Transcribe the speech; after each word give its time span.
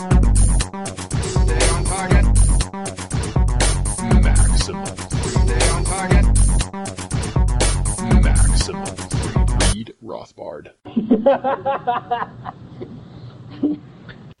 Stay. 0.00 0.08
Read 9.74 9.94
Rothbard. 10.02 10.70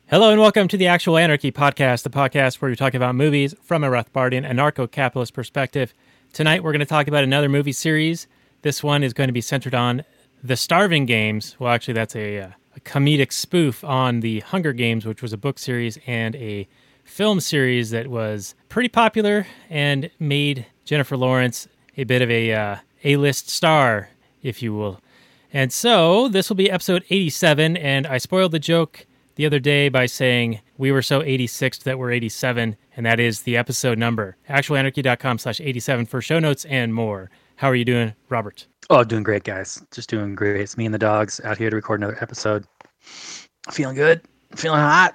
Hello 0.06 0.30
and 0.30 0.40
welcome 0.40 0.66
to 0.66 0.78
the 0.78 0.86
Actual 0.86 1.18
Anarchy 1.18 1.52
podcast, 1.52 2.04
the 2.04 2.10
podcast 2.10 2.62
where 2.62 2.70
we 2.70 2.76
talk 2.76 2.94
about 2.94 3.14
movies 3.14 3.54
from 3.60 3.84
a 3.84 3.90
Rothbardian 3.90 4.48
anarcho-capitalist 4.50 5.34
perspective. 5.34 5.92
Tonight 6.32 6.64
we're 6.64 6.72
going 6.72 6.80
to 6.80 6.86
talk 6.86 7.06
about 7.06 7.22
another 7.22 7.50
movie 7.50 7.72
series. 7.72 8.26
This 8.62 8.82
one 8.82 9.02
is 9.02 9.12
going 9.12 9.28
to 9.28 9.34
be 9.34 9.42
centered 9.42 9.74
on 9.74 10.04
The 10.42 10.56
Starving 10.56 11.04
Games. 11.04 11.56
Well, 11.58 11.70
actually, 11.70 11.94
that's 11.94 12.16
a, 12.16 12.38
uh, 12.38 12.50
a 12.76 12.80
comedic 12.80 13.32
spoof 13.32 13.82
on 13.84 14.20
The 14.20 14.40
Hunger 14.40 14.72
Games, 14.72 15.04
which 15.04 15.22
was 15.22 15.32
a 15.32 15.38
book 15.38 15.58
series 15.58 15.98
and 16.06 16.36
a 16.36 16.68
film 17.04 17.40
series 17.40 17.90
that 17.90 18.06
was 18.06 18.54
pretty 18.68 18.88
popular 18.88 19.46
and 19.68 20.10
made 20.18 20.66
Jennifer 20.84 21.16
Lawrence 21.16 21.68
a 21.96 22.04
bit 22.04 22.22
of 22.22 22.30
a 22.30 22.52
uh, 22.52 22.76
A-list 23.04 23.48
star, 23.48 24.10
if 24.42 24.62
you 24.62 24.72
will. 24.74 25.00
And 25.52 25.72
so 25.72 26.28
this 26.28 26.48
will 26.48 26.56
be 26.56 26.70
episode 26.70 27.04
87, 27.10 27.76
and 27.76 28.06
I 28.06 28.18
spoiled 28.18 28.52
the 28.52 28.60
joke 28.60 29.06
the 29.34 29.46
other 29.46 29.58
day 29.58 29.88
by 29.88 30.06
saying 30.06 30.60
we 30.78 30.92
were 30.92 31.02
so 31.02 31.22
86 31.22 31.78
that 31.78 31.98
we're 31.98 32.12
87, 32.12 32.76
and 32.96 33.06
that 33.06 33.18
is 33.18 33.42
the 33.42 33.56
episode 33.56 33.98
number. 33.98 34.36
Actualanarchy.com 34.48 35.38
slash 35.38 35.60
87 35.60 36.06
for 36.06 36.20
show 36.20 36.38
notes 36.38 36.64
and 36.66 36.94
more. 36.94 37.30
How 37.60 37.68
are 37.68 37.74
you 37.74 37.84
doing, 37.84 38.14
Robert? 38.30 38.66
Oh, 38.88 39.04
doing 39.04 39.22
great, 39.22 39.44
guys. 39.44 39.84
Just 39.90 40.08
doing 40.08 40.34
great. 40.34 40.62
It's 40.62 40.78
me 40.78 40.86
and 40.86 40.94
the 40.94 40.98
dogs 40.98 41.42
out 41.44 41.58
here 41.58 41.68
to 41.68 41.76
record 41.76 42.00
another 42.00 42.16
episode. 42.22 42.64
Feeling 43.70 43.96
good. 43.96 44.22
Feeling 44.56 44.80
hot. 44.80 45.14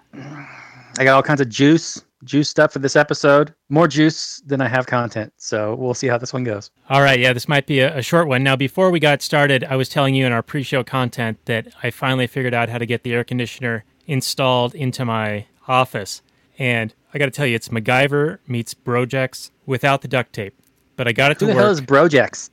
I 1.00 1.04
got 1.04 1.16
all 1.16 1.24
kinds 1.24 1.42
of 1.42 1.50
juice, 1.50 2.04
juice 2.24 2.48
stuff 2.48 2.72
for 2.72 2.78
this 2.78 2.96
episode. 2.96 3.56
More 3.70 3.88
juice 3.88 4.44
than 4.46 4.62
I 4.62 4.68
have 4.68 4.86
content. 4.86 5.34
So 5.38 5.74
we'll 5.74 5.96
see 5.96 6.06
how 6.06 6.20
this 6.20 6.34
one 6.34 6.44
goes. 6.44 6.70
All 6.88 7.02
right, 7.02 7.20
yeah, 7.20 7.34
this 7.34 7.48
might 7.48 7.66
be 7.66 7.80
a, 7.80 7.98
a 7.98 8.04
short 8.04 8.28
one. 8.28 8.44
Now, 8.44 8.56
before 8.56 8.92
we 8.92 9.00
got 9.00 9.24
started, 9.24 9.64
I 9.64 9.76
was 9.76 9.90
telling 9.90 10.14
you 10.14 10.28
in 10.28 10.32
our 10.32 10.44
pre 10.44 10.62
show 10.62 10.84
content 10.84 11.40
that 11.46 11.74
I 11.82 11.90
finally 11.90 12.28
figured 12.28 12.54
out 12.54 12.70
how 12.70 12.78
to 12.78 12.86
get 12.86 13.02
the 13.02 13.16
air 13.16 13.24
conditioner 13.24 13.86
installed 14.06 14.76
into 14.76 15.04
my 15.04 15.48
office. 15.68 16.22
And 16.60 16.94
I 17.12 17.18
got 17.18 17.26
to 17.26 17.32
tell 17.32 17.48
you, 17.48 17.56
it's 17.56 17.70
MacGyver 17.70 18.38
meets 18.48 18.76
Brojex 18.76 19.50
without 19.66 20.04
the 20.04 20.08
duct 20.08 20.32
tape. 20.32 20.54
But 20.96 21.08
I 21.08 21.12
got 21.12 21.32
it 21.32 21.40
Who 21.40 21.48
to 21.48 21.52
the 21.52 21.56
work. 21.56 21.64
hell 21.64 21.72
is 21.72 21.82
Brojex? 21.82 22.50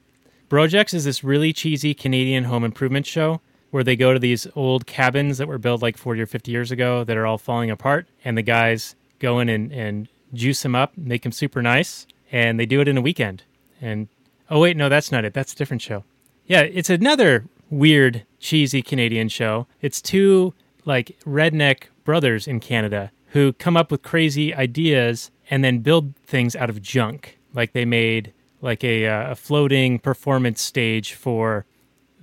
Brojex 0.49 0.95
is 0.95 1.05
this 1.05 1.25
really 1.25 1.53
cheesy 1.53 1.95
Canadian 1.95 2.45
home 2.45 2.65
improvement 2.65 3.07
show 3.07 3.41
where 3.71 3.83
they 3.83 3.97
go 3.97 4.13
to 4.13 4.19
these 4.19 4.47
old 4.55 4.87
cabins 4.87 5.39
that 5.39 5.49
were 5.49 5.59
built 5.59 5.81
like 5.81 5.97
40 5.97 6.21
or 6.21 6.27
50 6.27 6.51
years 6.51 6.71
ago 6.71 7.05
that 7.05 7.17
are 7.17 7.27
all 7.27 7.39
falling 7.39 7.71
apart. 7.71 8.07
And 8.25 8.37
the 8.37 8.43
guys 8.43 8.95
go 9.19 9.39
in 9.39 9.49
and, 9.49 9.73
and 9.73 10.09
juice 10.35 10.63
them 10.63 10.75
up, 10.75 10.93
make 10.97 11.23
them 11.23 11.33
super 11.33 11.63
nice. 11.63 12.07
And 12.31 12.61
they 12.61 12.67
do 12.67 12.81
it 12.81 12.89
in 12.89 12.99
a 12.99 13.01
weekend. 13.01 13.45
And 13.81 14.09
oh, 14.51 14.61
wait, 14.61 14.77
no, 14.77 14.89
that's 14.89 15.11
not 15.11 15.25
it. 15.25 15.33
That's 15.33 15.55
a 15.55 15.57
different 15.57 15.81
show. 15.81 16.05
Yeah, 16.47 16.61
it's 16.61 16.91
another 16.91 17.47
weird, 17.71 18.27
cheesy 18.39 18.83
Canadian 18.83 19.29
show. 19.29 19.67
It's 19.81 20.03
two 20.03 20.53
like 20.85 21.17
redneck 21.25 21.85
brothers 22.05 22.47
in 22.47 22.61
Canada 22.61 23.11
who 23.29 23.55
come 23.55 23.77
up 23.77 23.91
with 23.91 24.03
crazy 24.03 24.55
ideas 24.55 25.31
and 25.51 25.65
then 25.65 25.79
build 25.79 26.15
things 26.27 26.55
out 26.55 26.69
of 26.69 26.83
junk. 26.83 27.39
Like 27.55 27.73
they 27.73 27.85
made 27.85 28.33
like 28.61 28.85
a, 28.85 29.07
uh, 29.07 29.33
a 29.33 29.35
floating 29.35 29.99
performance 29.99 30.63
stage 30.63 31.15
for 31.15 31.67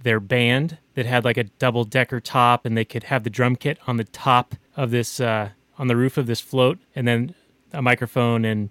their 0.02 0.20
band 0.20 0.78
that 0.96 1.06
had 1.06 1.26
like 1.26 1.38
a 1.38 1.44
double 1.44 1.84
decker 1.84 2.20
top 2.20 2.66
and 2.66 2.78
they 2.78 2.86
could 2.86 3.04
have 3.04 3.24
the 3.24 3.30
drum 3.30 3.56
kit 3.56 3.78
on 3.86 3.98
the 3.98 4.04
top 4.06 4.56
of 4.76 4.92
this 4.92 5.20
uh, 5.20 5.50
on 5.78 5.88
the 5.88 5.96
roof 5.96 6.18
of 6.18 6.26
this 6.26 6.40
float 6.40 6.80
and 6.96 7.08
then 7.08 7.36
a 7.74 7.82
microphone 7.82 8.46
and 8.46 8.70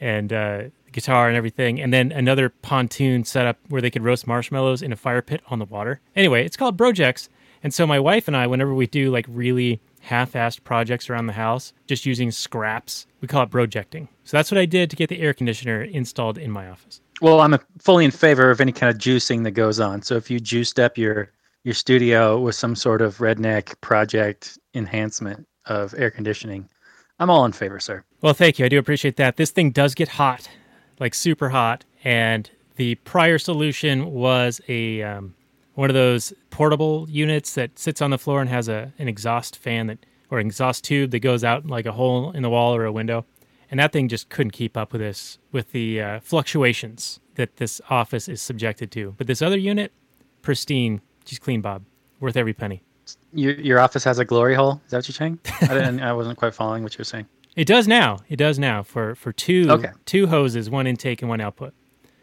and 0.00 0.32
uh, 0.32 0.62
guitar 0.92 1.28
and 1.28 1.36
everything 1.36 1.80
and 1.80 1.92
then 1.92 2.10
another 2.12 2.48
pontoon 2.48 3.24
setup 3.24 3.58
where 3.68 3.80
they 3.80 3.90
could 3.90 4.02
roast 4.02 4.26
marshmallows 4.26 4.82
in 4.82 4.92
a 4.92 4.96
fire 4.96 5.22
pit 5.22 5.40
on 5.48 5.58
the 5.58 5.64
water. 5.64 6.00
Anyway 6.14 6.44
it's 6.44 6.56
called 6.56 6.76
brojex 6.76 7.28
and 7.66 7.74
so 7.74 7.84
my 7.86 7.98
wife 7.98 8.28
and 8.28 8.36
i 8.36 8.46
whenever 8.46 8.72
we 8.72 8.86
do 8.86 9.10
like 9.10 9.26
really 9.28 9.80
half-assed 10.00 10.62
projects 10.62 11.10
around 11.10 11.26
the 11.26 11.32
house 11.32 11.72
just 11.88 12.06
using 12.06 12.30
scraps 12.30 13.06
we 13.20 13.26
call 13.26 13.42
it 13.42 13.50
projecting 13.50 14.08
so 14.22 14.36
that's 14.36 14.52
what 14.52 14.58
i 14.58 14.64
did 14.64 14.88
to 14.88 14.94
get 14.94 15.08
the 15.08 15.18
air 15.20 15.34
conditioner 15.34 15.82
installed 15.82 16.38
in 16.38 16.50
my 16.50 16.68
office 16.68 17.00
Well, 17.20 17.40
I'm 17.40 17.58
fully 17.78 18.04
in 18.04 18.10
favor 18.10 18.50
of 18.50 18.60
any 18.60 18.72
kind 18.72 18.94
of 18.94 19.00
juicing 19.00 19.42
that 19.44 19.52
goes 19.52 19.80
on. 19.80 20.02
So 20.02 20.16
if 20.16 20.30
you 20.30 20.38
juiced 20.38 20.78
up 20.78 20.98
your 20.98 21.32
your 21.64 21.74
studio 21.74 22.38
with 22.38 22.54
some 22.54 22.76
sort 22.76 23.02
of 23.02 23.18
redneck 23.18 23.74
project 23.80 24.58
enhancement 24.74 25.46
of 25.64 25.94
air 25.96 26.10
conditioning, 26.10 26.68
I'm 27.18 27.30
all 27.30 27.44
in 27.46 27.52
favor, 27.52 27.80
sir. 27.80 28.04
Well, 28.20 28.34
thank 28.34 28.58
you. 28.58 28.66
I 28.66 28.68
do 28.68 28.78
appreciate 28.78 29.16
that. 29.16 29.36
This 29.36 29.50
thing 29.50 29.70
does 29.72 29.94
get 29.94 30.08
hot, 30.08 30.48
like 31.00 31.14
super 31.14 31.48
hot. 31.48 31.84
And 32.04 32.50
the 32.76 32.94
prior 32.96 33.38
solution 33.38 34.12
was 34.12 34.60
a 34.68 35.02
um, 35.02 35.34
one 35.76 35.88
of 35.88 35.94
those 35.94 36.32
portable 36.50 37.06
units 37.08 37.54
that 37.54 37.78
sits 37.78 38.02
on 38.02 38.10
the 38.10 38.18
floor 38.18 38.40
and 38.40 38.50
has 38.50 38.68
a 38.68 38.92
an 38.98 39.06
exhaust 39.08 39.56
fan 39.56 39.86
that 39.86 40.04
or 40.30 40.40
exhaust 40.40 40.82
tube 40.84 41.12
that 41.12 41.20
goes 41.20 41.44
out 41.44 41.66
like 41.66 41.86
a 41.86 41.92
hole 41.92 42.32
in 42.32 42.42
the 42.42 42.50
wall 42.50 42.74
or 42.74 42.84
a 42.84 42.90
window. 42.92 43.24
And 43.70 43.78
that 43.80 43.92
thing 43.92 44.08
just 44.08 44.28
couldn't 44.28 44.50
keep 44.52 44.76
up 44.76 44.92
with 44.92 45.00
this 45.00 45.38
with 45.52 45.72
the 45.72 46.00
uh, 46.02 46.20
fluctuations 46.20 47.20
that 47.36 47.56
this 47.56 47.80
office 47.90 48.28
is 48.28 48.42
subjected 48.42 48.90
to. 48.92 49.14
But 49.18 49.26
this 49.26 49.42
other 49.42 49.58
unit, 49.58 49.92
pristine, 50.42 51.00
just 51.24 51.40
clean, 51.42 51.60
Bob, 51.60 51.84
worth 52.20 52.36
every 52.36 52.52
penny. 52.54 52.82
Your 53.32 53.52
your 53.54 53.78
office 53.78 54.02
has 54.04 54.18
a 54.18 54.24
glory 54.24 54.54
hole. 54.54 54.80
Is 54.86 54.90
that 54.90 54.98
what 54.98 55.08
you're 55.08 55.14
saying? 55.14 55.38
I 55.62 55.68
didn't. 55.68 56.00
I 56.00 56.12
wasn't 56.12 56.38
quite 56.38 56.54
following 56.54 56.82
what 56.82 56.94
you 56.94 56.98
were 57.00 57.04
saying. 57.04 57.26
It 57.56 57.66
does 57.66 57.88
now. 57.88 58.18
It 58.28 58.36
does 58.36 58.58
now 58.58 58.82
for 58.82 59.14
for 59.14 59.32
two 59.32 59.66
Okay. 59.70 59.90
two 60.04 60.26
hoses, 60.26 60.68
one 60.68 60.86
intake 60.86 61.22
and 61.22 61.28
one 61.30 61.40
output. 61.40 61.72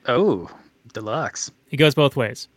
Oh, 0.07 0.47
deluxe. 0.93 1.49
It 1.71 1.77
goes 1.77 1.95
both 1.95 2.15
ways. 2.15 2.47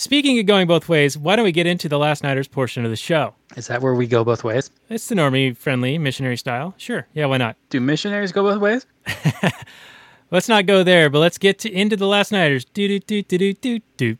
Speaking 0.00 0.38
of 0.38 0.46
going 0.46 0.66
both 0.66 0.88
ways, 0.88 1.18
why 1.18 1.36
don't 1.36 1.44
we 1.44 1.52
get 1.52 1.66
into 1.66 1.86
the 1.86 1.98
Last 1.98 2.22
Nighters 2.22 2.48
portion 2.48 2.86
of 2.86 2.90
the 2.90 2.96
show? 2.96 3.34
Is 3.54 3.66
that 3.66 3.82
where 3.82 3.94
we 3.94 4.06
go 4.06 4.24
both 4.24 4.42
ways? 4.42 4.70
It's 4.88 5.08
the 5.08 5.14
normie 5.14 5.54
friendly 5.54 5.98
missionary 5.98 6.38
style. 6.38 6.72
Sure. 6.78 7.06
Yeah, 7.12 7.26
why 7.26 7.36
not? 7.36 7.54
Do 7.68 7.80
missionaries 7.80 8.32
go 8.32 8.42
both 8.44 8.62
ways? 8.62 8.86
Let's 10.30 10.48
not 10.48 10.64
go 10.64 10.82
there, 10.82 11.10
but 11.10 11.18
let's 11.18 11.36
get 11.36 11.58
to 11.58 11.70
into 11.70 11.96
the 11.96 12.06
Last 12.06 12.32
Nighters. 12.32 12.64
Do 12.64 12.88
do 12.88 12.98
do 12.98 13.20
do 13.20 13.36
do 13.36 13.52
do 13.52 13.80
do. 13.98 14.16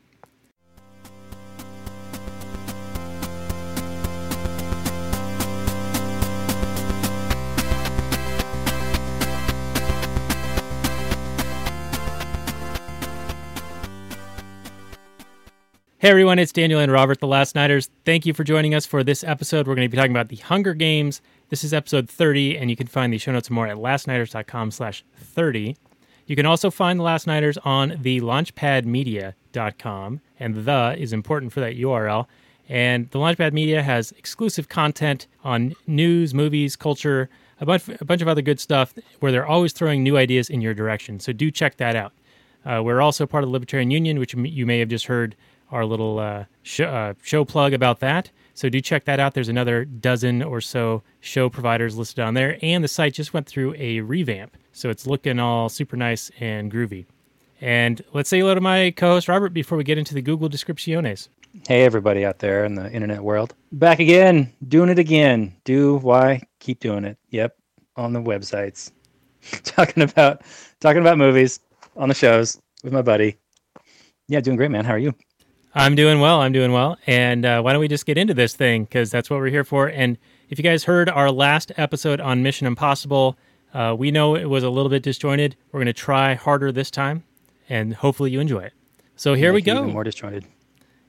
Hey 16.01 16.09
everyone, 16.09 16.39
it's 16.39 16.51
Daniel 16.51 16.79
and 16.79 16.91
Robert, 16.91 17.19
the 17.19 17.27
Last 17.27 17.53
Nighters. 17.53 17.91
Thank 18.05 18.25
you 18.25 18.33
for 18.33 18.43
joining 18.43 18.73
us 18.73 18.87
for 18.87 19.03
this 19.03 19.23
episode. 19.23 19.67
We're 19.67 19.75
going 19.75 19.85
to 19.85 19.89
be 19.89 19.97
talking 19.97 20.11
about 20.11 20.29
the 20.29 20.37
Hunger 20.37 20.73
Games. 20.73 21.21
This 21.49 21.63
is 21.63 21.75
episode 21.75 22.09
30, 22.09 22.57
and 22.57 22.71
you 22.71 22.75
can 22.75 22.87
find 22.87 23.13
the 23.13 23.19
show 23.19 23.31
notes 23.31 23.49
and 23.49 23.55
more 23.55 23.67
at 23.67 23.77
lastnighters.com 23.77 24.71
slash 24.71 25.05
30. 25.15 25.77
You 26.25 26.35
can 26.35 26.47
also 26.47 26.71
find 26.71 26.97
the 26.97 27.03
Last 27.03 27.27
Nighters 27.27 27.59
on 27.59 27.99
the 28.01 28.19
launchpadmedia.com, 28.19 30.21
and 30.39 30.55
the 30.55 30.95
is 30.97 31.13
important 31.13 31.53
for 31.53 31.59
that 31.59 31.77
URL. 31.77 32.25
And 32.67 33.07
the 33.11 33.19
Launchpad 33.19 33.53
Media 33.53 33.83
has 33.83 34.11
exclusive 34.13 34.69
content 34.69 35.27
on 35.43 35.75
news, 35.85 36.33
movies, 36.33 36.75
culture, 36.75 37.29
a 37.59 37.65
bunch, 37.67 37.87
a 37.89 38.05
bunch 38.05 38.23
of 38.23 38.27
other 38.27 38.41
good 38.41 38.59
stuff 38.59 38.95
where 39.19 39.31
they're 39.31 39.45
always 39.45 39.71
throwing 39.71 40.01
new 40.01 40.17
ideas 40.17 40.49
in 40.49 40.61
your 40.61 40.73
direction. 40.73 41.19
So 41.19 41.31
do 41.31 41.51
check 41.51 41.77
that 41.77 41.95
out. 41.95 42.13
Uh, 42.65 42.81
we're 42.83 43.01
also 43.01 43.27
part 43.27 43.43
of 43.43 43.49
the 43.49 43.53
Libertarian 43.53 43.91
Union, 43.91 44.17
which 44.17 44.33
you 44.33 44.65
may 44.65 44.79
have 44.79 44.89
just 44.89 45.05
heard 45.05 45.35
our 45.71 45.85
little 45.85 46.19
uh, 46.19 46.45
sh- 46.63 46.81
uh, 46.81 47.13
show 47.21 47.45
plug 47.45 47.73
about 47.73 47.99
that. 48.01 48.29
So 48.53 48.69
do 48.69 48.81
check 48.81 49.05
that 49.05 49.19
out. 49.19 49.33
There's 49.33 49.49
another 49.49 49.85
dozen 49.85 50.43
or 50.43 50.61
so 50.61 51.03
show 51.19 51.49
providers 51.49 51.97
listed 51.97 52.19
on 52.19 52.33
there, 52.33 52.57
and 52.61 52.83
the 52.83 52.87
site 52.87 53.13
just 53.13 53.33
went 53.33 53.47
through 53.47 53.75
a 53.77 54.01
revamp, 54.01 54.55
so 54.71 54.89
it's 54.89 55.07
looking 55.07 55.39
all 55.39 55.69
super 55.69 55.95
nice 55.95 56.29
and 56.39 56.71
groovy. 56.71 57.05
And 57.61 58.03
let's 58.13 58.29
say 58.29 58.39
hello 58.39 58.55
to 58.55 58.61
my 58.61 58.91
co-host 58.91 59.27
Robert 59.27 59.53
before 59.53 59.77
we 59.77 59.83
get 59.83 59.97
into 59.97 60.13
the 60.13 60.21
Google 60.21 60.49
descripciones. 60.49 61.29
Hey, 61.67 61.83
everybody 61.83 62.25
out 62.25 62.39
there 62.39 62.65
in 62.65 62.75
the 62.75 62.91
internet 62.91 63.21
world. 63.21 63.53
Back 63.71 63.99
again, 63.99 64.51
doing 64.67 64.89
it 64.89 64.99
again. 64.99 65.55
Do, 65.63 65.97
why, 65.97 66.41
keep 66.59 66.79
doing 66.79 67.03
it. 67.03 67.17
Yep, 67.29 67.55
on 67.95 68.13
the 68.13 68.21
websites. 68.21 68.91
talking 69.63 70.03
about 70.03 70.41
talking 70.79 71.01
about 71.01 71.17
movies 71.17 71.59
on 71.95 72.09
the 72.09 72.15
shows 72.15 72.59
with 72.83 72.93
my 72.93 73.01
buddy. 73.01 73.37
Yeah, 74.27 74.39
doing 74.39 74.57
great, 74.57 74.71
man. 74.71 74.85
How 74.85 74.93
are 74.93 74.99
you? 74.99 75.13
I'm 75.73 75.95
doing 75.95 76.19
well. 76.19 76.41
I'm 76.41 76.51
doing 76.51 76.71
well. 76.71 76.97
And 77.07 77.45
uh, 77.45 77.61
why 77.61 77.71
don't 77.71 77.79
we 77.79 77.87
just 77.87 78.05
get 78.05 78.17
into 78.17 78.33
this 78.33 78.55
thing? 78.55 78.83
Because 78.83 79.09
that's 79.09 79.29
what 79.29 79.39
we're 79.39 79.47
here 79.49 79.63
for. 79.63 79.87
And 79.87 80.17
if 80.49 80.59
you 80.59 80.63
guys 80.63 80.83
heard 80.83 81.09
our 81.09 81.31
last 81.31 81.71
episode 81.77 82.19
on 82.19 82.43
Mission 82.43 82.67
Impossible, 82.67 83.37
uh, 83.73 83.95
we 83.97 84.11
know 84.11 84.35
it 84.35 84.49
was 84.49 84.63
a 84.63 84.69
little 84.69 84.89
bit 84.89 85.01
disjointed. 85.01 85.55
We're 85.71 85.79
going 85.79 85.85
to 85.85 85.93
try 85.93 86.33
harder 86.33 86.73
this 86.73 86.91
time, 86.91 87.23
and 87.69 87.95
hopefully 87.95 88.31
you 88.31 88.41
enjoy 88.41 88.63
it. 88.63 88.73
So 89.15 89.33
here 89.33 89.53
we 89.53 89.57
Make 89.57 89.67
it 89.67 89.73
go. 89.73 89.81
Even 89.83 89.93
more 89.93 90.03
disjointed. 90.03 90.45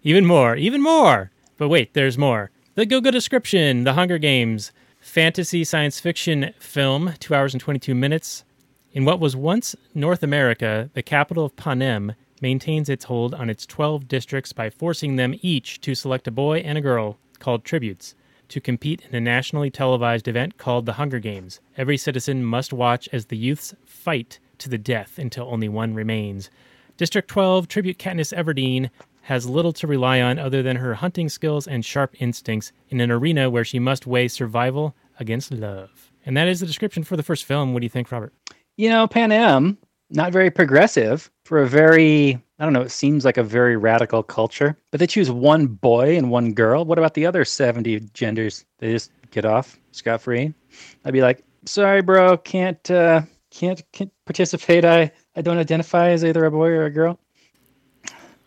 Even 0.05 0.27
more, 0.27 0.55
even 0.55 0.81
more. 0.81 1.33
But 1.57 1.69
wait, 1.69 1.95
there's 1.95 2.17
more. 2.17 2.51
The 2.75 2.87
Go 2.87 3.01
Go 3.01 3.11
description 3.11 3.85
The 3.85 3.95
Hunger 3.95 4.19
Games, 4.19 4.71
fantasy 5.01 5.65
science 5.65 5.99
fiction 5.99 6.55
film, 6.61 7.15
2 7.19 7.35
hours 7.35 7.53
and 7.53 7.61
22 7.61 7.95
minutes. 7.95 8.45
In 8.93 9.05
what 9.05 9.19
was 9.19 9.35
once 9.35 9.75
North 9.95 10.23
America, 10.23 10.91
the 10.95 11.03
capital 11.03 11.47
of 11.47 11.57
Panem 11.57 12.13
maintains 12.43 12.89
its 12.89 13.05
hold 13.05 13.33
on 13.35 13.49
its 13.49 13.65
12 13.65 14.09
districts 14.09 14.53
by 14.53 14.69
forcing 14.69 15.17
them 15.17 15.35
each 15.41 15.81
to 15.81 15.95
select 15.95 16.29
a 16.29 16.33
boy 16.33 16.59
and 16.59 16.77
a 16.77 16.83
girl, 16.83 17.17
called 17.39 17.65
tributes, 17.65 18.15
to 18.49 18.61
compete 18.61 19.03
in 19.09 19.15
a 19.15 19.21
nationally 19.21 19.71
televised 19.71 20.29
event 20.29 20.59
called 20.59 20.85
the 20.85 20.95
Hunger 20.95 21.19
Games. 21.19 21.61
Every 21.79 21.97
citizen 21.97 22.45
must 22.45 22.73
watch 22.73 23.09
as 23.13 23.27
the 23.27 23.37
youths 23.37 23.75
fight 23.87 24.39
to 24.59 24.69
the 24.69 24.77
death 24.77 25.19
until 25.19 25.49
only 25.49 25.69
one 25.69 25.95
remains. 25.95 26.51
District 26.99 27.29
12 27.29 27.67
tribute 27.69 27.99
Katniss 27.99 28.37
Everdeen 28.37 28.91
has 29.23 29.49
little 29.49 29.73
to 29.73 29.87
rely 29.87 30.21
on 30.21 30.39
other 30.39 30.63
than 30.63 30.77
her 30.77 30.95
hunting 30.95 31.29
skills 31.29 31.67
and 31.67 31.85
sharp 31.85 32.21
instincts 32.21 32.73
in 32.89 33.01
an 33.01 33.11
arena 33.11 33.49
where 33.49 33.65
she 33.65 33.79
must 33.79 34.07
weigh 34.07 34.29
survival 34.29 34.95
against 35.19 35.53
love. 35.53 36.11
And 36.27 36.37
that 36.37 36.49
is 36.49 36.61
the 36.61 36.67
description 36.67 37.05
for 37.05 37.17
the 37.17 37.23
first 37.23 37.45
film. 37.45 37.73
What 37.73 37.81
do 37.81 37.87
you 37.87 37.91
think, 37.91 38.11
Robert? 38.13 38.35
You 38.77 38.89
know, 38.89 39.07
Panem, 39.07 39.79
not 40.13 40.33
very 40.33 40.51
progressive 40.51 41.31
for 41.45 41.63
a 41.63 41.67
very, 41.67 42.35
I 42.59 42.65
don't 42.65 42.73
know, 42.73 42.83
it 42.83 42.91
seems 42.91 43.25
like 43.25 43.37
a 43.37 43.43
very 43.43 43.77
radical 43.77 44.23
culture. 44.23 44.77
But 44.91 45.01
they 45.01 45.07
choose 45.07 45.31
one 45.31 45.67
boy 45.67 46.17
and 46.17 46.31
one 46.31 46.53
girl. 46.53 46.85
What 46.85 46.99
about 46.99 47.15
the 47.15 47.27
other 47.27 47.45
70 47.45 48.01
genders? 48.13 48.65
They 48.79 48.93
just 48.93 49.11
get 49.31 49.45
off 49.45 49.79
scot 49.93 50.21
free. 50.21 50.53
I'd 51.05 51.13
be 51.13 51.23
like, 51.23 51.43
sorry, 51.65 52.03
bro, 52.03 52.37
can't, 52.37 52.91
uh, 52.91 53.23
can't, 53.51 53.83
can't 53.93 54.13
participate. 54.25 54.85
I, 54.85 55.11
I 55.37 55.43
don't 55.43 55.59
identify 55.59 56.11
as 56.11 56.25
either 56.25 56.45
a 56.45 56.51
boy 56.51 56.69
or 56.69 56.85
a 56.85 56.91
girl. 56.91 57.19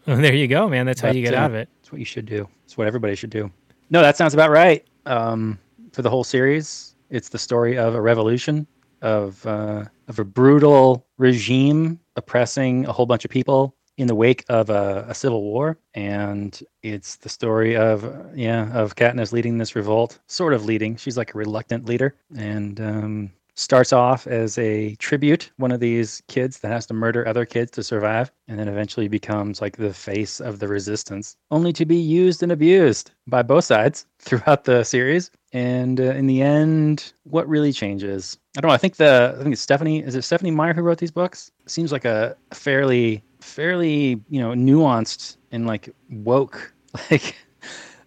Well, 0.08 0.18
there 0.18 0.36
you 0.36 0.48
go, 0.48 0.70
man. 0.70 0.86
That's 0.86 1.02
how 1.02 1.10
you 1.10 1.24
get 1.24 1.34
uh, 1.34 1.38
out 1.38 1.50
of 1.50 1.56
it. 1.56 1.68
It's 1.80 1.92
what 1.92 1.98
you 1.98 2.06
should 2.06 2.28
do. 2.28 2.48
It's 2.64 2.78
what 2.78 2.86
everybody 2.86 3.16
should 3.16 3.32
do. 3.32 3.50
No, 3.90 4.04
that 4.04 4.16
sounds 4.16 4.36
about 4.36 4.52
right. 4.52 4.86
Um, 5.08 5.58
for 5.94 6.04
the 6.04 6.12
whole 6.12 6.24
series, 6.24 6.96
it's 7.10 7.30
the 7.30 7.40
story 7.40 7.76
of 7.76 7.96
a 7.96 8.02
revolution, 8.02 8.68
of 9.02 9.44
uh, 9.48 9.86
of 10.08 10.20
a 10.20 10.26
brutal 10.26 11.06
regime 11.18 12.00
oppressing 12.16 12.86
a 12.86 12.92
whole 12.92 13.06
bunch 13.06 13.26
of 13.26 13.32
people 13.32 13.76
in 13.98 14.08
the 14.08 14.16
wake 14.16 14.44
of 14.50 14.70
a, 14.70 15.06
a 15.08 15.14
civil 15.14 15.42
war, 15.42 15.78
and 15.94 16.62
it's 16.84 17.16
the 17.18 17.30
story 17.30 17.78
of 17.78 18.04
yeah 18.36 18.72
of 18.74 18.96
Katniss 18.96 19.32
leading 19.32 19.58
this 19.58 19.76
revolt, 19.76 20.20
sort 20.28 20.54
of 20.54 20.66
leading. 20.66 20.98
She's 20.98 21.18
like 21.18 21.34
a 21.34 21.38
reluctant 21.38 21.86
leader, 21.86 22.16
and 22.38 22.80
um, 22.82 23.32
starts 23.56 23.94
off 23.94 24.28
as 24.28 24.58
a 24.58 24.96
tribute, 24.96 25.52
one 25.58 25.72
of 25.72 25.80
these 25.80 26.22
kids 26.28 26.60
that 26.60 26.72
has 26.72 26.86
to 26.86 26.94
murder 26.94 27.28
other 27.28 27.46
kids 27.46 27.72
to 27.72 27.84
survive, 27.84 28.32
and 28.48 28.60
then 28.60 28.68
eventually 28.68 29.08
becomes 29.08 29.62
like 29.62 29.78
the 29.78 29.94
face 29.94 30.40
of 30.40 30.60
the 30.60 30.68
resistance, 30.68 31.38
only 31.52 31.74
to 31.74 31.86
be 31.86 31.96
used 31.96 32.44
and 32.44 32.52
abused 32.52 33.12
by 33.28 33.42
both 33.42 33.64
sides 33.64 34.06
throughout 34.20 34.66
the 34.66 34.84
series. 34.84 35.32
And 35.54 36.00
uh, 36.02 36.04
in 36.04 36.28
the 36.28 36.42
end, 36.42 37.14
what 37.24 37.48
really 37.48 37.72
changes? 37.72 38.38
I 38.58 38.62
don't 38.62 38.70
know. 38.70 38.76
I 38.76 38.78
think 38.78 38.98
the 38.98 39.36
I 39.38 39.44
think 39.44 39.54
it's 39.54 39.62
Stephanie. 39.62 40.04
Is 40.04 40.16
it 40.16 40.24
Stephanie 40.24 40.52
Meyer 40.52 40.74
who 40.74 40.82
wrote 40.82 40.98
these 40.98 41.12
books? 41.12 41.52
Seems 41.66 41.92
like 41.92 42.06
a 42.06 42.36
fairly 42.54 43.24
fairly 43.40 44.22
you 44.30 44.42
know 44.42 44.52
nuanced 44.52 45.38
and 45.52 45.66
like 45.68 45.90
woke 46.10 46.74
like 47.12 47.36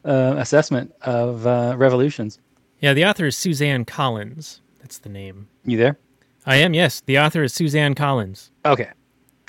uh, 0.05 0.35
assessment 0.37 0.93
of 1.03 1.47
uh, 1.47 1.75
revolutions. 1.77 2.39
Yeah, 2.81 2.93
the 2.93 3.07
author 3.07 3.27
is 3.27 3.37
Suzanne 3.37 3.85
Collins. 3.85 4.61
That's 4.81 4.99
the 4.99 5.09
name. 5.09 5.49
You 5.65 5.77
there? 5.77 5.99
I 6.47 6.57
am, 6.57 6.75
yes. 6.75 7.03
The 7.05 7.19
author 7.19 7.43
is 7.43 7.53
Suzanne 7.53 7.95
Collins. 7.95 8.51
Okay. 8.65 8.91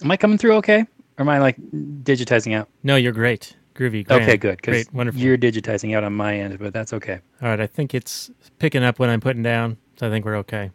Am 0.02 0.12
I 0.12 0.18
coming 0.18 0.38
through 0.38 0.54
okay? 0.56 0.82
Or 0.82 1.22
am 1.22 1.30
I 1.30 1.40
like 1.40 1.58
digitizing 2.04 2.56
out? 2.56 2.70
No, 2.84 2.96
you're 2.96 3.12
great. 3.14 3.56
Groovy. 3.76 4.06
Grand. 4.06 4.24
Okay, 4.24 4.38
good. 4.38 4.62
Great. 4.62 4.94
Wonderful. 4.94 5.22
you're 5.22 5.38
digitizing 5.38 5.96
out 5.96 6.04
on 6.04 6.14
my 6.14 6.38
end, 6.38 6.60
but 6.60 6.74
that's 6.74 6.92
okay. 6.94 7.20
All 7.42 7.50
right, 7.50 7.60
I 7.62 7.68
think 7.68 7.94
it's 7.94 8.30
picking 8.60 8.84
up 8.84 9.00
what 9.00 9.10
I'm 9.10 9.22
putting 9.22 9.44
down, 9.44 9.78
so 9.98 10.08
I 10.08 10.10
think 10.10 10.26
we're 10.26 10.36
okay. 10.38 10.72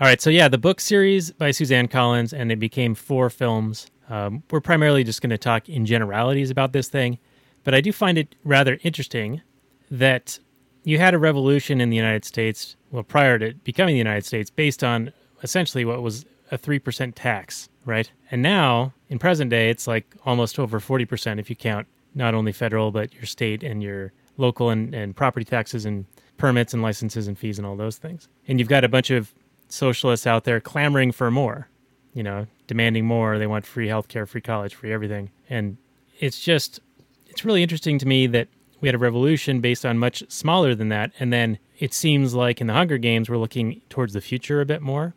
All 0.00 0.06
right, 0.06 0.20
so 0.20 0.28
yeah, 0.30 0.48
the 0.48 0.58
book 0.58 0.80
series 0.80 1.30
by 1.30 1.52
Suzanne 1.52 1.88
Collins, 1.88 2.32
and 2.32 2.50
it 2.50 2.56
became 2.56 2.94
four 2.94 3.30
films. 3.30 3.86
Um, 4.08 4.42
we're 4.50 4.60
primarily 4.60 5.04
just 5.04 5.22
going 5.22 5.30
to 5.30 5.38
talk 5.38 5.68
in 5.68 5.86
generalities 5.86 6.50
about 6.50 6.72
this 6.72 6.88
thing, 6.88 7.18
but 7.64 7.74
I 7.74 7.80
do 7.80 7.92
find 7.92 8.18
it 8.18 8.34
rather 8.44 8.78
interesting 8.82 9.42
that 9.90 10.38
you 10.86 10.98
had 10.98 11.14
a 11.14 11.18
revolution 11.18 11.80
in 11.80 11.90
the 11.90 11.96
United 11.96 12.24
States, 12.24 12.76
well, 12.92 13.02
prior 13.02 13.40
to 13.40 13.52
becoming 13.64 13.94
the 13.94 13.98
United 13.98 14.24
States, 14.24 14.50
based 14.50 14.84
on 14.84 15.12
essentially 15.42 15.84
what 15.84 16.00
was 16.00 16.24
a 16.52 16.56
3% 16.56 17.12
tax, 17.16 17.68
right? 17.84 18.08
And 18.30 18.40
now, 18.40 18.94
in 19.08 19.18
present 19.18 19.50
day, 19.50 19.68
it's 19.68 19.88
like 19.88 20.14
almost 20.24 20.60
over 20.60 20.78
40% 20.78 21.40
if 21.40 21.50
you 21.50 21.56
count 21.56 21.88
not 22.14 22.34
only 22.34 22.52
federal, 22.52 22.92
but 22.92 23.12
your 23.14 23.24
state 23.24 23.64
and 23.64 23.82
your 23.82 24.12
local 24.36 24.70
and, 24.70 24.94
and 24.94 25.16
property 25.16 25.44
taxes 25.44 25.84
and 25.84 26.06
permits 26.36 26.72
and 26.72 26.84
licenses 26.84 27.26
and 27.26 27.36
fees 27.36 27.58
and 27.58 27.66
all 27.66 27.74
those 27.74 27.98
things. 27.98 28.28
And 28.46 28.60
you've 28.60 28.68
got 28.68 28.84
a 28.84 28.88
bunch 28.88 29.10
of 29.10 29.34
socialists 29.68 30.24
out 30.24 30.44
there 30.44 30.60
clamoring 30.60 31.10
for 31.10 31.32
more, 31.32 31.68
you 32.14 32.22
know, 32.22 32.46
demanding 32.68 33.06
more. 33.06 33.40
They 33.40 33.48
want 33.48 33.66
free 33.66 33.88
healthcare, 33.88 34.28
free 34.28 34.40
college, 34.40 34.76
free 34.76 34.92
everything. 34.92 35.32
And 35.50 35.78
it's 36.20 36.38
just, 36.38 36.78
it's 37.26 37.44
really 37.44 37.64
interesting 37.64 37.98
to 37.98 38.06
me 38.06 38.28
that 38.28 38.46
we 38.80 38.88
had 38.88 38.94
a 38.94 38.98
revolution 38.98 39.60
based 39.60 39.86
on 39.86 39.98
much 39.98 40.22
smaller 40.30 40.74
than 40.74 40.88
that. 40.90 41.12
And 41.18 41.32
then 41.32 41.58
it 41.78 41.94
seems 41.94 42.34
like 42.34 42.60
in 42.60 42.66
the 42.66 42.72
Hunger 42.72 42.98
Games, 42.98 43.28
we're 43.28 43.38
looking 43.38 43.80
towards 43.88 44.12
the 44.12 44.20
future 44.20 44.60
a 44.60 44.66
bit 44.66 44.82
more. 44.82 45.14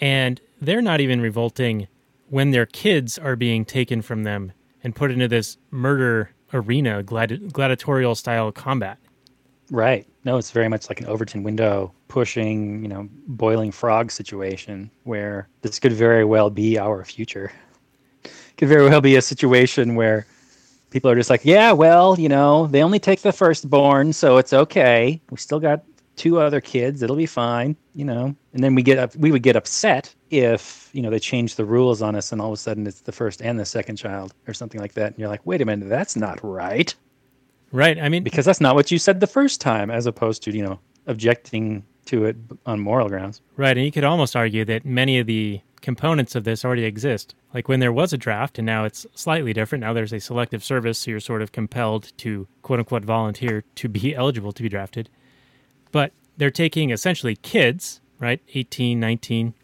And 0.00 0.40
they're 0.60 0.82
not 0.82 1.00
even 1.00 1.20
revolting 1.20 1.88
when 2.28 2.50
their 2.50 2.66
kids 2.66 3.18
are 3.18 3.36
being 3.36 3.64
taken 3.64 4.02
from 4.02 4.24
them 4.24 4.52
and 4.82 4.96
put 4.96 5.10
into 5.10 5.28
this 5.28 5.58
murder 5.70 6.30
arena, 6.54 7.02
gladi- 7.02 7.52
gladiatorial 7.52 8.14
style 8.14 8.50
combat. 8.52 8.98
Right. 9.70 10.06
No, 10.24 10.36
it's 10.36 10.50
very 10.50 10.68
much 10.68 10.88
like 10.88 11.00
an 11.00 11.06
Overton 11.06 11.42
window 11.42 11.92
pushing, 12.08 12.82
you 12.82 12.88
know, 12.88 13.08
boiling 13.26 13.72
frog 13.72 14.10
situation 14.10 14.90
where 15.04 15.48
this 15.62 15.78
could 15.78 15.92
very 15.92 16.24
well 16.24 16.50
be 16.50 16.78
our 16.78 17.04
future. 17.04 17.52
Could 18.58 18.68
very 18.68 18.88
well 18.88 19.00
be 19.00 19.16
a 19.16 19.22
situation 19.22 19.94
where 19.94 20.26
people 20.92 21.10
are 21.10 21.16
just 21.16 21.30
like, 21.30 21.44
yeah, 21.44 21.72
well, 21.72 22.18
you 22.18 22.28
know, 22.28 22.66
they 22.68 22.82
only 22.82 22.98
take 22.98 23.22
the 23.22 23.32
firstborn, 23.32 24.12
so 24.12 24.36
it's 24.36 24.52
okay. 24.52 25.20
We 25.30 25.36
still 25.38 25.60
got 25.60 25.82
two 26.16 26.38
other 26.38 26.60
kids, 26.60 27.02
it'll 27.02 27.16
be 27.16 27.26
fine, 27.26 27.74
you 27.94 28.04
know. 28.04 28.36
And 28.52 28.62
then 28.62 28.74
we 28.74 28.82
get 28.82 28.98
up, 28.98 29.16
we 29.16 29.32
would 29.32 29.42
get 29.42 29.56
upset 29.56 30.14
if 30.30 30.90
you 30.92 31.02
know 31.02 31.10
they 31.10 31.18
change 31.18 31.56
the 31.56 31.64
rules 31.64 32.02
on 32.02 32.14
us, 32.14 32.32
and 32.32 32.40
all 32.40 32.48
of 32.48 32.54
a 32.54 32.56
sudden 32.58 32.86
it's 32.86 33.00
the 33.00 33.12
first 33.12 33.42
and 33.42 33.58
the 33.58 33.64
second 33.64 33.96
child 33.96 34.34
or 34.46 34.54
something 34.54 34.80
like 34.80 34.92
that, 34.94 35.08
and 35.08 35.18
you're 35.18 35.28
like, 35.28 35.44
wait 35.46 35.60
a 35.60 35.64
minute, 35.64 35.88
that's 35.88 36.16
not 36.16 36.38
right 36.44 36.94
Right. 37.72 37.98
I 37.98 38.08
mean, 38.10 38.22
because 38.22 38.44
that's 38.44 38.60
not 38.60 38.74
what 38.74 38.90
you 38.90 38.98
said 38.98 39.20
the 39.20 39.26
first 39.26 39.60
time, 39.60 39.90
as 39.90 40.06
opposed 40.06 40.42
to 40.44 40.54
you 40.54 40.62
know 40.62 40.78
objecting 41.06 41.82
to 42.04 42.26
it 42.26 42.36
on 42.66 42.78
moral 42.78 43.08
grounds. 43.08 43.40
Right, 43.56 43.76
and 43.76 43.84
you 43.84 43.90
could 43.90 44.04
almost 44.04 44.36
argue 44.36 44.64
that 44.66 44.84
many 44.84 45.18
of 45.18 45.26
the 45.26 45.60
components 45.82 46.34
of 46.34 46.44
this 46.44 46.64
already 46.64 46.84
exist. 46.84 47.34
Like 47.52 47.68
when 47.68 47.80
there 47.80 47.92
was 47.92 48.12
a 48.12 48.16
draft, 48.18 48.58
and 48.58 48.64
now 48.64 48.84
it's 48.84 49.04
slightly 49.14 49.52
different. 49.52 49.82
Now 49.82 49.92
there's 49.92 50.12
a 50.12 50.20
selective 50.20 50.64
service, 50.64 51.00
so 51.00 51.10
you're 51.10 51.20
sort 51.20 51.42
of 51.42 51.52
compelled 51.52 52.12
to 52.18 52.48
quote 52.62 52.78
unquote 52.78 53.04
volunteer 53.04 53.64
to 53.74 53.88
be 53.88 54.14
eligible 54.14 54.52
to 54.52 54.62
be 54.62 54.68
drafted. 54.68 55.10
But 55.90 56.12
they're 56.38 56.50
taking 56.50 56.90
essentially 56.90 57.36
kids, 57.36 58.00
right, 58.18 58.40
18, 58.54 58.98
19, 58.98 59.54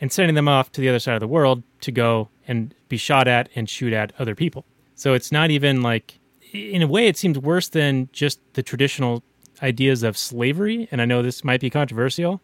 and 0.00 0.12
sending 0.12 0.34
them 0.34 0.48
off 0.48 0.72
to 0.72 0.80
the 0.80 0.88
other 0.88 0.98
side 0.98 1.14
of 1.14 1.20
the 1.20 1.28
world 1.28 1.62
to 1.82 1.92
go 1.92 2.28
and 2.48 2.74
be 2.88 2.96
shot 2.96 3.28
at 3.28 3.48
and 3.54 3.68
shoot 3.68 3.92
at 3.92 4.12
other 4.18 4.34
people. 4.34 4.64
So 4.94 5.12
it's 5.12 5.30
not 5.30 5.50
even 5.50 5.82
like, 5.82 6.18
in 6.52 6.80
a 6.80 6.86
way, 6.86 7.06
it 7.06 7.18
seems 7.18 7.38
worse 7.38 7.68
than 7.68 8.08
just 8.12 8.40
the 8.54 8.62
traditional 8.62 9.22
ideas 9.62 10.02
of 10.02 10.16
slavery. 10.16 10.88
And 10.90 11.02
I 11.02 11.04
know 11.04 11.22
this 11.22 11.44
might 11.44 11.60
be 11.60 11.70
controversial, 11.70 12.40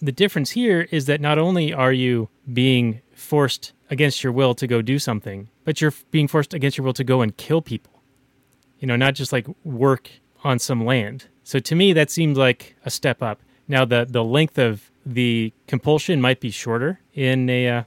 the 0.00 0.12
difference 0.12 0.50
here 0.50 0.88
is 0.90 1.06
that 1.06 1.20
not 1.20 1.38
only 1.38 1.72
are 1.72 1.92
you 1.92 2.28
being 2.52 3.00
forced 3.14 3.72
against 3.90 4.22
your 4.22 4.32
will 4.32 4.54
to 4.54 4.66
go 4.66 4.82
do 4.82 4.98
something, 4.98 5.48
but 5.64 5.80
you're 5.80 5.94
being 6.10 6.28
forced 6.28 6.54
against 6.54 6.76
your 6.76 6.84
will 6.84 6.92
to 6.94 7.04
go 7.04 7.20
and 7.20 7.36
kill 7.36 7.62
people. 7.62 8.02
You 8.78 8.86
know, 8.86 8.96
not 8.96 9.14
just 9.14 9.32
like 9.32 9.46
work 9.64 10.10
on 10.42 10.58
some 10.58 10.84
land. 10.84 11.26
So 11.42 11.58
to 11.58 11.74
me, 11.74 11.92
that 11.92 12.10
seemed 12.10 12.36
like 12.36 12.76
a 12.84 12.90
step 12.90 13.22
up. 13.22 13.40
Now, 13.66 13.84
the, 13.84 14.06
the 14.08 14.24
length 14.24 14.58
of 14.58 14.90
the 15.06 15.52
compulsion 15.66 16.20
might 16.20 16.40
be 16.40 16.50
shorter 16.50 17.00
in 17.14 17.48
a 17.48 17.68
uh, 17.68 17.82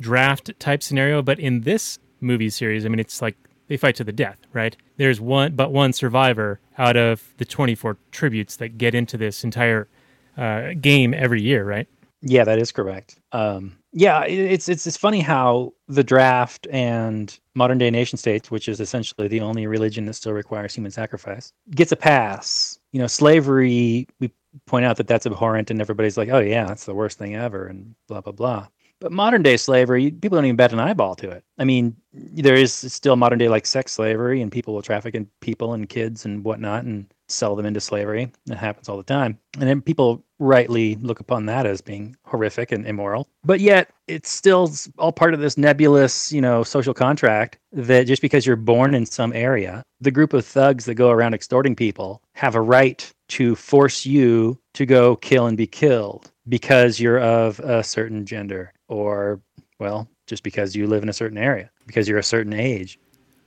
draft 0.00 0.58
type 0.58 0.82
scenario, 0.82 1.22
but 1.22 1.38
in 1.38 1.62
this 1.62 1.98
movie 2.20 2.50
series, 2.50 2.84
I 2.84 2.88
mean, 2.88 3.00
it's 3.00 3.22
like 3.22 3.36
they 3.68 3.76
fight 3.76 3.96
to 3.96 4.04
the 4.04 4.12
death, 4.12 4.38
right? 4.52 4.76
There's 4.96 5.20
one, 5.20 5.54
but 5.54 5.72
one 5.72 5.92
survivor 5.92 6.60
out 6.78 6.96
of 6.96 7.34
the 7.38 7.44
24 7.44 7.96
tributes 8.10 8.56
that 8.56 8.78
get 8.78 8.94
into 8.94 9.16
this 9.16 9.42
entire 9.44 9.88
uh, 10.36 10.74
game 10.80 11.14
every 11.14 11.42
year, 11.42 11.64
right? 11.64 11.88
Yeah, 12.22 12.44
that 12.44 12.58
is 12.58 12.72
correct. 12.72 13.18
Um, 13.32 13.76
yeah, 13.92 14.24
it's 14.24 14.68
it's 14.68 14.86
it's 14.86 14.96
funny 14.96 15.20
how 15.20 15.72
the 15.88 16.04
draft 16.04 16.66
and 16.70 17.38
modern 17.54 17.78
day 17.78 17.90
nation 17.90 18.18
states, 18.18 18.50
which 18.50 18.68
is 18.68 18.80
essentially 18.80 19.28
the 19.28 19.40
only 19.40 19.66
religion 19.66 20.06
that 20.06 20.14
still 20.14 20.32
requires 20.32 20.74
human 20.74 20.90
sacrifice, 20.90 21.52
gets 21.70 21.92
a 21.92 21.96
pass. 21.96 22.78
You 22.92 23.00
know, 23.00 23.06
slavery. 23.06 24.06
We 24.20 24.30
point 24.66 24.84
out 24.84 24.96
that 24.96 25.06
that's 25.06 25.26
abhorrent, 25.26 25.70
and 25.70 25.80
everybody's 25.80 26.16
like, 26.16 26.28
"Oh 26.30 26.40
yeah, 26.40 26.66
that's 26.66 26.84
the 26.84 26.94
worst 26.94 27.18
thing 27.18 27.36
ever," 27.36 27.66
and 27.66 27.94
blah 28.08 28.20
blah 28.20 28.32
blah. 28.32 28.66
But 28.98 29.12
modern 29.12 29.42
day 29.42 29.56
slavery, 29.58 30.10
people 30.10 30.36
don't 30.36 30.46
even 30.46 30.56
bat 30.56 30.72
an 30.72 30.80
eyeball 30.80 31.14
to 31.16 31.30
it. 31.30 31.44
I 31.58 31.64
mean, 31.64 31.94
there 32.12 32.54
is 32.54 32.72
still 32.72 33.16
modern 33.16 33.38
day 33.38 33.48
like 33.48 33.66
sex 33.66 33.92
slavery, 33.92 34.40
and 34.40 34.50
people 34.50 34.74
will 34.74 34.82
traffic 34.82 35.14
in 35.14 35.28
people 35.40 35.74
and 35.74 35.88
kids 35.88 36.24
and 36.24 36.44
whatnot, 36.44 36.84
and 36.84 37.06
sell 37.28 37.56
them 37.56 37.66
into 37.66 37.80
slavery. 37.80 38.32
That 38.46 38.56
happens 38.58 38.88
all 38.88 38.96
the 38.96 39.02
time. 39.02 39.38
And 39.58 39.68
then 39.68 39.80
people 39.82 40.24
rightly 40.38 40.96
look 40.96 41.20
upon 41.20 41.46
that 41.46 41.66
as 41.66 41.80
being 41.80 42.16
horrific 42.24 42.72
and 42.72 42.86
immoral. 42.86 43.28
But 43.44 43.60
yet 43.60 43.90
it's 44.06 44.30
still 44.30 44.70
all 44.98 45.12
part 45.12 45.34
of 45.34 45.40
this 45.40 45.56
nebulous, 45.56 46.32
you 46.32 46.40
know, 46.40 46.62
social 46.62 46.94
contract 46.94 47.58
that 47.72 48.06
just 48.06 48.22
because 48.22 48.46
you're 48.46 48.56
born 48.56 48.94
in 48.94 49.06
some 49.06 49.32
area, 49.32 49.82
the 50.00 50.10
group 50.10 50.32
of 50.32 50.44
thugs 50.44 50.84
that 50.84 50.94
go 50.94 51.10
around 51.10 51.34
extorting 51.34 51.74
people 51.74 52.22
have 52.34 52.54
a 52.54 52.60
right 52.60 53.12
to 53.28 53.54
force 53.56 54.06
you 54.06 54.58
to 54.74 54.86
go 54.86 55.16
kill 55.16 55.46
and 55.46 55.56
be 55.56 55.66
killed 55.66 56.30
because 56.48 57.00
you're 57.00 57.20
of 57.20 57.58
a 57.60 57.82
certain 57.82 58.24
gender 58.24 58.72
or 58.88 59.40
well, 59.78 60.08
just 60.26 60.42
because 60.42 60.74
you 60.74 60.86
live 60.86 61.02
in 61.02 61.08
a 61.08 61.12
certain 61.12 61.38
area, 61.38 61.70
because 61.86 62.08
you're 62.08 62.18
a 62.18 62.22
certain 62.22 62.54
age 62.54 62.98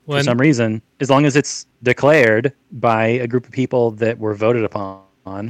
Well, 0.05 0.19
for 0.19 0.24
some 0.24 0.38
reason, 0.38 0.81
as 1.00 1.10
long 1.10 1.25
as 1.25 1.36
it's 1.36 1.65
declared 1.81 2.53
by 2.72 3.05
a 3.08 3.27
group 3.27 3.46
of 3.46 3.51
people 3.51 3.91
that 3.91 4.19
were 4.19 4.36
voted 4.36 4.63
upon 4.63 5.01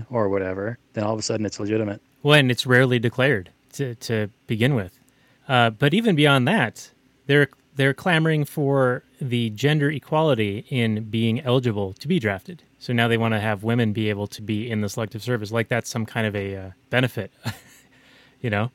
or 0.10 0.30
whatever, 0.30 0.78
then 0.94 1.04
all 1.04 1.14
of 1.14 1.20
a 1.20 1.24
sudden 1.24 1.46
it's 1.46 1.60
legitimate. 1.60 2.02
when 2.22 2.52
it's 2.52 2.66
rarely 2.66 3.00
declared 3.00 3.50
to, 3.74 3.96
to 3.96 4.30
begin 4.48 4.76
with. 4.76 5.00
Uh, 5.48 5.70
but 5.70 5.94
even 5.94 6.16
beyond 6.16 6.48
that, 6.48 6.92
they're 7.28 7.48
they're 7.76 7.94
clamoring 7.94 8.44
for 8.44 9.04
the 9.22 9.50
gender 9.52 9.90
equality 9.90 10.66
in 10.70 11.06
being 11.10 11.40
eligible 11.42 11.94
to 11.94 12.08
be 12.10 12.20
drafted. 12.20 12.62
So 12.78 12.92
now 12.92 13.08
they 13.08 13.18
want 13.18 13.34
to 13.34 13.40
have 13.40 13.64
women 13.64 13.94
be 13.94 14.10
able 14.10 14.28
to 14.28 14.42
be 14.42 14.70
in 14.70 14.82
the 14.82 14.90
selective 14.90 15.24
service, 15.24 15.52
like 15.52 15.70
that's 15.70 15.90
some 15.90 16.06
kind 16.06 16.28
of 16.28 16.36
a 16.36 16.56
uh, 16.56 16.72
benefit, 16.90 17.32
you 18.42 18.50
know? 18.50 18.70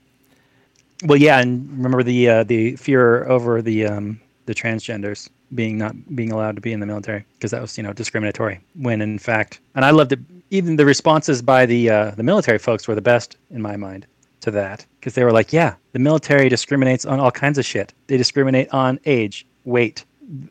Well, 1.04 1.18
yeah, 1.18 1.40
and 1.40 1.68
remember 1.70 2.02
the 2.02 2.28
uh, 2.30 2.44
the 2.44 2.76
fear 2.76 3.25
over 3.25 3.61
the 3.61 3.87
um, 3.87 4.20
the 4.46 4.54
transgenders 4.54 5.28
being 5.54 5.78
not 5.78 5.94
being 6.14 6.32
allowed 6.32 6.56
to 6.56 6.61
be 6.61 6.73
in 6.73 6.80
the 6.80 6.87
military 6.87 7.25
because 7.34 7.50
that 7.50 7.61
was 7.61 7.76
you 7.76 7.82
know 7.82 7.92
discriminatory. 7.92 8.61
When 8.75 9.00
in 9.00 9.18
fact, 9.18 9.61
and 9.75 9.84
I 9.84 9.90
loved 9.90 10.12
it. 10.12 10.20
Even 10.50 10.76
the 10.76 10.87
responses 10.87 11.42
by 11.42 11.66
the 11.66 11.90
uh, 11.90 12.11
the 12.12 12.23
military 12.23 12.58
folks 12.58 12.87
were 12.87 12.94
the 12.94 13.02
best 13.02 13.37
in 13.50 13.62
my 13.62 13.76
mind 13.76 14.06
to 14.40 14.50
that 14.52 14.87
because 15.00 15.14
they 15.14 15.25
were 15.25 15.32
like, 15.32 15.52
yeah, 15.52 15.75
the 15.92 15.99
military 15.99 16.49
discriminates 16.49 17.04
on 17.04 17.18
all 17.18 17.30
kinds 17.30 17.58
of 17.58 17.64
shit. 17.64 17.92
They 18.06 18.16
discriminate 18.16 18.68
on 18.73 19.00
age, 19.06 19.46
weight, 19.64 20.04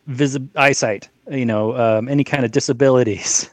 visi- 0.08 0.50
eyesight, 0.56 1.10
you 1.30 1.46
know, 1.46 1.78
um, 1.78 2.10
any 2.10 2.24
kind 2.24 2.44
of 2.44 2.52
disabilities, 2.52 3.50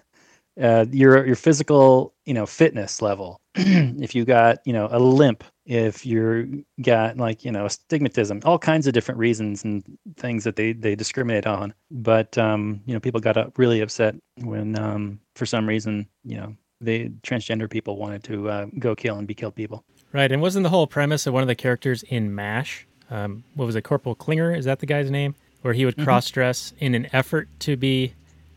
uh, 0.60 0.86
your 0.90 1.26
your 1.26 1.36
physical, 1.36 2.14
you 2.24 2.34
know, 2.34 2.46
fitness 2.46 3.02
level. 3.02 3.40
if 3.54 4.14
you 4.14 4.24
got, 4.24 4.58
you 4.64 4.72
know, 4.72 4.88
a 4.90 4.98
limp, 4.98 5.42
if 5.66 6.06
you're 6.06 6.46
got 6.82 7.16
like, 7.16 7.44
you 7.44 7.50
know, 7.50 7.66
astigmatism, 7.66 8.40
all 8.44 8.58
kinds 8.58 8.86
of 8.86 8.92
different 8.92 9.18
reasons 9.18 9.64
and 9.64 9.82
things 10.16 10.44
that 10.44 10.56
they 10.56 10.72
they 10.72 10.94
discriminate 10.94 11.46
on. 11.46 11.74
But 11.90 12.36
um, 12.38 12.80
you 12.86 12.94
know, 12.94 13.00
people 13.00 13.20
got 13.20 13.58
really 13.58 13.80
upset 13.80 14.14
when 14.36 14.78
um, 14.78 15.20
for 15.34 15.46
some 15.46 15.68
reason, 15.68 16.06
you 16.24 16.36
know, 16.36 16.56
the 16.80 17.08
transgender 17.22 17.68
people 17.68 17.96
wanted 17.96 18.24
to 18.24 18.48
uh, 18.48 18.66
go 18.78 18.94
kill 18.94 19.16
and 19.16 19.26
be 19.26 19.34
killed 19.34 19.54
people. 19.54 19.84
Right. 20.12 20.30
And 20.32 20.42
wasn't 20.42 20.64
the 20.64 20.70
whole 20.70 20.86
premise 20.86 21.26
of 21.26 21.34
one 21.34 21.42
of 21.42 21.48
the 21.48 21.54
characters 21.54 22.02
in 22.04 22.34
MASH? 22.34 22.86
Um, 23.10 23.44
what 23.54 23.66
was 23.66 23.76
it? 23.76 23.82
Corporal 23.82 24.14
Klinger? 24.14 24.54
Is 24.54 24.64
that 24.64 24.80
the 24.80 24.86
guy's 24.86 25.10
name? 25.10 25.34
Where 25.62 25.74
he 25.74 25.84
would 25.84 25.98
cross 25.98 26.30
dress 26.30 26.72
in 26.78 26.94
an 26.94 27.08
effort 27.12 27.48
to 27.60 27.76
be 27.76 28.14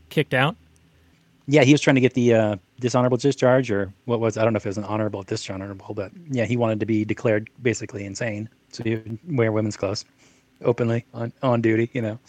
kicked 0.09 0.33
out? 0.33 0.55
Yeah, 1.45 1.63
he 1.63 1.73
was 1.73 1.81
trying 1.81 1.95
to 1.95 2.01
get 2.01 2.13
the 2.13 2.33
uh, 2.33 2.55
dishonorable 2.79 3.17
discharge, 3.17 3.69
or 3.69 3.93
what 4.05 4.19
was 4.19 4.37
I 4.37 4.43
don't 4.43 4.53
know 4.53 4.57
if 4.57 4.65
it 4.65 4.69
was 4.69 4.77
an 4.77 4.85
honorable 4.85 5.21
or 5.21 5.23
dishonorable, 5.23 5.93
but 5.93 6.11
yeah, 6.29 6.45
he 6.45 6.55
wanted 6.55 6.79
to 6.79 6.85
be 6.85 7.03
declared 7.03 7.49
basically 7.61 8.05
insane, 8.05 8.49
so 8.69 8.83
he 8.83 8.95
would 8.95 9.19
wear 9.27 9.51
women's 9.51 9.75
clothes 9.75 10.05
openly 10.63 11.05
on 11.13 11.33
on 11.41 11.61
duty. 11.61 11.89
You 11.93 12.01
know, 12.01 12.19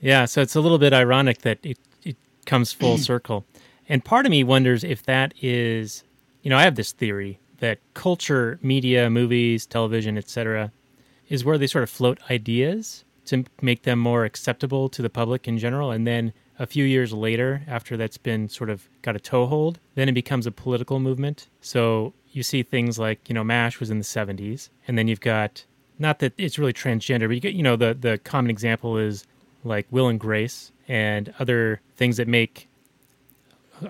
Yeah, 0.00 0.24
so 0.24 0.40
it's 0.40 0.54
a 0.54 0.60
little 0.60 0.78
bit 0.78 0.92
ironic 0.92 1.42
that 1.42 1.58
it, 1.62 1.78
it 2.02 2.16
comes 2.46 2.72
full 2.72 2.98
circle. 3.10 3.44
And 3.88 4.02
part 4.02 4.24
of 4.24 4.30
me 4.30 4.42
wonders 4.42 4.82
if 4.82 5.02
that 5.04 5.34
is, 5.42 6.04
you 6.42 6.48
know, 6.48 6.56
I 6.56 6.62
have 6.62 6.76
this 6.76 6.92
theory 6.92 7.38
that 7.58 7.78
culture, 7.94 8.58
media, 8.62 9.08
movies, 9.08 9.64
television, 9.64 10.18
etc., 10.18 10.72
is 11.28 11.44
where 11.44 11.56
they 11.56 11.66
sort 11.66 11.84
of 11.84 11.90
float 11.90 12.18
ideas 12.30 13.04
to 13.26 13.44
make 13.62 13.82
them 13.82 13.98
more 13.98 14.24
acceptable 14.24 14.88
to 14.90 15.00
the 15.00 15.08
public 15.08 15.48
in 15.48 15.56
general. 15.56 15.90
And 15.90 16.06
then 16.06 16.32
a 16.58 16.66
few 16.66 16.84
years 16.84 17.12
later, 17.12 17.62
after 17.66 17.96
that's 17.96 18.18
been 18.18 18.48
sort 18.48 18.70
of 18.70 18.88
got 19.02 19.16
a 19.16 19.20
toehold, 19.20 19.80
then 19.94 20.08
it 20.08 20.12
becomes 20.12 20.46
a 20.46 20.52
political 20.52 21.00
movement. 21.00 21.48
So 21.60 22.12
you 22.30 22.42
see 22.42 22.62
things 22.62 22.98
like, 22.98 23.28
you 23.28 23.34
know, 23.34 23.44
MASH 23.44 23.80
was 23.80 23.90
in 23.90 23.98
the 23.98 24.04
70s. 24.04 24.68
And 24.86 24.96
then 24.96 25.08
you've 25.08 25.20
got, 25.20 25.64
not 25.98 26.18
that 26.20 26.32
it's 26.38 26.58
really 26.58 26.72
transgender, 26.72 27.26
but 27.26 27.34
you 27.34 27.40
get, 27.40 27.54
you 27.54 27.62
know, 27.62 27.76
the, 27.76 27.94
the 27.94 28.18
common 28.18 28.50
example 28.50 28.98
is 28.98 29.24
like 29.64 29.86
Will 29.90 30.08
and 30.08 30.20
Grace 30.20 30.72
and 30.88 31.32
other 31.38 31.80
things 31.96 32.16
that 32.18 32.28
make 32.28 32.68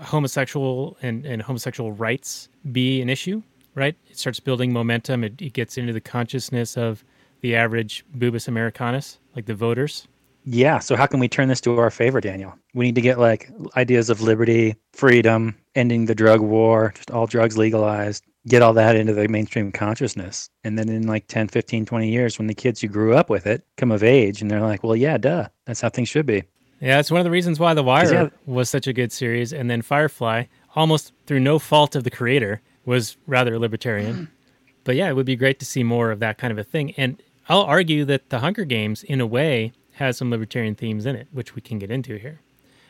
homosexual 0.00 0.96
and, 1.02 1.24
and 1.26 1.42
homosexual 1.42 1.92
rights 1.92 2.48
be 2.72 3.00
an 3.00 3.10
issue, 3.10 3.42
right? 3.74 3.96
It 4.08 4.18
starts 4.18 4.40
building 4.40 4.72
momentum. 4.72 5.24
It, 5.24 5.40
it 5.40 5.52
gets 5.52 5.76
into 5.76 5.92
the 5.92 6.00
consciousness 6.00 6.76
of 6.76 7.04
the 7.40 7.54
average 7.54 8.04
Boobus 8.16 8.48
Americanus, 8.48 9.18
like 9.36 9.46
the 9.46 9.54
voters. 9.54 10.08
Yeah. 10.44 10.78
So 10.78 10.96
how 10.96 11.06
can 11.06 11.20
we 11.20 11.28
turn 11.28 11.48
this 11.48 11.60
to 11.62 11.78
our 11.78 11.90
favor, 11.90 12.20
Daniel? 12.20 12.54
We 12.74 12.86
need 12.86 12.94
to 12.94 13.00
get 13.00 13.18
like 13.18 13.50
ideas 13.76 14.10
of 14.10 14.20
liberty, 14.20 14.76
freedom, 14.92 15.56
ending 15.74 16.06
the 16.06 16.14
drug 16.14 16.40
war, 16.40 16.92
just 16.94 17.10
all 17.10 17.26
drugs 17.26 17.58
legalized. 17.58 18.24
Get 18.46 18.60
all 18.60 18.74
that 18.74 18.94
into 18.94 19.14
the 19.14 19.26
mainstream 19.26 19.72
consciousness. 19.72 20.50
And 20.64 20.78
then 20.78 20.90
in 20.90 21.06
like 21.06 21.28
10, 21.28 21.48
15, 21.48 21.86
20 21.86 22.10
years, 22.10 22.38
when 22.38 22.46
the 22.46 22.54
kids 22.54 22.80
who 22.80 22.88
grew 22.88 23.14
up 23.14 23.30
with 23.30 23.46
it 23.46 23.64
come 23.78 23.90
of 23.90 24.02
age 24.02 24.42
and 24.42 24.50
they're 24.50 24.60
like, 24.60 24.84
well, 24.84 24.96
yeah, 24.96 25.16
duh, 25.16 25.48
that's 25.64 25.80
how 25.80 25.88
things 25.88 26.10
should 26.10 26.26
be. 26.26 26.44
Yeah, 26.80 27.00
it's 27.00 27.10
one 27.10 27.20
of 27.20 27.24
the 27.24 27.30
reasons 27.30 27.58
why 27.58 27.72
The 27.72 27.82
Wire 27.82 28.12
yeah- 28.12 28.28
was 28.44 28.68
such 28.68 28.86
a 28.86 28.92
good 28.92 29.12
series. 29.12 29.52
And 29.54 29.70
then 29.70 29.80
Firefly, 29.80 30.44
almost 30.76 31.12
through 31.26 31.40
no 31.40 31.58
fault 31.58 31.96
of 31.96 32.04
the 32.04 32.10
creator, 32.10 32.60
was 32.84 33.16
rather 33.26 33.58
libertarian. 33.58 34.28
but 34.84 34.94
yeah, 34.94 35.08
it 35.08 35.16
would 35.16 35.24
be 35.24 35.36
great 35.36 35.58
to 35.60 35.64
see 35.64 35.82
more 35.82 36.10
of 36.10 36.20
that 36.20 36.36
kind 36.36 36.52
of 36.52 36.58
a 36.58 36.64
thing. 36.64 36.92
And 36.98 37.22
I'll 37.48 37.62
argue 37.62 38.04
that 38.04 38.28
The 38.28 38.40
Hunger 38.40 38.66
Games, 38.66 39.02
in 39.02 39.22
a 39.22 39.26
way, 39.26 39.72
has 39.94 40.16
some 40.16 40.30
libertarian 40.30 40.74
themes 40.74 41.06
in 41.06 41.16
it, 41.16 41.28
which 41.32 41.54
we 41.54 41.62
can 41.62 41.78
get 41.78 41.90
into 41.90 42.16
here. 42.16 42.40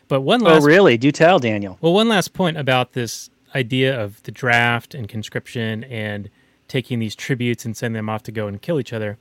But 0.08 0.20
one 0.23 0.42
Oh, 0.42 0.46
last 0.54 0.64
really? 0.64 0.96
Do 0.96 1.11
tell, 1.11 1.38
Daniel. 1.38 1.78
Well, 1.80 1.92
one 1.94 2.08
last 2.08 2.32
point 2.34 2.56
about 2.56 2.92
this 2.92 3.30
idea 3.54 3.99
of 3.99 4.23
the 4.25 4.32
draft 4.32 4.94
and 4.94 5.08
conscription 5.08 5.84
and 5.84 6.28
taking 6.68 6.99
these 6.99 7.14
tributes 7.14 7.64
and 7.64 7.76
sending 7.76 7.96
them 7.96 8.08
off 8.08 8.23
to 8.25 8.32
go 8.32 8.46
and 8.46 8.61
kill 8.61 8.80
each 8.80 8.92
other. 8.92 9.18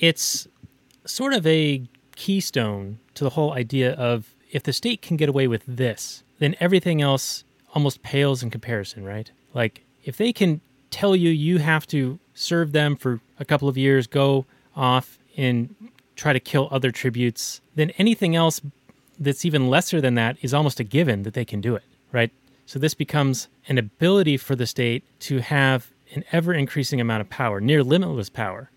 It's 0.00 0.48
sort 1.06 1.32
of 1.32 1.46
a 1.46 1.84
keystone 2.16 2.98
to 3.14 3.24
the 3.24 3.30
whole 3.30 3.52
idea 3.52 3.92
of 3.94 4.34
if 4.50 4.62
the 4.62 4.72
state 4.72 5.02
can 5.02 5.16
get 5.16 5.28
away 5.28 5.48
with 5.48 5.62
this, 5.66 6.22
then 6.38 6.56
everything 6.60 7.00
else 7.00 7.44
almost 7.74 8.02
pales 8.02 8.42
in 8.42 8.50
comparison, 8.50 9.04
right? 9.04 9.30
Like 9.54 9.84
if 10.04 10.16
they 10.16 10.32
can 10.32 10.60
tell 10.90 11.16
you 11.16 11.30
you 11.30 11.58
have 11.58 11.86
to 11.88 12.18
serve 12.34 12.72
them 12.72 12.96
for 12.96 13.20
a 13.38 13.44
couple 13.44 13.68
of 13.68 13.78
years, 13.78 14.06
go 14.06 14.44
off 14.76 15.18
and 15.36 15.74
try 16.16 16.32
to 16.32 16.40
kill 16.40 16.68
other 16.70 16.90
tributes, 16.90 17.60
then 17.74 17.90
anything 17.98 18.36
else 18.36 18.60
that's 19.18 19.44
even 19.44 19.68
lesser 19.68 20.00
than 20.00 20.14
that 20.14 20.36
is 20.42 20.52
almost 20.52 20.80
a 20.80 20.84
given 20.84 21.22
that 21.22 21.34
they 21.34 21.44
can 21.44 21.60
do 21.60 21.74
it, 21.74 21.84
right? 22.10 22.30
So 22.66 22.78
this 22.78 22.94
becomes 22.94 23.48
an 23.68 23.78
ability 23.78 24.36
for 24.36 24.56
the 24.56 24.66
state 24.66 25.04
to 25.20 25.40
have 25.40 25.90
an 26.14 26.24
ever 26.32 26.52
increasing 26.52 27.00
amount 27.00 27.20
of 27.20 27.30
power, 27.30 27.60
near 27.60 27.82
limitless 27.82 28.28
power. 28.28 28.70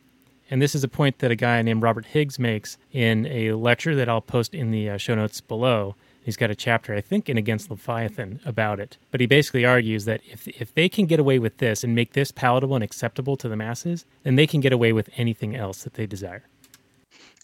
And 0.50 0.62
this 0.62 0.76
is 0.76 0.84
a 0.84 0.88
point 0.88 1.20
that 1.20 1.32
a 1.32 1.36
guy 1.36 1.62
named 1.62 1.82
Robert 1.82 2.06
Higgs 2.06 2.38
makes 2.38 2.78
in 2.92 3.26
a 3.26 3.54
lecture 3.54 3.96
that 3.96 4.08
I'll 4.08 4.22
post 4.22 4.54
in 4.54 4.72
the 4.72 4.92
uh, 4.92 4.98
show 4.98 5.16
notes 5.16 5.42
below. 5.42 5.96
He's 6.24 6.38
got 6.38 6.52
a 6.52 6.56
chapter, 6.56 6.94
I 6.94 7.02
think, 7.02 7.30
in 7.30 7.38
Against 7.38 7.70
Leviathan 7.70 8.40
about 8.46 8.80
it. 8.80 8.98
But 9.12 9.22
he 9.22 9.28
basically 9.28 9.66
argues 9.66 10.06
that 10.06 10.22
if 10.26 10.48
if 10.48 10.74
they 10.74 10.90
can 10.90 11.06
get 11.06 11.20
away 11.20 11.40
with 11.40 11.58
this 11.58 11.84
and 11.84 11.96
make 11.96 12.14
this 12.14 12.32
palatable 12.32 12.76
and 12.76 12.84
acceptable 12.84 13.38
to 13.38 13.50
the 13.50 13.56
masses, 13.56 14.06
then 14.24 14.36
they 14.36 14.48
can 14.48 14.60
get 14.60 14.74
away 14.74 14.92
with 14.92 15.10
anything 15.18 15.56
else 15.56 15.84
that 15.84 15.94
they 15.96 16.06
desire. 16.06 16.44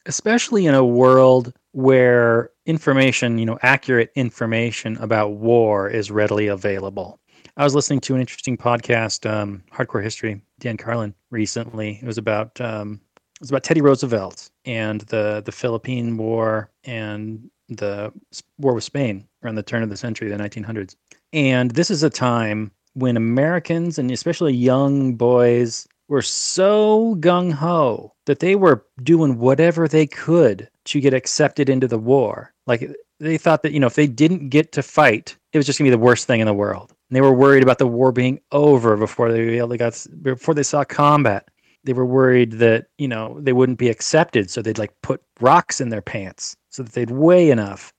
Especially 0.05 0.65
in 0.65 0.75
a 0.75 0.86
world 0.86 1.53
where 1.72 2.50
information, 2.65 3.38
you 3.38 3.46
know, 3.46 3.58
accurate 3.62 4.12
information 4.15 4.98
about 4.98 5.34
war 5.34 5.89
is 5.89 6.12
readily 6.12 6.48
available. 6.48 7.20
I 7.58 7.63
was 7.63 7.75
listening 7.75 8.00
to 8.01 8.15
an 8.15 8.22
interesting 8.22 8.58
podcast, 8.58 9.29
um, 9.29 9.63
Hardcore 9.72 10.03
History, 10.03 10.41
Dan 10.60 10.77
Carlin, 10.77 11.13
recently. 11.31 12.00
It 12.01 12.05
was 12.05 12.17
about 12.17 12.60
um, 12.62 13.01
it 13.15 13.41
was 13.41 13.50
about 13.50 13.63
Teddy 13.63 13.81
Roosevelt 13.81 14.50
and 14.65 15.01
the 15.01 15.41
the 15.46 15.51
Philippine 15.51 16.17
War 16.17 16.70
and 16.84 17.50
the 17.70 18.12
war 18.58 18.74
with 18.74 18.84
Spain 18.84 19.27
around 19.43 19.55
the 19.55 19.63
turn 19.63 19.84
of 19.84 19.89
the 19.89 19.98
century, 19.98 20.29
the 20.29 20.38
1900s. 20.38 20.96
And 21.34 21.72
this 21.72 21.89
is 21.89 22.03
a 22.03 22.10
time 22.10 22.72
when 22.93 23.15
Americans 23.15 23.98
and 23.98 24.12
especially 24.12 24.53
young 24.53 25.15
boys 25.15 25.88
were 26.10 26.22
so 26.22 27.15
gung 27.20 27.51
ho 27.53 28.13
that 28.31 28.39
they 28.39 28.55
were 28.55 28.85
doing 29.03 29.38
whatever 29.38 29.89
they 29.89 30.07
could 30.07 30.69
to 30.85 31.01
get 31.01 31.13
accepted 31.13 31.67
into 31.67 31.85
the 31.85 32.00
war. 32.00 32.53
Like 32.65 32.89
they 33.19 33.38
thought 33.38 33.61
that, 33.63 33.73
you 33.73 33.79
know, 33.81 33.88
if 33.88 33.95
they 33.95 34.07
didn't 34.07 34.47
get 34.47 34.71
to 34.71 34.81
fight, 34.81 35.35
it 35.51 35.57
was 35.57 35.65
just 35.65 35.77
gonna 35.77 35.88
be 35.88 35.91
the 35.91 35.97
worst 35.97 36.27
thing 36.27 36.39
in 36.39 36.45
the 36.45 36.53
world. 36.53 36.93
And 37.09 37.17
they 37.17 37.19
were 37.19 37.33
worried 37.33 37.61
about 37.61 37.77
the 37.77 37.88
war 37.88 38.13
being 38.13 38.39
over 38.53 38.95
before 38.95 39.33
they 39.33 39.41
really 39.41 39.77
got 39.77 40.07
before 40.21 40.53
they 40.53 40.63
saw 40.63 40.85
combat. 40.85 41.50
They 41.83 41.91
were 41.91 42.05
worried 42.05 42.53
that, 42.53 42.85
you 42.97 43.09
know, 43.09 43.38
they 43.38 43.51
wouldn't 43.51 43.79
be 43.79 43.89
accepted. 43.89 44.50
So 44.50 44.61
they'd 44.61 44.77
like 44.77 44.93
put 45.03 45.21
rocks 45.41 45.81
in 45.81 45.89
their 45.89 46.01
pants 46.01 46.55
so 46.69 46.83
that 46.83 46.93
they'd 46.93 47.11
weigh 47.11 47.51
enough. 47.51 47.91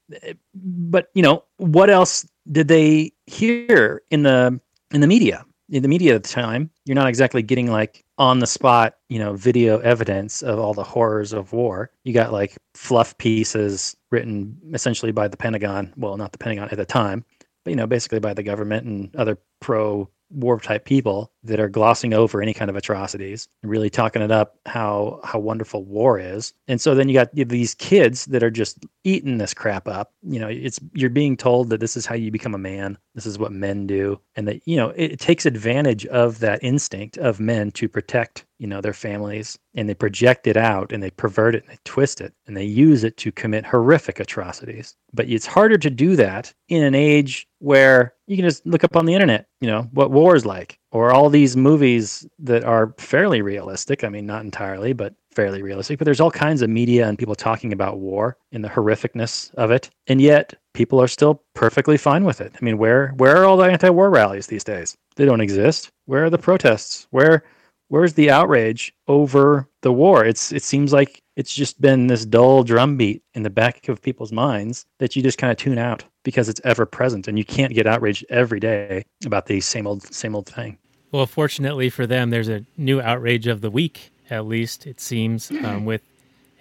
But, 0.54 1.10
you 1.12 1.22
know, 1.22 1.44
what 1.58 1.90
else 1.90 2.26
did 2.50 2.68
they 2.68 3.12
hear 3.26 4.00
in 4.10 4.22
the 4.22 4.58
in 4.94 5.02
the 5.02 5.06
media? 5.06 5.44
In 5.68 5.82
the 5.82 5.88
media 5.88 6.14
at 6.14 6.22
the 6.22 6.28
time, 6.30 6.70
you're 6.86 6.94
not 6.94 7.08
exactly 7.08 7.42
getting 7.42 7.70
like 7.70 8.02
on 8.22 8.38
the 8.38 8.46
spot, 8.46 8.98
you 9.08 9.18
know, 9.18 9.32
video 9.32 9.80
evidence 9.80 10.42
of 10.42 10.56
all 10.56 10.74
the 10.74 10.84
horrors 10.84 11.32
of 11.32 11.52
war. 11.52 11.90
You 12.04 12.14
got 12.14 12.32
like 12.32 12.56
fluff 12.72 13.18
pieces 13.18 13.96
written 14.12 14.56
essentially 14.72 15.10
by 15.10 15.26
the 15.26 15.36
Pentagon. 15.36 15.92
Well, 15.96 16.16
not 16.16 16.30
the 16.30 16.38
Pentagon 16.38 16.68
at 16.70 16.76
the 16.76 16.84
time, 16.84 17.24
but 17.64 17.70
you 17.70 17.76
know, 17.76 17.88
basically 17.88 18.20
by 18.20 18.32
the 18.32 18.44
government 18.44 18.86
and 18.86 19.16
other 19.16 19.38
pro 19.60 20.08
war 20.30 20.60
type 20.60 20.84
people 20.84 21.31
that 21.44 21.61
are 21.61 21.68
glossing 21.68 22.14
over 22.14 22.40
any 22.40 22.54
kind 22.54 22.70
of 22.70 22.76
atrocities 22.76 23.49
really 23.62 23.90
talking 23.90 24.22
it 24.22 24.30
up 24.30 24.58
how 24.66 25.20
how 25.25 25.38
wonderful 25.38 25.84
war 25.84 26.18
is. 26.18 26.52
And 26.68 26.80
so 26.80 26.94
then 26.94 27.08
you 27.08 27.14
got 27.14 27.34
these 27.34 27.75
kids 27.75 28.26
that 28.26 28.42
are 28.42 28.50
just 28.50 28.84
eating 29.04 29.38
this 29.38 29.54
crap 29.54 29.88
up. 29.88 30.12
You 30.22 30.38
know 30.38 30.49
it's 30.49 30.80
you're 30.94 31.11
being 31.11 31.37
told 31.37 31.70
that 31.70 31.80
this 31.80 31.96
is 31.96 32.06
how 32.06 32.14
you 32.14 32.30
become 32.30 32.54
a 32.54 32.58
man 32.58 32.99
this 33.14 33.26
is 33.26 33.38
what 33.38 33.52
men 33.52 33.87
do 33.87 34.18
and 34.37 34.49
that 34.49 34.66
you 34.66 34.76
know 34.76 34.90
it, 34.90 35.12
it 35.12 35.20
takes 35.20 35.46
advantage 35.46 36.06
of 36.06 36.38
that 36.40 36.62
instinct 36.62 37.18
of 37.18 37.40
men 37.40 37.70
to 37.72 37.88
protect 37.88 38.44
you 38.58 38.66
know 38.66 38.80
their 38.80 38.92
families 38.92 39.58
and 39.75 39.88
they 39.88 39.94
project 39.94 40.46
it 40.46 40.56
out 40.56 40.92
and 40.92 41.02
they 41.02 41.11
pervert 41.11 41.54
it 41.54 41.64
and 41.64 41.72
they 41.72 41.78
twist 41.84 42.20
it 42.20 42.32
and 42.46 42.56
they 42.56 42.64
use 42.64 43.04
it 43.04 43.16
to 43.16 43.32
commit 43.32 43.66
horrific 43.66 44.20
atrocities. 44.20 44.94
But 45.12 45.28
it's 45.28 45.46
harder 45.46 45.78
to 45.78 45.90
do 45.90 46.16
that 46.16 46.54
in 46.68 46.82
an 46.82 46.94
age 46.94 47.46
where 47.58 48.14
you 48.26 48.37
can 48.37 48.44
just 48.44 48.64
look 48.66 48.84
up 48.84 48.96
on 48.96 49.06
the 49.06 49.14
internet 49.14 49.46
you 49.61 49.68
know 49.68 49.82
what 49.92 50.11
war 50.11 50.34
is 50.37 50.46
like 50.46 50.78
or 50.92 51.11
all 51.11 51.28
these 51.28 51.56
movies 51.56 52.26
that 52.38 52.64
are 52.64 52.94
fairly 52.99 53.42
realistic. 53.42 54.04
I 54.04 54.08
mean 54.08 54.26
not 54.26 54.44
entirely 54.44 54.92
but 54.92 55.14
fairly 55.32 55.62
realistic. 55.62 55.99
But 55.99 56.04
there's 56.04 56.20
all 56.20 56.30
kinds 56.30 56.62
of 56.62 56.70
media 56.70 57.08
and 57.08 57.18
people 57.18 57.34
talking 57.34 57.72
about 57.72 57.99
war 57.99 58.37
and 58.52 58.62
the 58.62 58.68
horrificness 58.68 59.52
of 59.54 59.70
it. 59.70 59.90
And 60.07 60.20
yet 60.20 60.55
people 60.74 61.00
are 61.00 61.09
still 61.09 61.42
perfectly 61.55 61.96
fine 61.96 62.24
with 62.24 62.40
it. 62.40 62.55
I 62.55 62.64
mean 62.64 62.78
where 62.78 63.09
where 63.16 63.37
are 63.37 63.44
all 63.44 63.57
the 63.57 63.64
anti-war 63.64 64.11
rallies 64.11 64.46
these 64.46 64.64
days? 64.64 64.96
They 65.16 65.24
don't 65.24 65.40
exist. 65.40 65.90
Where 66.07 66.24
are 66.24 66.31
the 66.31 66.38
protests? 66.38 67.07
Where 67.11 67.42
where's 67.88 68.14
the 68.14 68.31
outrage 68.31 68.94
over 69.09 69.68
the 69.83 69.92
war? 69.92 70.24
It's 70.24 70.52
it 70.52 70.62
seems 70.62 70.92
like 70.92 71.22
it's 71.37 71.55
just 71.55 71.81
been 71.81 72.07
this 72.07 72.26
dull 72.26 72.62
drumbeat 72.62 73.22
in 73.35 73.42
the 73.42 73.50
back 73.50 73.88
of 73.88 74.02
people's 74.02 74.33
minds 74.33 74.85
that 74.98 75.16
you 75.16 75.22
just 75.22 75.38
kind 75.38 75.50
of 75.50 75.57
tune 75.57 75.78
out 75.78 76.05
because 76.24 76.48
it's 76.48 76.61
ever 76.64 76.87
present 76.87 77.28
and 77.28 77.38
you 77.38 77.44
can't 77.44 77.74
get 77.74 77.87
outraged 77.87 78.24
every 78.28 78.61
day 78.61 79.05
about 79.24 79.46
the 79.46 79.61
same 79.61 79.87
old 79.87 80.02
same 80.14 80.35
old 80.35 80.46
thing 80.46 80.78
Well, 81.12 81.27
fortunately 81.27 81.90
for 81.90 82.07
them, 82.07 82.31
there's 82.31 82.48
a 82.48 82.64
new 82.79 83.01
outrage 83.01 83.46
of 83.46 83.61
the 83.61 83.70
week, 83.70 84.11
at 84.31 84.46
least 84.46 84.87
it 84.87 84.98
seems, 84.98 85.51
um, 85.51 85.85
with 85.85 86.01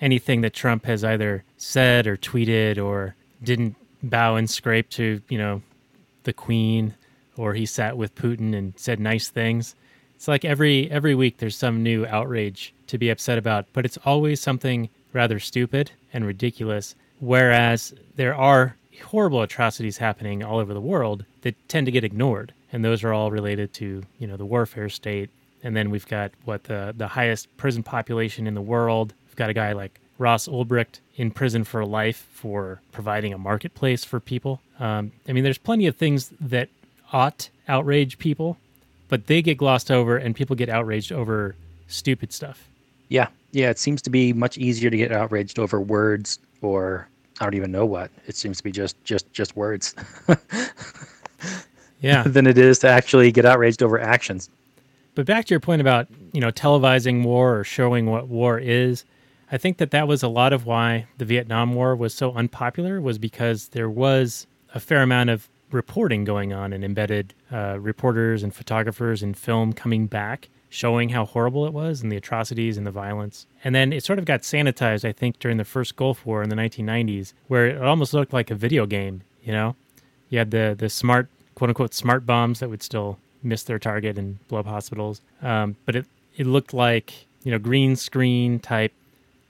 anything 0.01 0.41
that 0.41 0.53
Trump 0.53 0.85
has 0.85 1.03
either 1.05 1.43
said 1.57 2.05
or 2.05 2.17
tweeted 2.17 2.83
or 2.83 3.15
didn't 3.41 3.77
bow 4.03 4.35
and 4.35 4.49
scrape 4.49 4.89
to, 4.89 5.21
you 5.29 5.37
know, 5.37 5.61
the 6.23 6.33
Queen, 6.33 6.93
or 7.37 7.53
he 7.53 7.65
sat 7.65 7.97
with 7.97 8.13
Putin 8.13 8.53
and 8.53 8.73
said 8.75 8.99
nice 8.99 9.29
things. 9.29 9.73
It's 10.15 10.27
like 10.27 10.45
every 10.45 10.91
every 10.91 11.15
week 11.15 11.37
there's 11.37 11.55
some 11.55 11.81
new 11.81 12.05
outrage 12.05 12.73
to 12.87 12.97
be 12.97 13.09
upset 13.09 13.37
about, 13.37 13.65
but 13.73 13.85
it's 13.85 13.97
always 14.05 14.39
something 14.41 14.89
rather 15.13 15.39
stupid 15.39 15.91
and 16.13 16.25
ridiculous. 16.25 16.93
Whereas 17.19 17.93
there 18.17 18.35
are 18.35 18.75
horrible 19.05 19.41
atrocities 19.41 19.97
happening 19.97 20.43
all 20.43 20.59
over 20.59 20.73
the 20.73 20.81
world 20.81 21.25
that 21.41 21.55
tend 21.69 21.87
to 21.87 21.91
get 21.91 22.03
ignored, 22.03 22.53
and 22.71 22.83
those 22.83 23.03
are 23.03 23.13
all 23.13 23.31
related 23.31 23.73
to 23.75 24.03
you 24.19 24.27
know 24.27 24.37
the 24.37 24.45
warfare 24.45 24.89
state. 24.89 25.29
And 25.63 25.75
then 25.75 25.89
we've 25.91 26.07
got 26.07 26.31
what 26.45 26.63
the 26.65 26.93
the 26.97 27.07
highest 27.07 27.55
prison 27.57 27.83
population 27.83 28.47
in 28.47 28.53
the 28.55 28.61
world. 28.61 29.13
We've 29.27 29.35
got 29.35 29.49
a 29.49 29.53
guy 29.53 29.73
like 29.73 29.99
Ross 30.17 30.47
Ulbricht 30.47 30.99
in 31.15 31.31
prison 31.31 31.63
for 31.63 31.85
life 31.85 32.27
for 32.33 32.81
providing 32.91 33.33
a 33.33 33.37
marketplace 33.37 34.03
for 34.03 34.19
people. 34.19 34.61
Um, 34.79 35.11
I 35.27 35.33
mean, 35.33 35.43
there's 35.43 35.57
plenty 35.57 35.87
of 35.87 35.95
things 35.95 36.31
that 36.39 36.69
ought 37.13 37.49
outrage 37.67 38.17
people, 38.17 38.57
but 39.09 39.27
they 39.27 39.41
get 39.41 39.57
glossed 39.57 39.91
over, 39.91 40.17
and 40.17 40.35
people 40.35 40.55
get 40.55 40.69
outraged 40.69 41.11
over 41.11 41.55
stupid 41.87 42.31
stuff. 42.33 42.67
yeah 43.09 43.27
yeah 43.51 43.69
it 43.69 43.77
seems 43.77 44.01
to 44.01 44.09
be 44.09 44.31
much 44.31 44.57
easier 44.57 44.89
to 44.89 44.95
get 44.95 45.11
outraged 45.11 45.59
over 45.59 45.81
words 45.81 46.39
or 46.61 47.05
i 47.41 47.43
don't 47.43 47.53
even 47.53 47.69
know 47.69 47.85
what 47.85 48.09
it 48.27 48.35
seems 48.37 48.57
to 48.59 48.63
be 48.63 48.71
just 48.71 48.95
just 49.03 49.29
just 49.33 49.57
words 49.57 49.93
Yeah. 52.01 52.23
than 52.27 52.47
it 52.47 52.57
is 52.57 52.79
to 52.79 52.89
actually 52.89 53.31
get 53.31 53.45
outraged 53.45 53.81
over 53.81 53.99
actions 53.99 54.49
But 55.15 55.25
back 55.25 55.45
to 55.45 55.53
your 55.53 55.59
point 55.59 55.81
about 55.81 56.07
you 56.33 56.41
know 56.41 56.51
televising 56.51 57.23
war 57.23 57.59
or 57.59 57.63
showing 57.63 58.07
what 58.07 58.27
war 58.27 58.59
is, 58.59 59.05
I 59.51 59.57
think 59.57 59.77
that 59.77 59.91
that 59.91 60.07
was 60.07 60.23
a 60.23 60.27
lot 60.27 60.53
of 60.53 60.65
why 60.65 61.07
the 61.17 61.25
Vietnam 61.25 61.73
War 61.73 61.95
was 61.95 62.13
so 62.13 62.33
unpopular 62.33 63.01
was 63.01 63.17
because 63.17 63.69
there 63.69 63.89
was 63.89 64.47
a 64.73 64.79
fair 64.79 65.03
amount 65.03 65.29
of 65.29 65.49
reporting 65.71 66.23
going 66.23 66.53
on 66.53 66.73
and 66.73 66.83
embedded 66.83 67.33
uh, 67.51 67.77
reporters 67.79 68.43
and 68.43 68.53
photographers 68.53 69.21
and 69.23 69.37
film 69.37 69.73
coming 69.73 70.07
back 70.07 70.49
showing 70.69 71.09
how 71.09 71.25
horrible 71.25 71.65
it 71.65 71.73
was 71.73 72.01
and 72.01 72.09
the 72.11 72.15
atrocities 72.15 72.77
and 72.77 72.87
the 72.87 72.91
violence. 72.91 73.45
And 73.63 73.75
then 73.75 73.91
it 73.91 74.05
sort 74.05 74.19
of 74.19 74.23
got 74.25 74.41
sanitized, 74.41 75.03
I 75.03 75.11
think, 75.11 75.37
during 75.37 75.57
the 75.57 75.65
first 75.65 75.97
Gulf 75.97 76.25
War 76.25 76.41
in 76.41 76.49
the 76.49 76.55
1990s, 76.55 77.33
where 77.49 77.67
it 77.67 77.81
almost 77.81 78.13
looked 78.13 78.31
like 78.31 78.49
a 78.49 78.55
video 78.55 78.85
game. 78.85 79.21
You 79.43 79.51
know, 79.51 79.75
you 80.29 80.39
had 80.39 80.51
the 80.51 80.75
the 80.77 80.89
smart 80.89 81.27
quote 81.61 81.69
unquote 81.69 81.93
smart 81.93 82.25
bombs 82.25 82.59
that 82.59 82.71
would 82.71 82.81
still 82.81 83.19
miss 83.43 83.61
their 83.61 83.77
target 83.77 84.17
and 84.17 84.47
blow 84.47 84.61
up 84.61 84.65
hospitals. 84.65 85.21
Um, 85.43 85.75
but 85.85 85.95
it 85.95 86.07
it 86.35 86.47
looked 86.47 86.73
like 86.73 87.13
you 87.43 87.51
know 87.51 87.59
green 87.59 87.95
screen 87.95 88.57
type 88.57 88.91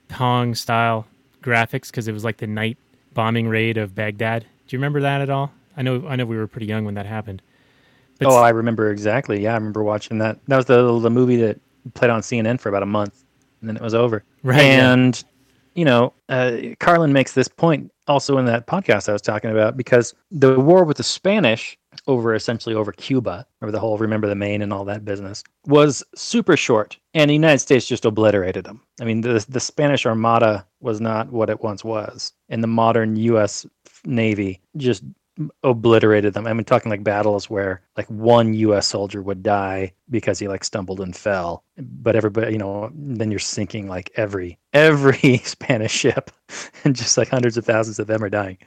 Pong 0.10 0.54
style 0.54 1.08
graphics 1.42 1.88
because 1.88 2.10
it 2.10 2.12
was 2.12 2.26
like 2.26 2.36
the 2.36 2.48
night 2.48 2.78
bombing 3.14 3.48
raid 3.48 3.78
of 3.78 3.96
Baghdad. 3.96 4.42
Do 4.42 4.76
you 4.76 4.78
remember 4.78 5.00
that 5.00 5.22
at 5.22 5.30
all? 5.30 5.54
I 5.78 5.84
know 5.84 6.06
I 6.06 6.18
know 6.18 6.26
we 6.26 6.36
were 6.36 6.48
pretty 6.48 6.66
young 6.66 6.84
when 6.84 6.96
that 6.96 7.06
happened. 7.06 7.42
But 8.20 8.28
oh, 8.28 8.36
I 8.36 8.50
remember 8.50 8.92
exactly. 8.92 9.42
Yeah, 9.42 9.54
I 9.54 9.56
remember 9.56 9.82
watching 9.82 10.18
that. 10.18 10.38
That 10.50 10.58
was 10.58 10.66
the 10.66 11.00
the 11.00 11.10
movie 11.10 11.38
that 11.38 11.62
played 11.94 12.12
on 12.12 12.20
CNN 12.20 12.60
for 12.60 12.68
about 12.68 12.84
a 12.84 12.88
month, 12.88 13.24
and 13.62 13.70
then 13.70 13.78
it 13.78 13.82
was 13.82 13.94
over. 13.94 14.22
Right, 14.44 14.66
yeah. 14.66 14.92
And 14.92 15.24
you 15.76 15.86
know, 15.86 16.12
uh, 16.28 16.58
Carlin 16.82 17.14
makes 17.14 17.32
this 17.32 17.48
point 17.48 17.90
also 18.10 18.38
in 18.38 18.44
that 18.48 18.68
podcast 18.68 19.08
I 19.08 19.14
was 19.14 19.22
talking 19.22 19.50
about 19.50 19.78
because 19.78 20.14
the 20.30 20.60
war 20.60 20.84
with 20.84 20.98
the 20.98 21.04
Spanish 21.04 21.78
over 22.08 22.34
essentially 22.34 22.76
over 22.76 22.92
Cuba, 22.92 23.46
over 23.62 23.72
the 23.72 23.80
whole 23.80 23.98
remember 23.98 24.28
the 24.28 24.36
Maine 24.36 24.62
and 24.62 24.74
all 24.74 24.86
that 24.86 25.06
business, 25.06 25.44
was 25.66 26.04
super 26.16 26.58
short, 26.58 26.98
and 27.14 27.30
the 27.30 27.36
United 27.36 27.60
States 27.60 27.88
just 27.88 28.06
obliterated 28.06 28.66
them. 28.66 28.82
I 29.00 29.06
mean, 29.06 29.22
the 29.22 29.46
the 29.48 29.60
Spanish 29.60 30.06
Armada 30.06 30.66
was 30.80 31.00
not 31.02 31.32
what 31.32 31.50
it 31.50 31.62
once 31.64 31.84
was, 31.84 32.34
and 32.50 32.64
the 32.64 32.68
modern 32.68 33.16
U.S. 33.16 33.66
Navy 34.06 34.62
just 34.78 35.04
obliterated 35.64 36.34
them. 36.34 36.46
I 36.46 36.54
mean, 36.54 36.66
talking 36.66 36.90
like 36.90 37.04
battles 37.04 37.50
where 37.50 37.82
like 37.98 38.08
one 38.08 38.54
U.S. 38.54 38.88
soldier 38.88 39.22
would 39.22 39.44
die 39.44 39.94
because 40.10 40.40
he 40.40 40.48
like 40.48 40.64
stumbled 40.64 41.00
and 41.00 41.16
fell, 41.16 41.64
but 41.78 42.16
everybody, 42.16 42.52
you 42.52 42.58
know, 42.58 42.92
then 42.94 43.32
you're 43.32 43.40
sinking 43.40 43.88
like 43.88 44.12
every 44.16 44.60
every 44.74 45.38
Spanish 45.44 45.92
ship, 45.92 46.32
and 46.84 46.96
just 46.96 47.18
like 47.18 47.30
hundreds 47.30 47.58
of 47.58 47.66
thousands 47.66 48.00
of 48.00 48.08
them 48.08 48.24
are 48.24 48.30
dying. 48.30 48.58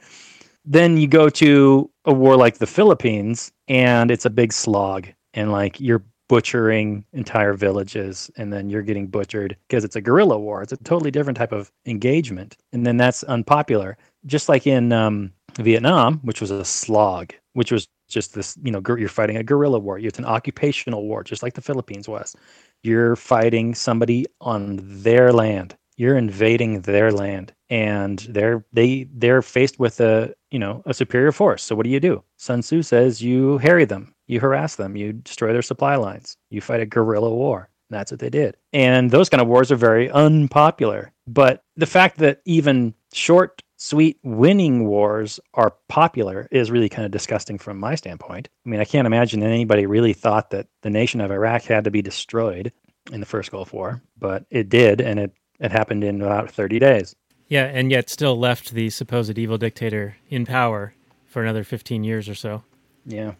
Then 0.65 0.97
you 0.97 1.07
go 1.07 1.29
to 1.29 1.89
a 2.05 2.13
war 2.13 2.35
like 2.35 2.57
the 2.57 2.67
Philippines, 2.67 3.51
and 3.67 4.11
it's 4.11 4.25
a 4.25 4.29
big 4.29 4.51
slog, 4.53 5.07
and 5.33 5.51
like 5.51 5.79
you're 5.79 6.03
butchering 6.27 7.05
entire 7.13 7.53
villages 7.53 8.31
and 8.35 8.51
then 8.51 8.67
you're 8.67 8.81
getting 8.81 9.05
butchered 9.05 9.55
because 9.69 9.83
it's 9.83 9.95
a 9.95 10.01
guerrilla 10.01 10.39
war 10.39 10.63
it's 10.63 10.71
a 10.71 10.77
totally 10.77 11.11
different 11.11 11.37
type 11.37 11.51
of 11.51 11.71
engagement 11.85 12.57
and 12.73 12.83
then 12.83 12.97
that's 12.97 13.21
unpopular 13.25 13.95
just 14.25 14.49
like 14.49 14.65
in 14.67 14.91
um, 14.91 15.31
Vietnam, 15.57 16.19
which 16.23 16.41
was 16.41 16.51
a 16.51 16.65
slog, 16.65 17.33
which 17.53 17.71
was 17.71 17.87
just 18.09 18.33
this, 18.33 18.57
you 18.63 18.71
know, 18.71 18.81
you're 18.97 19.09
fighting 19.09 19.37
a 19.37 19.43
guerrilla 19.43 19.79
war. 19.79 19.99
It's 19.99 20.19
an 20.19 20.25
occupational 20.25 21.07
war, 21.07 21.23
just 21.23 21.43
like 21.43 21.53
the 21.53 21.61
Philippines 21.61 22.07
was. 22.07 22.35
You're 22.83 23.15
fighting 23.15 23.73
somebody 23.73 24.25
on 24.41 24.79
their 24.81 25.31
land. 25.33 25.75
You're 25.97 26.17
invading 26.17 26.81
their 26.81 27.11
land, 27.11 27.53
and 27.69 28.19
they're 28.29 28.65
they 28.73 29.07
they're 29.13 29.41
faced 29.41 29.79
with 29.79 30.01
a 30.01 30.35
you 30.55 30.59
know 30.59 30.81
a 30.85 30.93
superior 30.93 31.33
force. 31.33 31.63
So 31.63 31.75
what 31.75 31.83
do 31.83 31.89
you 31.89 31.99
do? 31.99 32.23
Sun 32.37 32.61
Tzu 32.61 32.81
says 32.81 33.21
you 33.21 33.57
harry 33.57 33.83
them, 33.83 34.15
you 34.27 34.39
harass 34.39 34.77
them, 34.77 34.95
you 34.95 35.11
destroy 35.11 35.51
their 35.51 35.61
supply 35.61 35.97
lines, 35.97 36.37
you 36.49 36.61
fight 36.61 36.79
a 36.79 36.85
guerrilla 36.85 37.29
war. 37.29 37.67
That's 37.89 38.09
what 38.09 38.21
they 38.21 38.29
did. 38.29 38.55
And 38.71 39.11
those 39.11 39.27
kind 39.27 39.41
of 39.41 39.49
wars 39.49 39.69
are 39.69 39.75
very 39.75 40.09
unpopular. 40.09 41.11
But 41.27 41.61
the 41.75 41.85
fact 41.85 42.19
that 42.19 42.39
even 42.45 42.93
short, 43.11 43.63
sweet, 43.75 44.17
winning 44.23 44.87
wars 44.87 45.41
are 45.55 45.75
popular 45.89 46.47
is 46.51 46.71
really 46.71 46.87
kind 46.87 47.05
of 47.05 47.11
disgusting 47.11 47.57
from 47.59 47.77
my 47.77 47.95
standpoint. 47.95 48.47
I 48.65 48.69
mean, 48.69 48.79
I 48.79 48.85
can't 48.85 49.05
imagine 49.05 49.43
anybody 49.43 49.85
really 49.85 50.13
thought 50.13 50.51
that 50.51 50.67
the 50.83 50.89
nation 50.89 51.19
of 51.19 51.31
Iraq 51.31 51.63
had 51.63 51.83
to 51.83 51.91
be 51.91 52.01
destroyed 52.01 52.71
in 53.11 53.19
the 53.19 53.25
first 53.25 53.51
Gulf 53.51 53.73
War, 53.73 54.01
but 54.17 54.45
it 54.49 54.69
did, 54.69 55.01
and 55.01 55.19
it, 55.19 55.33
it 55.59 55.71
happened 55.71 56.05
in 56.05 56.21
about 56.21 56.49
30 56.49 56.79
days. 56.79 57.13
Yeah, 57.47 57.65
and 57.65 57.91
yet 57.91 58.09
still 58.09 58.37
left 58.37 58.71
the 58.71 58.89
supposed 58.89 59.37
evil 59.37 59.57
dictator 59.57 60.17
in 60.29 60.45
power 60.45 60.93
for 61.25 61.43
another 61.43 61.63
15 61.63 62.03
years 62.03 62.27
or 62.27 62.35
so. 62.35 62.63
Yeah. 63.05 63.33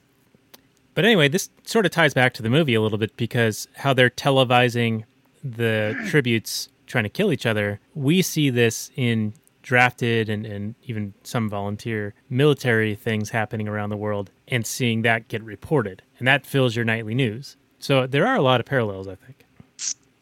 But 0.93 1.05
anyway, 1.05 1.27
this 1.27 1.49
sort 1.63 1.85
of 1.85 1.91
ties 1.91 2.13
back 2.13 2.33
to 2.35 2.43
the 2.43 2.49
movie 2.49 2.75
a 2.75 2.81
little 2.81 2.97
bit 2.97 3.17
because 3.17 3.67
how 3.77 3.93
they're 3.93 4.09
televising 4.09 5.03
the 5.43 5.95
tributes 6.07 6.69
trying 6.87 7.03
to 7.03 7.09
kill 7.09 7.31
each 7.31 7.45
other. 7.45 7.79
We 7.93 8.21
see 8.21 8.49
this 8.49 8.91
in 8.95 9.33
drafted 9.61 10.29
and, 10.29 10.45
and 10.45 10.75
even 10.83 11.13
some 11.23 11.49
volunteer 11.49 12.13
military 12.29 12.93
things 12.93 13.31
happening 13.31 13.67
around 13.67 13.89
the 13.89 13.97
world 13.97 14.29
and 14.47 14.65
seeing 14.65 15.01
that 15.01 15.27
get 15.27 15.43
reported. 15.43 16.03
And 16.19 16.27
that 16.27 16.45
fills 16.45 16.75
your 16.75 16.85
nightly 16.85 17.15
news. 17.15 17.57
So 17.79 18.05
there 18.05 18.27
are 18.27 18.35
a 18.35 18.41
lot 18.41 18.59
of 18.59 18.65
parallels, 18.65 19.07
I 19.07 19.15
think. 19.15 19.45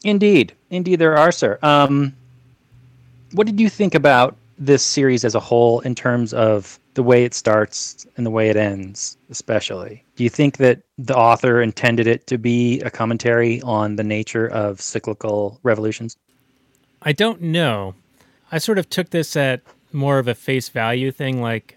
Indeed, 0.02 0.54
indeed, 0.70 0.96
there 0.96 1.16
are, 1.16 1.30
sir. 1.30 1.58
Um, 1.62 2.16
what 3.34 3.46
did 3.46 3.60
you 3.60 3.68
think 3.68 3.94
about 3.94 4.36
this 4.58 4.84
series 4.84 5.24
as 5.24 5.34
a 5.34 5.40
whole 5.40 5.80
in 5.80 5.94
terms 5.94 6.32
of 6.32 6.78
the 6.94 7.02
way 7.02 7.24
it 7.24 7.34
starts 7.34 8.06
and 8.16 8.24
the 8.24 8.30
way 8.30 8.48
it 8.48 8.56
ends, 8.56 9.18
especially? 9.28 10.04
Do 10.14 10.22
you 10.22 10.30
think 10.30 10.58
that 10.58 10.82
the 10.96 11.16
author 11.16 11.60
intended 11.60 12.06
it 12.06 12.26
to 12.28 12.38
be 12.38 12.80
a 12.80 12.90
commentary 12.90 13.60
on 13.62 13.96
the 13.96 14.04
nature 14.04 14.46
of 14.46 14.80
cyclical 14.80 15.58
revolutions? 15.64 16.16
I 17.02 17.12
don't 17.12 17.42
know. 17.42 17.96
I 18.52 18.58
sort 18.58 18.78
of 18.78 18.88
took 18.88 19.10
this 19.10 19.36
at 19.36 19.62
more 19.92 20.18
of 20.18 20.28
a 20.28 20.34
face 20.34 20.68
value 20.68 21.10
thing 21.10 21.40
like 21.40 21.76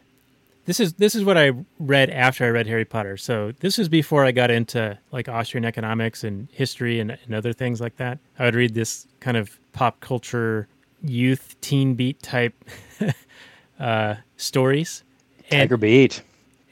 this 0.65 0.80
is 0.80 0.93
this 0.93 1.15
is 1.15 1.24
what 1.24 1.38
I 1.38 1.52
read 1.80 2.10
after 2.10 2.46
I 2.46 2.50
read 2.50 2.67
Harry 2.67 2.84
Potter. 2.84 3.15
So 3.15 3.54
this 3.62 3.80
is 3.80 3.88
before 3.88 4.26
I 4.26 4.32
got 4.32 4.52
into 4.52 4.98
like 5.12 5.30
Austrian 5.30 5.63
economics 5.63 6.24
and 6.24 6.50
history 6.52 7.00
and, 7.00 7.17
and 7.24 7.34
other 7.34 7.54
things 7.54 7.80
like 7.80 7.96
that. 7.98 8.20
I 8.38 8.46
would 8.46 8.56
read 8.56 8.74
this 8.74 9.08
kind 9.22 9.38
of 9.38 9.58
pop 9.72 10.02
culture 10.02 10.67
youth 11.02 11.56
teen 11.62 11.96
beat 11.96 12.22
type 12.22 12.54
uh, 13.80 14.16
stories. 14.38 15.04
And, 15.50 15.70
Tiger 15.70 15.78
Beat. 15.78 16.22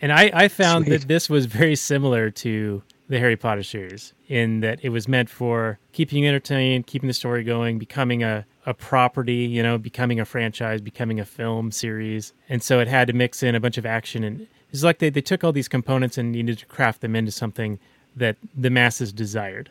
and 0.01 0.11
I, 0.11 0.31
I 0.33 0.47
found 0.47 0.85
Sweet. 0.85 0.99
that 1.01 1.07
this 1.07 1.29
was 1.29 1.45
very 1.45 1.75
similar 1.75 2.29
to 2.31 2.83
the 3.07 3.19
Harry 3.19 3.35
Potter 3.35 3.63
series 3.63 4.13
in 4.27 4.61
that 4.61 4.79
it 4.83 4.89
was 4.89 5.07
meant 5.07 5.29
for 5.29 5.77
keeping 5.91 6.23
you 6.23 6.27
entertained, 6.27 6.87
keeping 6.87 7.07
the 7.07 7.13
story 7.13 7.43
going, 7.43 7.77
becoming 7.77 8.23
a, 8.23 8.45
a 8.65 8.73
property, 8.73 9.45
you 9.45 9.61
know, 9.61 9.77
becoming 9.77 10.19
a 10.19 10.25
franchise, 10.25 10.81
becoming 10.81 11.19
a 11.19 11.25
film 11.25 11.71
series. 11.71 12.33
And 12.49 12.63
so 12.63 12.79
it 12.79 12.87
had 12.87 13.07
to 13.07 13.13
mix 13.13 13.43
in 13.43 13.53
a 13.53 13.59
bunch 13.59 13.77
of 13.77 13.85
action. 13.85 14.23
And 14.23 14.47
it's 14.71 14.83
like 14.83 14.99
they, 14.99 15.09
they 15.09 15.21
took 15.21 15.43
all 15.43 15.51
these 15.51 15.67
components 15.67 16.17
and 16.17 16.31
needed 16.31 16.57
to 16.59 16.65
craft 16.65 17.01
them 17.01 17.15
into 17.15 17.31
something 17.31 17.79
that 18.15 18.37
the 18.55 18.69
masses 18.69 19.13
desired. 19.13 19.69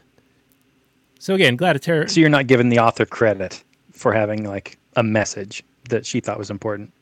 So 1.19 1.35
again, 1.35 1.57
glad 1.57 1.73
to 1.73 1.79
tear. 1.79 2.07
So 2.07 2.21
you're 2.21 2.29
not 2.29 2.47
giving 2.47 2.69
the 2.69 2.79
author 2.79 3.07
credit 3.07 3.64
for 3.94 4.12
having 4.12 4.44
like 4.44 4.78
a 4.96 5.02
message 5.02 5.62
that 5.88 6.04
she 6.04 6.20
thought 6.20 6.38
was 6.38 6.50
important. 6.50 6.92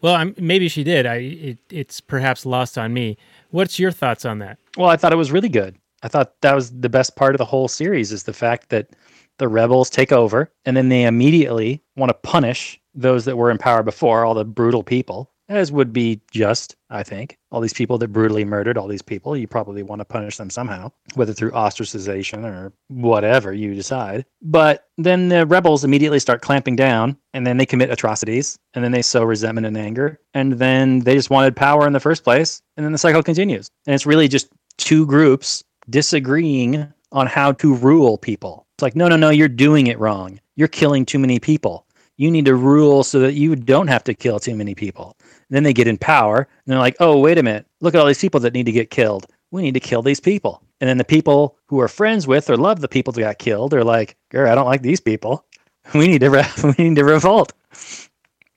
Well, 0.00 0.14
I'm, 0.14 0.34
maybe 0.38 0.68
she 0.68 0.84
did. 0.84 1.06
I 1.06 1.16
it, 1.16 1.58
it's 1.70 2.00
perhaps 2.00 2.46
lost 2.46 2.78
on 2.78 2.92
me. 2.92 3.16
What's 3.50 3.78
your 3.78 3.90
thoughts 3.90 4.24
on 4.24 4.38
that? 4.40 4.58
Well, 4.76 4.88
I 4.88 4.96
thought 4.96 5.12
it 5.12 5.16
was 5.16 5.32
really 5.32 5.48
good. 5.48 5.76
I 6.02 6.08
thought 6.08 6.40
that 6.42 6.54
was 6.54 6.70
the 6.70 6.88
best 6.88 7.16
part 7.16 7.34
of 7.34 7.38
the 7.38 7.44
whole 7.44 7.68
series 7.68 8.12
is 8.12 8.22
the 8.22 8.32
fact 8.32 8.68
that 8.68 8.90
the 9.38 9.48
rebels 9.48 9.90
take 9.90 10.12
over 10.12 10.52
and 10.64 10.76
then 10.76 10.88
they 10.88 11.04
immediately 11.04 11.82
want 11.96 12.10
to 12.10 12.14
punish 12.14 12.80
those 12.94 13.24
that 13.24 13.36
were 13.36 13.50
in 13.50 13.58
power 13.58 13.82
before, 13.82 14.24
all 14.24 14.34
the 14.34 14.44
brutal 14.44 14.82
people, 14.82 15.30
as 15.48 15.72
would 15.72 15.92
be 15.92 16.20
just, 16.30 16.76
I 16.90 17.02
think. 17.02 17.38
All 17.50 17.60
these 17.60 17.72
people 17.72 17.98
that 17.98 18.08
brutally 18.08 18.44
murdered 18.44 18.76
all 18.76 18.86
these 18.86 19.02
people, 19.02 19.36
you 19.36 19.46
probably 19.46 19.82
want 19.82 20.00
to 20.00 20.04
punish 20.04 20.36
them 20.36 20.50
somehow, 20.50 20.92
whether 21.14 21.32
through 21.32 21.52
ostracization 21.52 22.44
or 22.44 22.72
whatever 22.88 23.52
you 23.52 23.74
decide. 23.74 24.24
But 24.42 24.88
then 24.98 25.28
the 25.28 25.46
rebels 25.46 25.84
immediately 25.84 26.18
start 26.18 26.42
clamping 26.42 26.76
down 26.76 27.16
and 27.32 27.46
then 27.46 27.56
they 27.56 27.66
commit 27.66 27.90
atrocities 27.90 28.58
and 28.74 28.84
then 28.84 28.92
they 28.92 29.02
sow 29.02 29.24
resentment 29.24 29.66
and 29.66 29.76
anger. 29.76 30.20
And 30.34 30.54
then 30.54 31.00
they 31.00 31.14
just 31.14 31.30
wanted 31.30 31.56
power 31.56 31.86
in 31.86 31.92
the 31.92 32.00
first 32.00 32.24
place. 32.24 32.60
And 32.76 32.84
then 32.84 32.92
the 32.92 32.98
cycle 32.98 33.22
continues. 33.22 33.68
And 33.86 33.94
it's 33.94 34.06
really 34.06 34.28
just 34.28 34.48
two 34.76 35.06
groups 35.06 35.64
disagreeing 35.90 36.92
on 37.12 37.26
how 37.26 37.52
to 37.52 37.74
rule 37.74 38.18
people. 38.18 38.66
It's 38.76 38.82
like, 38.82 38.94
no, 38.96 39.08
no, 39.08 39.16
no, 39.16 39.30
you're 39.30 39.48
doing 39.48 39.86
it 39.86 39.98
wrong. 39.98 40.40
You're 40.56 40.68
killing 40.68 41.06
too 41.06 41.18
many 41.18 41.40
people. 41.40 41.86
You 42.16 42.30
need 42.30 42.44
to 42.46 42.54
rule 42.54 43.04
so 43.04 43.20
that 43.20 43.34
you 43.34 43.54
don't 43.56 43.86
have 43.86 44.04
to 44.04 44.14
kill 44.14 44.40
too 44.40 44.54
many 44.54 44.74
people. 44.74 45.16
Then 45.50 45.62
they 45.62 45.72
get 45.72 45.88
in 45.88 45.98
power 45.98 46.38
and 46.38 46.72
they're 46.72 46.78
like, 46.78 46.96
oh, 47.00 47.18
wait 47.18 47.38
a 47.38 47.42
minute. 47.42 47.66
Look 47.80 47.94
at 47.94 48.00
all 48.00 48.06
these 48.06 48.20
people 48.20 48.40
that 48.40 48.52
need 48.52 48.66
to 48.66 48.72
get 48.72 48.90
killed. 48.90 49.26
We 49.50 49.62
need 49.62 49.74
to 49.74 49.80
kill 49.80 50.02
these 50.02 50.20
people. 50.20 50.62
And 50.80 50.88
then 50.88 50.98
the 50.98 51.04
people 51.04 51.56
who 51.66 51.80
are 51.80 51.88
friends 51.88 52.26
with 52.26 52.50
or 52.50 52.56
love 52.56 52.80
the 52.80 52.88
people 52.88 53.12
that 53.12 53.20
got 53.20 53.38
killed 53.38 53.74
are 53.74 53.84
like, 53.84 54.16
girl, 54.30 54.50
I 54.50 54.54
don't 54.54 54.66
like 54.66 54.82
these 54.82 55.00
people. 55.00 55.44
We 55.94 56.06
need 56.06 56.20
to 56.20 56.28
re- 56.28 56.44
we 56.62 56.74
need 56.76 56.96
to 56.96 57.04
revolt. 57.04 57.54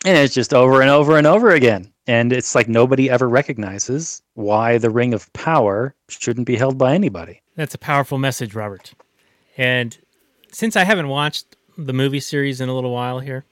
And 0.04 0.17
it's 0.17 0.34
just 0.34 0.54
over 0.54 0.82
and 0.82 0.89
over 0.89 1.17
and 1.17 1.25
over 1.25 1.51
again. 1.51 1.93
And 2.08 2.34
it's 2.34 2.56
like 2.56 2.67
nobody 2.67 3.10
ever 3.10 3.30
recognizes 3.30 4.21
why 4.34 4.77
the 4.77 4.89
ring 4.89 5.13
of 5.13 5.32
power 5.32 5.95
shouldn't 6.10 6.45
be 6.45 6.58
held 6.58 6.77
by 6.77 6.93
anybody. 6.93 7.41
That's 7.56 7.73
a 7.73 7.77
powerful 7.77 8.17
message, 8.17 8.54
Robert. 8.54 8.93
And 9.56 9.97
since 10.51 10.75
I 10.75 10.84
haven't 10.84 11.08
watched 11.08 11.56
the 11.77 11.93
movie 11.93 12.19
series 12.19 12.60
in 12.60 12.67
a 12.67 12.75
little 12.75 12.91
while 12.91 13.19
here, 13.19 13.45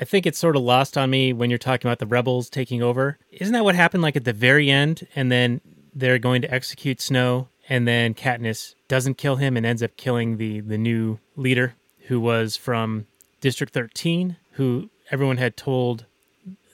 I 0.00 0.04
think 0.04 0.26
it's 0.26 0.38
sort 0.38 0.56
of 0.56 0.62
lost 0.62 0.98
on 0.98 1.10
me 1.10 1.32
when 1.32 1.50
you're 1.50 1.58
talking 1.58 1.88
about 1.88 1.98
the 1.98 2.06
rebels 2.06 2.50
taking 2.50 2.82
over. 2.82 3.18
Isn't 3.30 3.52
that 3.52 3.64
what 3.64 3.74
happened 3.74 4.02
like 4.02 4.16
at 4.16 4.24
the 4.24 4.32
very 4.32 4.70
end? 4.70 5.06
And 5.14 5.30
then 5.30 5.60
they're 5.94 6.18
going 6.18 6.42
to 6.42 6.52
execute 6.52 7.00
Snow, 7.00 7.48
and 7.68 7.86
then 7.86 8.14
Katniss 8.14 8.74
doesn't 8.88 9.18
kill 9.18 9.36
him 9.36 9.56
and 9.56 9.64
ends 9.64 9.82
up 9.82 9.96
killing 9.96 10.36
the 10.36 10.60
the 10.60 10.78
new 10.78 11.18
leader 11.36 11.74
who 12.08 12.20
was 12.20 12.56
from 12.56 13.06
District 13.40 13.72
13, 13.72 14.36
who 14.52 14.90
everyone 15.10 15.36
had 15.36 15.56
told 15.56 16.06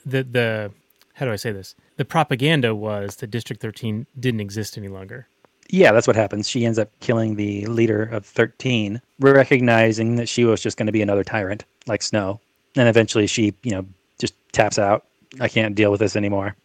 the 0.05 0.23
the 0.23 0.71
how 1.15 1.25
do 1.25 1.31
I 1.31 1.35
say 1.35 1.51
this? 1.51 1.75
The 1.97 2.05
propaganda 2.05 2.73
was 2.73 3.17
that 3.17 3.29
District 3.29 3.61
13 3.61 4.07
didn't 4.19 4.39
exist 4.39 4.77
any 4.77 4.87
longer. 4.87 5.27
Yeah, 5.69 5.91
that's 5.91 6.07
what 6.07 6.15
happens. 6.15 6.49
She 6.49 6.65
ends 6.65 6.79
up 6.79 6.89
killing 6.99 7.35
the 7.35 7.65
leader 7.67 8.03
of 8.03 8.25
13, 8.25 9.01
recognizing 9.19 10.15
that 10.15 10.27
she 10.27 10.43
was 10.43 10.61
just 10.61 10.77
going 10.77 10.87
to 10.87 10.91
be 10.91 11.01
another 11.01 11.23
tyrant 11.23 11.63
like 11.87 12.01
Snow. 12.01 12.41
And 12.75 12.87
eventually 12.87 13.27
she, 13.27 13.53
you 13.63 13.71
know, 13.71 13.85
just 14.17 14.33
taps 14.51 14.79
out. 14.79 15.05
I 15.39 15.47
can't 15.47 15.75
deal 15.75 15.91
with 15.91 15.99
this 15.99 16.15
anymore. 16.15 16.55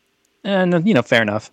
And, 0.45 0.87
you 0.87 0.95
know, 0.95 1.03
fair 1.03 1.23
enough. 1.23 1.51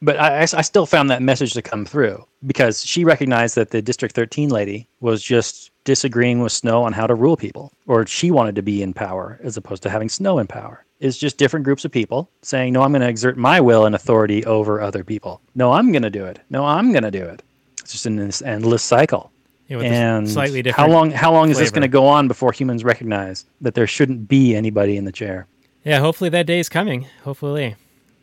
But 0.00 0.18
I, 0.18 0.42
I 0.42 0.62
still 0.62 0.84
found 0.84 1.10
that 1.10 1.22
message 1.22 1.52
to 1.52 1.62
come 1.62 1.84
through 1.84 2.26
because 2.44 2.84
she 2.84 3.04
recognized 3.04 3.54
that 3.54 3.70
the 3.70 3.80
District 3.80 4.14
13 4.14 4.48
lady 4.48 4.88
was 5.00 5.22
just 5.22 5.70
disagreeing 5.84 6.40
with 6.40 6.50
Snow 6.50 6.82
on 6.82 6.92
how 6.92 7.06
to 7.06 7.14
rule 7.14 7.36
people, 7.36 7.72
or 7.86 8.04
she 8.06 8.32
wanted 8.32 8.56
to 8.56 8.62
be 8.62 8.82
in 8.82 8.92
power 8.92 9.38
as 9.44 9.56
opposed 9.56 9.82
to 9.84 9.90
having 9.90 10.08
Snow 10.08 10.40
in 10.40 10.48
power. 10.48 10.84
It's 10.98 11.18
just 11.18 11.38
different 11.38 11.64
groups 11.64 11.84
of 11.84 11.92
people 11.92 12.28
saying, 12.42 12.72
No, 12.72 12.82
I'm 12.82 12.90
going 12.90 13.02
to 13.02 13.08
exert 13.08 13.36
my 13.36 13.60
will 13.60 13.86
and 13.86 13.94
authority 13.94 14.44
over 14.44 14.80
other 14.80 15.04
people. 15.04 15.40
No, 15.54 15.72
I'm 15.72 15.92
going 15.92 16.02
to 16.02 16.10
do 16.10 16.24
it. 16.24 16.40
No, 16.50 16.64
I'm 16.64 16.90
going 16.92 17.04
to 17.04 17.10
do 17.12 17.24
it. 17.24 17.42
It's 17.80 17.92
just 17.92 18.06
an 18.06 18.18
endless 18.44 18.82
cycle. 18.82 19.30
Yeah, 19.68 19.76
with 19.78 19.86
And 19.86 20.28
slightly 20.28 20.58
how 20.58 20.62
different. 20.62 20.90
long? 20.90 21.10
How 21.12 21.32
long 21.32 21.50
is 21.50 21.58
this 21.58 21.70
going 21.70 21.82
to 21.82 21.88
go 21.88 22.06
on 22.06 22.28
before 22.28 22.52
humans 22.52 22.84
recognize 22.84 23.46
that 23.60 23.74
there 23.74 23.86
shouldn't 23.86 24.28
be 24.28 24.54
anybody 24.54 24.96
in 24.96 25.04
the 25.04 25.12
chair? 25.12 25.46
Yeah, 25.84 25.98
hopefully 26.00 26.30
that 26.30 26.46
day 26.46 26.58
is 26.60 26.68
coming. 26.68 27.06
Hopefully, 27.24 27.76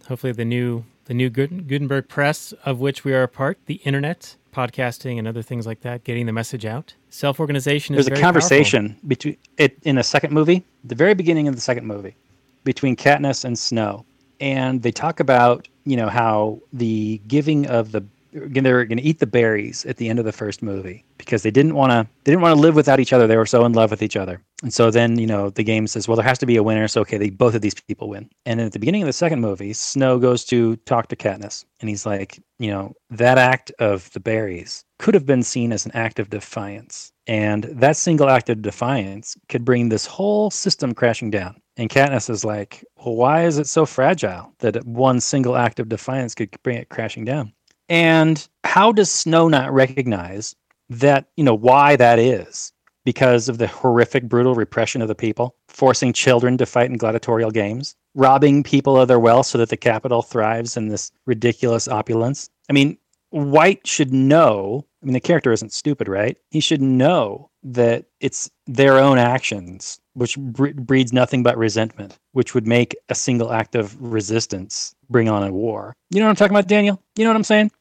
hopefully 0.08 0.34
the 0.34 0.46
new 0.46 0.86
the 1.06 1.14
new 1.16 1.30
Gutenberg 1.30 2.08
press 2.08 2.54
of 2.66 2.80
which 2.80 3.04
we 3.04 3.14
are 3.14 3.24
a 3.24 3.28
part, 3.28 3.58
the 3.66 3.76
internet, 3.84 4.36
podcasting, 4.54 5.18
and 5.18 5.28
other 5.28 5.42
things 5.42 5.66
like 5.66 5.82
that, 5.82 6.04
getting 6.04 6.28
the 6.28 6.32
message 6.34 6.66
out. 6.66 6.94
Self 7.10 7.40
organization 7.40 7.96
is 7.96 8.06
There's 8.06 8.08
a 8.08 8.10
very 8.12 8.22
powerful. 8.22 8.42
conversation 8.42 8.96
between 9.08 9.38
it 9.58 9.76
in 9.84 9.98
a 9.98 10.04
second 10.04 10.32
movie, 10.34 10.64
the 10.84 10.94
very 10.96 11.16
beginning 11.16 11.48
of 11.48 11.56
the 11.56 11.62
second 11.62 11.88
movie, 11.88 12.16
between 12.64 12.96
Katniss 12.96 13.44
and 13.44 13.58
Snow, 13.58 14.06
and 14.40 14.84
they 14.84 14.92
talk 14.92 15.20
about 15.20 15.68
you 15.86 15.98
know 15.98 16.10
how 16.10 16.60
the 16.74 17.20
giving 17.28 17.66
of 17.66 17.92
the 17.92 18.04
they 18.32 18.74
were 18.74 18.86
going 18.86 18.98
to 18.98 19.04
eat 19.04 19.20
the 19.20 19.28
berries 19.28 19.86
at 19.86 19.98
the 19.98 20.10
end 20.10 20.20
of 20.20 20.26
the 20.26 20.32
first 20.32 20.62
movie 20.62 21.06
because 21.18 21.44
they 21.44 21.52
didn't 21.52 21.76
want 21.76 21.92
to 21.92 22.08
they 22.24 22.32
didn't 22.32 22.42
want 22.42 22.56
to 22.56 22.62
live 22.62 22.76
without 22.76 23.00
each 23.00 23.14
other. 23.14 23.28
They 23.28 23.38
were 23.38 23.46
so 23.46 23.66
in 23.66 23.74
love 23.74 23.92
with 23.92 24.02
each 24.02 24.16
other. 24.16 24.42
And 24.62 24.74
so 24.74 24.92
then, 24.92 25.18
you 25.18 25.26
know, 25.26 25.50
the 25.50 25.64
game 25.64 25.88
says, 25.88 26.08
well, 26.08 26.18
there 26.18 26.26
has 26.26 26.38
to 26.40 26.46
be 26.46 26.58
a 26.58 26.64
winner. 26.64 26.88
So 26.88 27.02
okay, 27.02 27.18
they 27.18 27.30
both 27.30 27.56
of 27.56 27.62
these 27.62 27.74
people 27.74 28.10
win. 28.10 28.30
And 28.46 28.60
at 28.62 28.72
the 28.72 28.80
beginning 28.80 29.04
of 29.04 29.08
the 29.08 29.14
second 29.14 29.42
movie, 29.42 29.74
Snow 29.74 30.20
goes 30.20 30.44
to 30.46 30.76
talk 30.78 31.08
to 31.08 31.16
Katniss, 31.16 31.66
and 31.80 31.90
he's 31.90 32.06
like, 32.06 32.40
you 32.60 32.70
know, 32.70 32.94
that 33.10 33.38
act 33.38 33.72
of 33.80 34.12
the 34.12 34.20
berries 34.20 34.84
could 35.00 35.14
have 35.14 35.26
been 35.26 35.44
seen 35.44 35.72
as 35.72 35.86
an 35.86 35.92
act 35.94 36.20
of 36.20 36.30
defiance. 36.30 37.12
And 37.26 37.64
that 37.66 37.96
single 37.96 38.30
act 38.30 38.50
of 38.50 38.62
defiance 38.62 39.38
could 39.48 39.64
bring 39.64 39.90
this 39.90 40.06
whole 40.06 40.52
system 40.52 40.94
crashing 40.94 41.30
down. 41.30 41.62
And 41.78 41.90
Katniss 41.90 42.30
is 42.30 42.44
like, 42.44 42.84
well, 42.98 43.16
why 43.16 43.46
is 43.46 43.58
it 43.58 43.68
so 43.68 43.86
fragile 43.86 44.54
that 44.60 44.84
one 44.86 45.22
single 45.22 45.56
act 45.56 45.80
of 45.80 45.88
defiance 45.88 46.36
could 46.36 46.54
bring 46.64 46.78
it 46.78 46.90
crashing 46.90 47.24
down? 47.24 47.54
And 47.90 48.48
how 48.64 48.92
does 48.92 49.12
Snow 49.12 49.48
not 49.50 49.74
recognize 49.74 50.56
that, 50.90 51.26
you 51.36 51.44
know, 51.44 51.56
why 51.56 51.96
that 51.96 52.20
is? 52.20 52.72
Because 53.06 53.50
of 53.50 53.58
the 53.58 53.68
horrific, 53.68 54.30
brutal 54.30 54.54
repression 54.54 55.02
of 55.02 55.08
the 55.08 55.16
people, 55.16 55.56
forcing 55.68 56.14
children 56.14 56.58
to 56.58 56.66
fight 56.66 56.92
in 56.92 56.98
gladiatorial 56.98 57.50
games, 57.50 57.96
robbing 58.14 58.62
people 58.62 59.00
of 59.00 59.08
their 59.08 59.20
wealth 59.20 59.48
so 59.48 59.58
that 59.58 59.70
the 59.70 59.78
capital 59.78 60.22
thrives 60.22 60.78
in 60.78 60.90
this 60.90 61.12
ridiculous 61.26 61.88
opulence. 61.88 62.50
I 62.70 62.74
mean, 62.74 62.98
White 63.32 63.86
should 63.86 64.12
know. 64.12 64.86
I 65.02 65.06
mean, 65.06 65.14
the 65.14 65.20
character 65.20 65.52
isn't 65.52 65.72
stupid, 65.72 66.08
right? 66.08 66.38
He 66.50 66.60
should 66.60 66.82
know 66.82 67.50
that 67.64 68.06
it's 68.20 68.50
their 68.66 68.98
own 68.98 69.18
actions, 69.18 70.00
which 70.14 70.38
bre- 70.38 70.70
breeds 70.70 71.14
nothing 71.14 71.44
but 71.44 71.58
resentment, 71.58 72.18
which 72.32 72.56
would 72.56 72.66
make 72.66 72.96
a 73.10 73.16
single 73.16 73.52
act 73.52 73.76
of 73.76 74.02
resistance 74.02 74.96
bring 75.10 75.30
on 75.30 75.44
a 75.44 75.52
war. 75.52 75.94
You 76.10 76.20
know 76.20 76.26
what 76.26 76.32
I'm 76.32 76.36
talking 76.38 76.56
about, 76.56 76.68
Daniel? 76.68 77.02
You 77.16 77.24
know 77.24 77.30
what 77.30 77.38
I'm 77.38 77.44
saying? 77.44 77.72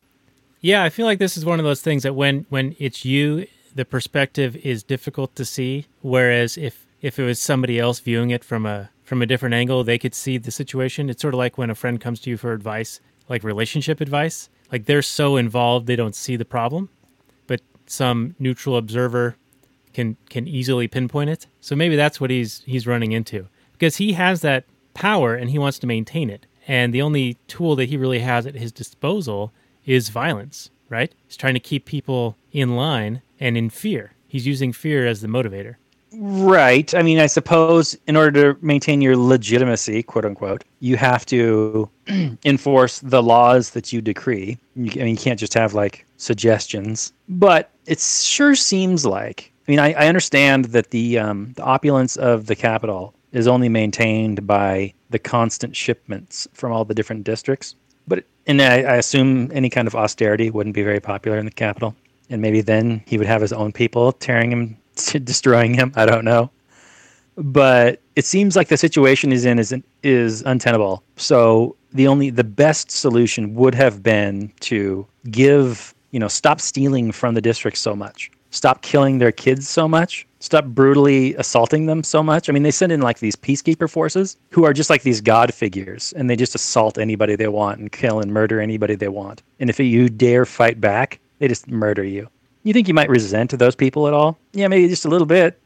Yeah, 0.61 0.83
I 0.83 0.89
feel 0.89 1.07
like 1.07 1.19
this 1.19 1.37
is 1.37 1.45
one 1.45 1.61
of 1.61 1.65
those 1.65 1.83
things 1.83 2.03
that 2.03 2.15
when 2.15 2.47
when 2.49 2.75
it's 2.79 3.05
you, 3.05 3.47
the 3.75 3.85
perspective 3.85 4.57
is 4.57 4.83
difficult 4.83 5.35
to 5.37 5.45
see. 5.45 5.87
Whereas 6.01 6.59
if 6.59 6.87
if 7.01 7.19
it 7.19 7.25
was 7.25 7.39
somebody 7.39 7.79
else 7.79 8.01
viewing 8.01 8.31
it 8.31 8.43
from 8.43 8.67
a 8.67 8.91
from 9.05 9.23
a 9.23 9.27
different 9.27 9.55
angle, 9.55 9.85
they 9.85 9.99
could 9.99 10.15
see 10.15 10.37
the 10.37 10.51
situation. 10.51 11.09
It's 11.09 11.23
sort 11.23 11.35
of 11.35 11.39
like 11.39 11.57
when 11.57 11.71
a 11.71 11.75
friend 11.75 12.01
comes 12.01 12.21
to 12.21 12.31
you 12.31 12.37
for 12.37 12.53
advice, 12.53 13.01
like 13.29 13.45
relationship 13.45 14.01
advice. 14.01 14.49
Like 14.73 14.87
they're 14.87 15.03
so 15.03 15.37
involved 15.37 15.87
they 15.87 15.97
don't 15.97 16.15
see 16.15 16.37
the 16.37 16.45
problem, 16.45 16.91
but 17.47 17.61
some 17.87 18.35
neutral 18.39 18.77
observer 18.77 19.37
can 19.95 20.17
can 20.29 20.49
easily 20.49 20.89
pinpoint 20.89 21.31
it. 21.31 21.47
So 21.61 21.77
maybe 21.77 21.95
that's 21.95 22.21
what 22.21 22.31
he's 22.31 22.63
he's 22.67 22.87
running 22.87 23.13
into 23.13 23.47
because 23.73 23.97
he 23.97 24.15
has 24.15 24.41
that 24.41 24.65
power 24.93 25.37
and 25.37 25.51
he 25.51 25.59
wants 25.59 25.79
to 25.79 25.87
maintain 25.87 26.31
it. 26.31 26.47
And 26.67 26.93
the 26.93 27.01
only 27.01 27.39
tool 27.47 27.77
that 27.77 27.89
he 27.89 27.97
really 27.97 28.19
has 28.19 28.45
at 28.45 28.57
his 28.57 28.73
disposal 28.73 29.53
is 29.89 30.11
violence, 30.11 30.71
right? 30.89 31.13
He's 31.27 31.37
trying 31.37 31.55
to 31.55 31.61
keep 31.61 31.87
people 31.87 32.37
in 32.53 32.77
line 32.77 33.23
and 33.41 33.57
in 33.57 33.71
fear. 33.71 34.13
He's 34.29 34.47
using 34.47 34.73
fear 34.73 35.07
as 35.07 35.21
the 35.23 35.29
motivator. 35.29 35.77
Right. 36.13 36.95
I 36.95 37.03
mean, 37.03 37.19
I 37.19 37.27
suppose 37.27 37.97
in 38.07 38.17
order 38.17 38.55
to 38.55 38.65
maintain 38.65 39.01
your 39.01 39.17
legitimacy, 39.17 40.03
quote 40.03 40.25
unquote, 40.25 40.65
you 40.81 40.97
have 40.97 41.27
to 41.27 41.89
enforce 42.45 43.01
the 43.01 43.23
laws 43.23 43.71
that 43.71 43.93
you 43.93 44.01
decree. 44.01 44.59
You, 44.75 44.91
I 45.01 45.05
mean, 45.05 45.15
you 45.15 45.17
can't 45.17 45.41
just 45.41 45.55
have 45.55 45.75
like 45.75 46.07
suggestions. 46.17 47.13
But 47.29 47.71
it 47.87 48.01
sure 48.01 48.55
seems 48.55 49.05
like. 49.05 49.53
I 49.67 49.71
mean, 49.71 49.81
I, 49.81 49.93
I 49.93 50.09
understand 50.09 50.67
that 50.67 50.91
the 50.91 51.19
um, 51.19 51.53
the 51.57 51.63
opulence 51.63 52.17
of 52.17 52.47
the 52.47 52.57
capital 52.57 53.15
is 53.33 53.47
only 53.47 53.69
maintained 53.69 54.47
by 54.47 54.95
the 55.11 55.19
constant 55.19 55.77
shipments 55.77 56.49
from 56.55 56.73
all 56.73 56.87
the 56.87 56.95
different 56.95 57.25
districts. 57.25 57.75
But 58.09 58.25
and 58.47 58.61
I, 58.63 58.83
I 58.83 58.97
assume 58.97 59.51
any 59.53 59.71
kind 59.71 59.87
of 59.87 59.95
austerity 59.95 60.51
wouldn't 60.51 60.75
be 60.75 60.83
very 60.83 61.01
popular 61.01 61.39
in 61.39 61.45
the 61.45 61.53
capital. 61.53 61.95
And 62.31 62.43
maybe 62.43 62.61
then 62.61 63.03
he 63.07 63.19
would 63.19 63.27
have 63.27 63.41
his 63.41 63.53
own 63.53 63.73
people 63.73 64.13
tearing 64.13 64.51
him, 64.51 64.77
destroying 65.25 65.75
him. 65.75 65.93
I 65.97 66.07
don't 66.07 66.25
know. 66.25 66.51
But 67.37 68.01
it 68.17 68.25
seems 68.25 68.57
like 68.57 68.69
the 68.69 68.77
situation 68.77 69.31
he's 69.31 69.45
in 69.45 69.59
is 69.59 69.75
is 70.03 70.43
untenable. 70.43 71.05
So 71.17 71.77
the 71.93 72.07
only 72.09 72.31
the 72.31 72.45
best 72.45 72.91
solution 72.91 73.55
would 73.55 73.75
have 73.75 74.03
been 74.03 74.53
to 74.61 75.07
give 75.31 75.95
you 76.11 76.19
know 76.19 76.29
stop 76.29 76.61
stealing 76.61 77.13
from 77.13 77.35
the 77.35 77.41
district 77.41 77.79
so 77.79 77.95
much 77.95 78.31
stop 78.51 78.83
killing 78.83 79.19
their 79.19 79.33
kids 79.33 79.69
so 79.69 79.89
much 79.89 80.27
stop 80.41 80.65
brutally 80.67 81.35
assaulting 81.37 81.87
them 81.87 82.03
so 82.03 82.23
much. 82.23 82.49
I 82.49 82.53
mean 82.53 82.63
they 82.63 82.71
send 82.71 82.93
in 82.93 83.01
like 83.01 83.19
these 83.19 83.37
peacekeeper 83.37 83.91
forces 83.91 84.37
who 84.51 84.65
are 84.65 84.73
just 84.73 84.91
like 84.91 85.03
these 85.03 85.21
god 85.21 85.53
figures 85.53 86.13
and 86.15 86.29
they 86.29 86.37
just 86.37 86.55
assault 86.55 86.99
anybody 86.99 87.37
they 87.37 87.49
want 87.49 87.81
and 87.81 87.91
kill 87.91 88.21
and 88.21 88.33
murder 88.33 88.61
anybody 88.61 88.95
they 88.95 89.09
want. 89.09 89.43
And 89.61 89.71
if 89.71 89.79
you 89.81 90.09
dare 90.09 90.45
fight 90.45 90.81
back 90.81 91.21
they 91.39 91.49
just 91.49 91.69
murder 91.69 92.05
you. 92.05 92.29
You 92.65 92.73
think 92.73 92.89
you 92.89 92.95
might 92.95 93.09
resent 93.09 93.57
those 93.59 93.75
people 93.75 94.07
at 94.07 94.15
all? 94.15 94.39
Yeah 94.53 94.69
maybe 94.69 94.89
just 94.89 95.05
a 95.05 95.09
little 95.09 95.27
bit. 95.27 95.61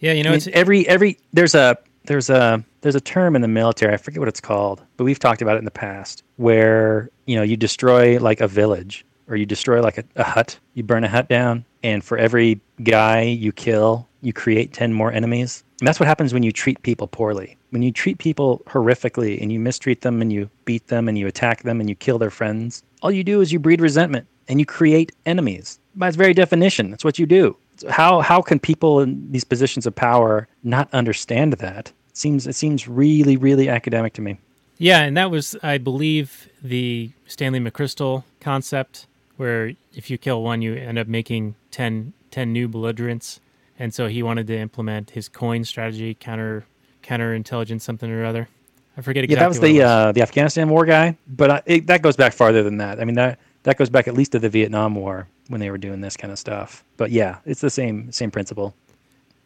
Yeah, 0.00 0.12
you 0.12 0.22
know, 0.22 0.30
I 0.30 0.32
mean, 0.32 0.36
it's 0.38 0.48
every 0.48 0.86
every 0.88 1.18
there's 1.32 1.54
a 1.54 1.76
there's 2.04 2.30
a 2.30 2.64
there's 2.82 2.94
a 2.94 3.00
term 3.00 3.34
in 3.34 3.42
the 3.42 3.48
military 3.48 3.94
I 3.94 3.96
forget 3.96 4.20
what 4.20 4.28
it's 4.28 4.40
called 4.40 4.82
but 4.96 5.04
we've 5.04 5.18
talked 5.18 5.42
about 5.42 5.56
it 5.56 5.58
in 5.60 5.64
the 5.64 5.70
past 5.70 6.22
where 6.36 7.10
you 7.26 7.36
know 7.36 7.42
you 7.42 7.56
destroy 7.56 8.18
like 8.18 8.40
a 8.40 8.48
village 8.48 9.04
or 9.28 9.36
you 9.36 9.46
destroy 9.46 9.82
like 9.82 9.98
a, 9.98 10.04
a 10.14 10.22
hut. 10.22 10.58
You 10.74 10.82
burn 10.82 11.04
a 11.04 11.08
hut 11.08 11.28
down 11.28 11.64
and 11.82 12.02
for 12.04 12.18
every 12.18 12.60
guy 12.82 13.22
you 13.22 13.52
kill 13.52 14.08
you 14.26 14.32
create 14.32 14.72
10 14.72 14.92
more 14.92 15.12
enemies 15.12 15.62
and 15.80 15.86
that's 15.86 16.00
what 16.00 16.06
happens 16.06 16.32
when 16.32 16.42
you 16.42 16.52
treat 16.52 16.80
people 16.82 17.06
poorly. 17.06 17.56
When 17.70 17.82
you 17.82 17.92
treat 17.92 18.18
people 18.18 18.62
horrifically 18.66 19.40
and 19.40 19.52
you 19.52 19.60
mistreat 19.60 20.00
them 20.00 20.22
and 20.22 20.32
you 20.32 20.48
beat 20.64 20.86
them 20.88 21.06
and 21.08 21.18
you 21.18 21.26
attack 21.26 21.62
them 21.62 21.80
and 21.80 21.88
you 21.88 21.94
kill 21.94 22.18
their 22.18 22.30
friends 22.30 22.82
all 23.02 23.12
you 23.12 23.24
do 23.24 23.40
is 23.40 23.52
you 23.52 23.58
breed 23.58 23.80
resentment 23.80 24.26
and 24.48 24.58
you 24.58 24.66
create 24.66 25.12
enemies. 25.26 25.78
By 25.94 26.08
its 26.08 26.16
very 26.16 26.34
definition 26.34 26.90
that's 26.90 27.04
what 27.04 27.18
you 27.18 27.26
do. 27.26 27.56
So 27.76 27.90
how 27.90 28.20
how 28.20 28.40
can 28.42 28.58
people 28.58 29.00
in 29.00 29.30
these 29.30 29.44
positions 29.44 29.86
of 29.86 29.94
power 29.94 30.48
not 30.64 30.92
understand 30.92 31.54
that? 31.54 31.92
It 32.10 32.16
seems 32.16 32.46
it 32.46 32.54
seems 32.54 32.88
really 32.88 33.36
really 33.36 33.68
academic 33.68 34.12
to 34.14 34.22
me. 34.22 34.38
Yeah, 34.78 35.00
and 35.02 35.16
that 35.16 35.30
was, 35.30 35.56
I 35.62 35.78
believe, 35.78 36.48
the 36.62 37.10
Stanley 37.26 37.60
McChrystal 37.60 38.24
concept, 38.40 39.06
where 39.36 39.72
if 39.94 40.10
you 40.10 40.18
kill 40.18 40.42
one, 40.42 40.60
you 40.60 40.74
end 40.74 40.98
up 40.98 41.06
making 41.06 41.54
10, 41.70 42.12
10 42.30 42.52
new 42.52 42.68
belligerents. 42.68 43.40
And 43.78 43.92
so 43.92 44.06
he 44.08 44.22
wanted 44.22 44.46
to 44.48 44.58
implement 44.58 45.10
his 45.10 45.28
COIN 45.28 45.64
strategy, 45.64 46.14
counter 46.14 46.64
counterintelligence, 47.02 47.82
something 47.82 48.10
or 48.10 48.24
other. 48.24 48.48
I 48.96 49.02
forget 49.02 49.24
exactly. 49.24 49.34
yeah 49.34 49.40
that 49.40 49.48
was 49.48 49.60
the 49.60 49.82
uh, 49.82 50.12
the 50.12 50.22
afghanistan 50.22 50.70
war 50.70 50.86
guy 50.86 51.16
but 51.28 51.50
uh, 51.50 51.60
it, 51.66 51.86
that 51.86 52.00
goes 52.00 52.16
back 52.16 52.32
farther 52.32 52.62
than 52.62 52.78
that 52.78 52.98
i 52.98 53.04
mean 53.04 53.14
that 53.16 53.38
that 53.64 53.76
goes 53.76 53.90
back 53.90 54.08
at 54.08 54.14
least 54.14 54.32
to 54.32 54.38
the 54.38 54.48
vietnam 54.48 54.94
war 54.94 55.28
when 55.48 55.60
they 55.60 55.70
were 55.70 55.76
doing 55.76 56.00
this 56.00 56.16
kind 56.16 56.32
of 56.32 56.38
stuff 56.38 56.82
but 56.96 57.10
yeah 57.10 57.36
it's 57.44 57.60
the 57.60 57.68
same 57.68 58.10
same 58.10 58.30
principle 58.30 58.74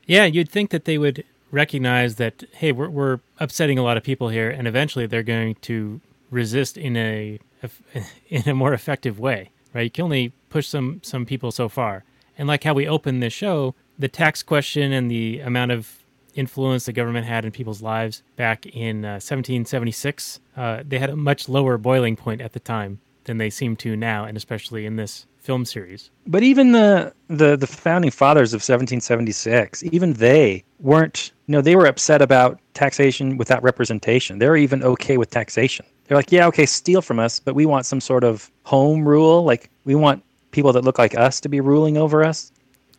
Yeah, 0.07 0.25
you'd 0.25 0.49
think 0.49 0.71
that 0.71 0.85
they 0.85 0.99
would 0.99 1.25
recognize 1.51 2.17
that, 2.17 2.45
hey, 2.53 2.73
we're, 2.73 2.89
we're 2.89 3.19
upsetting 3.39 3.79
a 3.79 3.83
lot 3.83 3.97
of 3.97 4.03
people 4.05 4.29
here, 4.29 4.51
and 4.51 4.67
eventually 4.69 5.07
they're 5.07 5.23
going 5.23 5.57
to 5.63 6.01
resist 6.31 6.77
in 6.77 6.97
a 6.97 7.39
in 8.29 8.49
a 8.49 8.55
more 8.55 8.73
effective 8.73 9.19
way, 9.19 9.51
right? 9.75 9.83
You 9.83 9.91
can 9.91 10.05
only 10.05 10.33
push 10.49 10.67
some 10.69 11.01
some 11.03 11.27
people 11.27 11.51
so 11.51 11.69
far, 11.69 12.05
and 12.39 12.49
like 12.49 12.65
how 12.65 12.73
we 12.75 12.87
opened 12.89 13.23
this 13.23 13.33
show, 13.33 13.75
the 14.01 14.09
tax 14.09 14.43
question 14.43 14.93
and 14.93 15.11
the 15.11 15.41
amount 15.41 15.71
of 15.71 16.01
influence 16.35 16.87
the 16.87 16.93
government 16.93 17.27
had 17.27 17.45
in 17.45 17.51
people's 17.51 17.83
lives 17.83 18.23
back 18.37 18.67
in 18.67 19.05
uh, 19.05 19.21
1776, 19.21 20.41
uh, 20.57 20.83
they 20.87 20.99
had 20.99 21.11
a 21.11 21.17
much 21.17 21.49
lower 21.49 21.77
boiling 21.77 22.17
point 22.17 22.41
at 22.41 22.53
the 22.53 22.61
time 22.61 23.01
than 23.25 23.39
they 23.39 23.51
seem 23.51 23.77
to 23.77 23.95
now, 23.97 24.25
and 24.25 24.37
especially 24.37 24.87
in 24.87 24.97
this 24.97 25.27
film 25.39 25.65
series. 25.65 26.11
But 26.27 26.43
even 26.43 26.73
the, 26.73 27.13
the 27.29 27.57
the 27.57 27.67
founding 27.67 28.11
fathers 28.11 28.53
of 28.53 28.59
1776, 28.59 29.85
even 29.85 30.15
they 30.15 30.65
weren't. 30.79 31.33
You 31.47 31.53
know, 31.53 31.61
they 31.61 31.77
were 31.77 31.87
upset 31.87 32.23
about 32.23 32.61
taxation 32.75 33.37
without 33.37 33.63
representation. 33.63 34.39
They're 34.39 34.57
even 34.57 34.83
okay 34.83 35.19
with 35.19 35.31
taxation. 35.31 35.85
They're 36.07 36.17
like, 36.17 36.33
yeah, 36.33 36.47
okay, 36.47 36.65
steal 36.65 37.03
from 37.03 37.19
us, 37.19 37.41
but 37.41 37.55
we 37.55 37.67
want 37.67 37.87
some 37.87 38.01
sort 38.01 38.25
of 38.25 38.51
home 38.63 39.07
rule. 39.07 39.43
Like 39.43 39.69
we 39.85 39.95
want 39.95 40.23
people 40.53 40.73
that 40.73 40.85
look 40.85 40.99
like 40.99 41.17
us 41.17 41.41
to 41.41 41.49
be 41.49 41.61
ruling 41.61 41.97
over 41.97 42.25
us. 42.25 42.53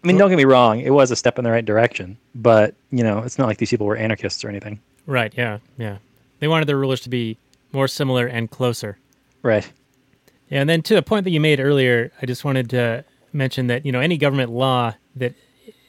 I 0.04 0.08
mean, 0.08 0.18
don't 0.18 0.30
get 0.30 0.38
me 0.38 0.46
wrong, 0.46 0.80
it 0.80 0.90
was 0.90 1.12
a 1.12 1.16
step 1.16 1.38
in 1.38 1.44
the 1.44 1.52
right 1.52 1.64
direction, 1.64 2.18
but 2.34 2.74
you 2.92 3.04
know, 3.04 3.20
it's 3.20 3.38
not 3.38 3.48
like 3.48 3.58
these 3.58 3.70
people 3.70 3.86
were 3.86 3.98
anarchists 3.98 4.44
or 4.44 4.50
anything. 4.50 4.80
Right? 5.06 5.34
Yeah, 5.36 5.60
yeah. 5.78 5.98
They 6.40 6.48
wanted 6.48 6.68
their 6.68 6.78
rulers 6.78 7.02
to 7.02 7.10
be 7.10 7.38
more 7.72 7.88
similar 7.88 8.26
and 8.26 8.50
closer. 8.50 8.98
Right. 9.44 9.72
Yeah, 10.50 10.62
and 10.62 10.70
then 10.70 10.82
to 10.84 10.96
the 10.96 11.02
point 11.02 11.24
that 11.26 11.32
you 11.32 11.40
made 11.40 11.60
earlier, 11.60 12.12
I 12.22 12.26
just 12.26 12.44
wanted 12.44 12.70
to 12.72 13.06
mention 13.34 13.68
that 13.68 13.86
you 13.86 13.92
know 13.92 14.00
any 14.00 14.18
government 14.18 14.52
law 14.52 14.96
that 15.16 15.34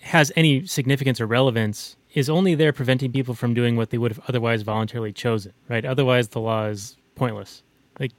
has 0.02 0.30
any 0.36 0.66
significance 0.66 1.20
or 1.20 1.26
relevance 1.26 1.96
is 2.14 2.28
only 2.28 2.54
there 2.54 2.72
preventing 2.72 3.12
people 3.12 3.34
from 3.34 3.54
doing 3.54 3.76
what 3.76 3.90
they 3.90 3.98
would 3.98 4.12
have 4.12 4.20
otherwise 4.28 4.62
voluntarily 4.62 5.12
chosen, 5.12 5.52
right? 5.68 5.84
Otherwise, 5.84 6.28
the 6.28 6.40
law 6.40 6.66
is 6.66 6.96
pointless. 7.14 7.62
Like 7.98 8.12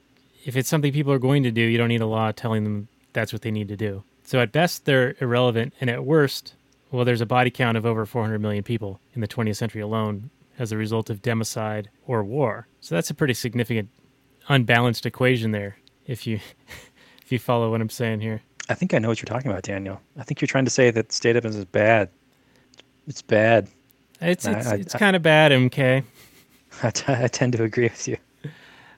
if 0.44 0.56
it's 0.56 0.68
something 0.68 0.92
people 0.92 1.12
are 1.12 1.18
going 1.18 1.42
to 1.44 1.50
do, 1.50 1.60
you 1.60 1.78
don't 1.78 1.88
need 1.88 2.00
a 2.00 2.06
law 2.06 2.32
telling 2.32 2.64
them 2.64 2.88
that's 3.12 3.32
what 3.32 3.42
they 3.42 3.50
need 3.50 3.68
to 3.68 3.76
do. 3.76 4.02
So 4.24 4.40
at 4.40 4.52
best, 4.52 4.86
they're 4.86 5.14
irrelevant, 5.20 5.74
and 5.80 5.90
at 5.90 6.04
worst, 6.04 6.54
well, 6.90 7.04
there's 7.04 7.20
a 7.20 7.26
body 7.26 7.50
count 7.50 7.76
of 7.76 7.84
over 7.84 8.06
400 8.06 8.38
million 8.40 8.64
people 8.64 9.00
in 9.14 9.20
the 9.20 9.28
20th 9.28 9.56
century 9.56 9.82
alone 9.82 10.30
as 10.58 10.72
a 10.72 10.76
result 10.76 11.10
of 11.10 11.22
democide 11.22 11.86
or 12.06 12.24
war. 12.24 12.66
So 12.80 12.94
that's 12.94 13.10
a 13.10 13.14
pretty 13.14 13.34
significant 13.34 13.90
unbalanced 14.48 15.06
equation 15.06 15.50
there 15.50 15.76
if 16.06 16.26
you 16.26 16.40
if 17.22 17.32
you 17.32 17.38
follow 17.38 17.70
what 17.70 17.80
I'm 17.80 17.90
saying 17.90 18.20
here. 18.20 18.42
I 18.68 18.74
think 18.74 18.94
I 18.94 18.98
know 18.98 19.08
what 19.08 19.20
you're 19.20 19.26
talking 19.26 19.50
about, 19.50 19.62
Daniel. 19.62 20.00
I 20.16 20.22
think 20.22 20.40
you're 20.40 20.46
trying 20.46 20.64
to 20.64 20.70
say 20.70 20.90
that 20.90 21.12
state 21.12 21.36
evidence 21.36 21.56
is 21.56 21.66
bad. 21.66 22.08
It's 23.06 23.22
bad. 23.22 23.68
It's 24.20 24.46
it's, 24.46 24.66
it's 24.66 24.94
kind 24.94 25.16
of 25.16 25.22
bad, 25.22 25.52
MK. 25.52 26.02
I, 26.82 26.90
t- 26.90 27.04
I 27.08 27.28
tend 27.28 27.52
to 27.54 27.62
agree 27.62 27.84
with 27.84 28.08
you. 28.08 28.16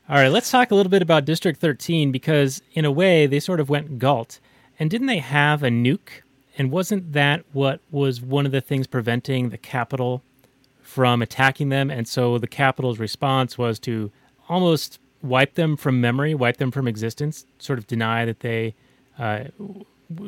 All 0.09 0.17
right, 0.17 0.29
let's 0.29 0.51
talk 0.51 0.71
a 0.71 0.75
little 0.75 0.91
bit 0.91 1.03
about 1.03 1.25
District 1.25 1.59
13 1.61 2.13
because, 2.13 2.63
in 2.75 2.85
a 2.85 2.93
way, 2.93 3.27
they 3.27 3.41
sort 3.41 3.59
of 3.59 3.69
went 3.69 3.99
Galt. 3.99 4.39
And 4.79 4.91
didn't 4.91 5.07
they 5.07 5.19
have 5.19 5.63
a 5.63 5.69
nuke? 5.69 6.23
And 6.59 6.71
wasn't 6.71 7.13
that 7.13 7.45
what 7.53 7.81
was 7.91 8.21
one 8.21 8.47
of 8.47 8.53
the 8.53 8.61
things 8.61 8.87
preventing 8.87 9.51
the 9.51 9.59
Capitol 9.59 10.23
from 10.81 11.23
attacking 11.23 11.69
them? 11.69 11.91
And 11.91 12.09
so 12.09 12.39
the 12.39 12.47
Capitol's 12.47 12.99
response 12.99 13.59
was 13.59 13.79
to 13.81 14.11
almost 14.49 14.99
wipe 15.23 15.55
them 15.55 15.77
from 15.77 16.01
memory, 16.01 16.35
wipe 16.35 16.57
them 16.59 16.71
from 16.71 16.89
existence, 16.89 17.47
sort 17.59 17.79
of 17.79 17.87
deny 17.87 18.25
that 18.25 18.41
they 18.41 18.75
uh, 19.19 19.45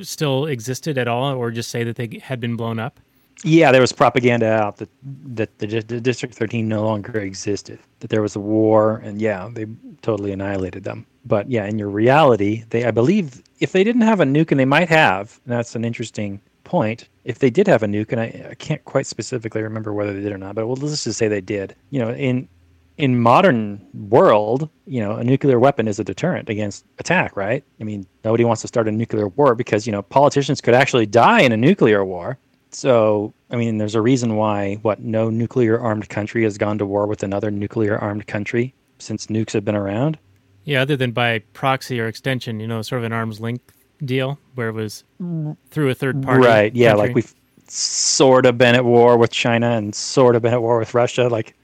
still 0.02 0.46
existed 0.46 0.98
at 0.98 1.08
all, 1.08 1.34
or 1.34 1.50
just 1.50 1.70
say 1.70 1.84
that 1.84 1.96
they 1.96 2.20
had 2.22 2.40
been 2.40 2.56
blown 2.56 2.78
up. 2.78 3.00
Yeah, 3.44 3.70
there 3.70 3.80
was 3.80 3.92
propaganda 3.92 4.50
out 4.50 4.78
that 4.78 4.88
that 5.34 5.58
the, 5.58 5.66
the 5.66 6.00
District 6.00 6.34
13 6.34 6.66
no 6.66 6.84
longer 6.84 7.20
existed. 7.20 7.78
That 8.00 8.10
there 8.10 8.22
was 8.22 8.34
a 8.34 8.40
war, 8.40 8.96
and 9.04 9.20
yeah, 9.20 9.48
they 9.52 9.66
totally 10.02 10.32
annihilated 10.32 10.84
them. 10.84 11.06
But 11.24 11.48
yeah, 11.50 11.66
in 11.66 11.78
your 11.78 11.88
reality, 11.88 12.64
they 12.70 12.84
I 12.84 12.90
believe 12.90 13.42
if 13.60 13.72
they 13.72 13.84
didn't 13.84 14.02
have 14.02 14.20
a 14.20 14.24
nuke, 14.24 14.50
and 14.50 14.58
they 14.58 14.64
might 14.64 14.88
have, 14.88 15.40
and 15.44 15.52
that's 15.52 15.76
an 15.76 15.84
interesting 15.84 16.40
point. 16.64 17.08
If 17.24 17.38
they 17.38 17.50
did 17.50 17.66
have 17.68 17.82
a 17.82 17.86
nuke, 17.86 18.10
and 18.12 18.20
I, 18.20 18.48
I 18.50 18.54
can't 18.54 18.84
quite 18.84 19.06
specifically 19.06 19.62
remember 19.62 19.92
whether 19.92 20.12
they 20.12 20.20
did 20.20 20.32
or 20.32 20.38
not, 20.38 20.54
but 20.54 20.66
well, 20.66 20.76
let's 20.76 21.04
just 21.04 21.18
say 21.18 21.28
they 21.28 21.40
did. 21.40 21.76
You 21.90 22.00
know, 22.00 22.10
in 22.10 22.48
in 22.96 23.20
modern 23.20 23.86
world, 23.94 24.68
you 24.86 25.00
know, 25.00 25.12
a 25.12 25.22
nuclear 25.22 25.60
weapon 25.60 25.86
is 25.86 26.00
a 26.00 26.04
deterrent 26.04 26.48
against 26.48 26.84
attack, 26.98 27.36
right? 27.36 27.62
I 27.80 27.84
mean, 27.84 28.04
nobody 28.24 28.44
wants 28.44 28.62
to 28.62 28.68
start 28.68 28.88
a 28.88 28.92
nuclear 28.92 29.28
war 29.28 29.54
because 29.54 29.86
you 29.86 29.92
know 29.92 30.02
politicians 30.02 30.60
could 30.60 30.74
actually 30.74 31.06
die 31.06 31.42
in 31.42 31.52
a 31.52 31.56
nuclear 31.56 32.04
war. 32.04 32.36
So, 32.70 33.32
I 33.50 33.56
mean, 33.56 33.78
there's 33.78 33.94
a 33.94 34.00
reason 34.00 34.36
why 34.36 34.76
what 34.82 35.00
no 35.00 35.30
nuclear 35.30 35.78
armed 35.78 36.08
country 36.08 36.42
has 36.44 36.58
gone 36.58 36.78
to 36.78 36.86
war 36.86 37.06
with 37.06 37.22
another 37.22 37.50
nuclear 37.50 37.98
armed 37.98 38.26
country 38.26 38.74
since 38.98 39.26
nukes 39.28 39.52
have 39.52 39.64
been 39.64 39.76
around. 39.76 40.18
Yeah, 40.64 40.82
other 40.82 40.96
than 40.96 41.12
by 41.12 41.38
proxy 41.54 41.98
or 42.00 42.08
extension, 42.08 42.60
you 42.60 42.66
know, 42.66 42.82
sort 42.82 43.00
of 43.00 43.04
an 43.04 43.12
arm's 43.12 43.40
length 43.40 43.72
deal 44.04 44.38
where 44.54 44.68
it 44.68 44.72
was 44.72 45.04
through 45.70 45.88
a 45.88 45.94
third 45.94 46.16
mm, 46.16 46.24
party. 46.24 46.46
right? 46.46 46.74
Yeah, 46.74 46.90
country. 46.90 47.06
like 47.06 47.14
we've 47.14 47.34
sort 47.68 48.46
of 48.46 48.58
been 48.58 48.74
at 48.74 48.84
war 48.84 49.16
with 49.16 49.30
China 49.30 49.70
and 49.72 49.94
sort 49.94 50.36
of 50.36 50.42
been 50.42 50.52
at 50.52 50.62
war 50.62 50.78
with 50.78 50.94
Russia, 50.94 51.28
like 51.28 51.56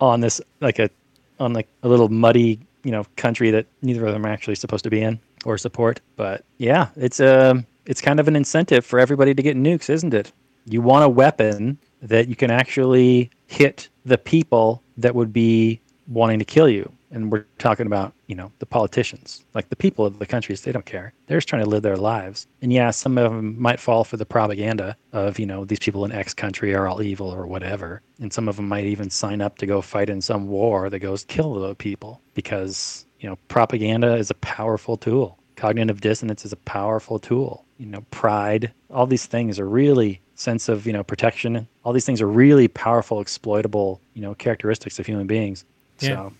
on 0.00 0.20
this, 0.20 0.40
like 0.60 0.78
a, 0.78 0.90
on 1.38 1.52
like 1.52 1.68
a 1.82 1.88
little 1.88 2.08
muddy, 2.08 2.60
you 2.82 2.90
know, 2.90 3.04
country 3.16 3.50
that 3.50 3.66
neither 3.82 4.04
of 4.06 4.12
them 4.12 4.26
are 4.26 4.28
actually 4.28 4.56
supposed 4.56 4.84
to 4.84 4.90
be 4.90 5.02
in 5.02 5.20
or 5.44 5.56
support. 5.56 6.00
But 6.16 6.44
yeah, 6.58 6.88
it's 6.96 7.20
a, 7.20 7.64
it's 7.86 8.00
kind 8.00 8.20
of 8.20 8.28
an 8.28 8.36
incentive 8.36 8.84
for 8.84 8.98
everybody 8.98 9.34
to 9.34 9.42
get 9.42 9.56
nukes, 9.56 9.88
isn't 9.88 10.14
it? 10.14 10.32
You 10.70 10.82
want 10.82 11.04
a 11.04 11.08
weapon 11.08 11.78
that 12.02 12.28
you 12.28 12.36
can 12.36 12.50
actually 12.50 13.30
hit 13.46 13.88
the 14.04 14.18
people 14.18 14.82
that 14.96 15.14
would 15.14 15.32
be 15.32 15.80
wanting 16.08 16.38
to 16.38 16.44
kill 16.44 16.68
you. 16.68 16.92
And 17.10 17.32
we're 17.32 17.46
talking 17.56 17.86
about, 17.86 18.12
you 18.26 18.34
know, 18.34 18.52
the 18.58 18.66
politicians, 18.66 19.42
like 19.54 19.70
the 19.70 19.76
people 19.76 20.04
of 20.04 20.18
the 20.18 20.26
countries, 20.26 20.60
they 20.60 20.72
don't 20.72 20.84
care. 20.84 21.14
They're 21.26 21.38
just 21.38 21.48
trying 21.48 21.64
to 21.64 21.68
live 21.68 21.82
their 21.82 21.96
lives. 21.96 22.46
And 22.60 22.70
yeah, 22.70 22.90
some 22.90 23.16
of 23.16 23.32
them 23.32 23.58
might 23.60 23.80
fall 23.80 24.04
for 24.04 24.18
the 24.18 24.26
propaganda 24.26 24.94
of, 25.12 25.38
you 25.38 25.46
know, 25.46 25.64
these 25.64 25.78
people 25.78 26.04
in 26.04 26.12
X 26.12 26.34
country 26.34 26.74
are 26.74 26.86
all 26.86 27.00
evil 27.00 27.30
or 27.30 27.46
whatever. 27.46 28.02
And 28.20 28.30
some 28.30 28.46
of 28.46 28.56
them 28.56 28.68
might 28.68 28.84
even 28.84 29.08
sign 29.08 29.40
up 29.40 29.56
to 29.58 29.66
go 29.66 29.80
fight 29.80 30.10
in 30.10 30.20
some 30.20 30.48
war 30.48 30.90
that 30.90 30.98
goes 30.98 31.24
kill 31.24 31.54
the 31.54 31.74
people 31.74 32.20
because, 32.34 33.06
you 33.20 33.28
know, 33.28 33.36
propaganda 33.48 34.14
is 34.16 34.30
a 34.30 34.34
powerful 34.34 34.98
tool. 34.98 35.38
Cognitive 35.56 36.02
dissonance 36.02 36.44
is 36.44 36.52
a 36.52 36.56
powerful 36.56 37.18
tool. 37.18 37.64
You 37.78 37.86
know, 37.86 38.04
pride, 38.10 38.70
all 38.90 39.06
these 39.06 39.26
things 39.26 39.58
are 39.58 39.68
really 39.68 40.20
sense 40.38 40.68
of, 40.68 40.86
you 40.86 40.92
know, 40.92 41.02
protection. 41.02 41.66
All 41.84 41.92
these 41.92 42.06
things 42.06 42.22
are 42.22 42.28
really 42.28 42.68
powerful, 42.68 43.20
exploitable, 43.20 44.00
you 44.14 44.22
know, 44.22 44.34
characteristics 44.34 44.98
of 44.98 45.06
human 45.06 45.26
beings. 45.26 45.64
Yeah. 45.98 46.08
So 46.08 46.32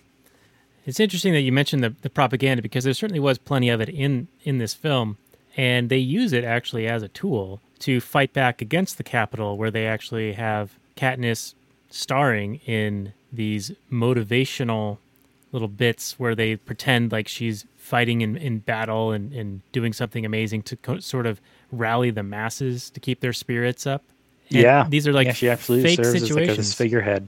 It's 0.85 0.99
interesting 0.99 1.33
that 1.33 1.41
you 1.41 1.51
mentioned 1.51 1.83
the, 1.83 1.93
the 2.01 2.09
propaganda 2.09 2.61
because 2.61 2.85
there 2.85 2.93
certainly 2.93 3.19
was 3.19 3.37
plenty 3.37 3.69
of 3.69 3.81
it 3.81 3.89
in, 3.89 4.29
in 4.43 4.57
this 4.57 4.73
film. 4.73 5.17
And 5.57 5.89
they 5.89 5.97
use 5.97 6.31
it 6.31 6.45
actually 6.45 6.87
as 6.87 7.03
a 7.03 7.09
tool 7.09 7.59
to 7.79 7.99
fight 7.99 8.31
back 8.31 8.61
against 8.61 8.97
the 8.97 9.03
Capitol, 9.03 9.57
where 9.57 9.71
they 9.71 9.85
actually 9.85 10.33
have 10.33 10.77
Katniss 10.95 11.53
starring 11.89 12.55
in 12.65 13.13
these 13.33 13.71
motivational 13.91 14.97
little 15.51 15.67
bits 15.67 16.19
where 16.19 16.35
they 16.35 16.55
pretend 16.55 17.11
like 17.11 17.27
she's 17.27 17.65
fighting 17.75 18.21
in, 18.21 18.37
in 18.37 18.59
battle 18.59 19.11
and, 19.11 19.33
and 19.33 19.61
doing 19.71 19.91
something 19.91 20.25
amazing 20.25 20.61
to 20.61 20.75
co- 20.77 20.99
sort 20.99 21.25
of 21.25 21.41
rally 21.71 22.11
the 22.11 22.23
masses 22.23 22.89
to 22.91 22.99
keep 22.99 23.19
their 23.19 23.33
spirits 23.33 23.85
up. 23.87 24.03
And 24.49 24.61
yeah, 24.61 24.87
These 24.89 25.07
are 25.07 25.13
like 25.13 25.27
yeah, 25.27 25.33
she 25.33 25.49
absolutely 25.49 25.89
fake 25.89 26.03
serves 26.03 26.21
situations. 26.21 26.37
as 26.37 26.47
like 26.47 26.57
this 26.57 26.73
figurehead, 26.73 27.27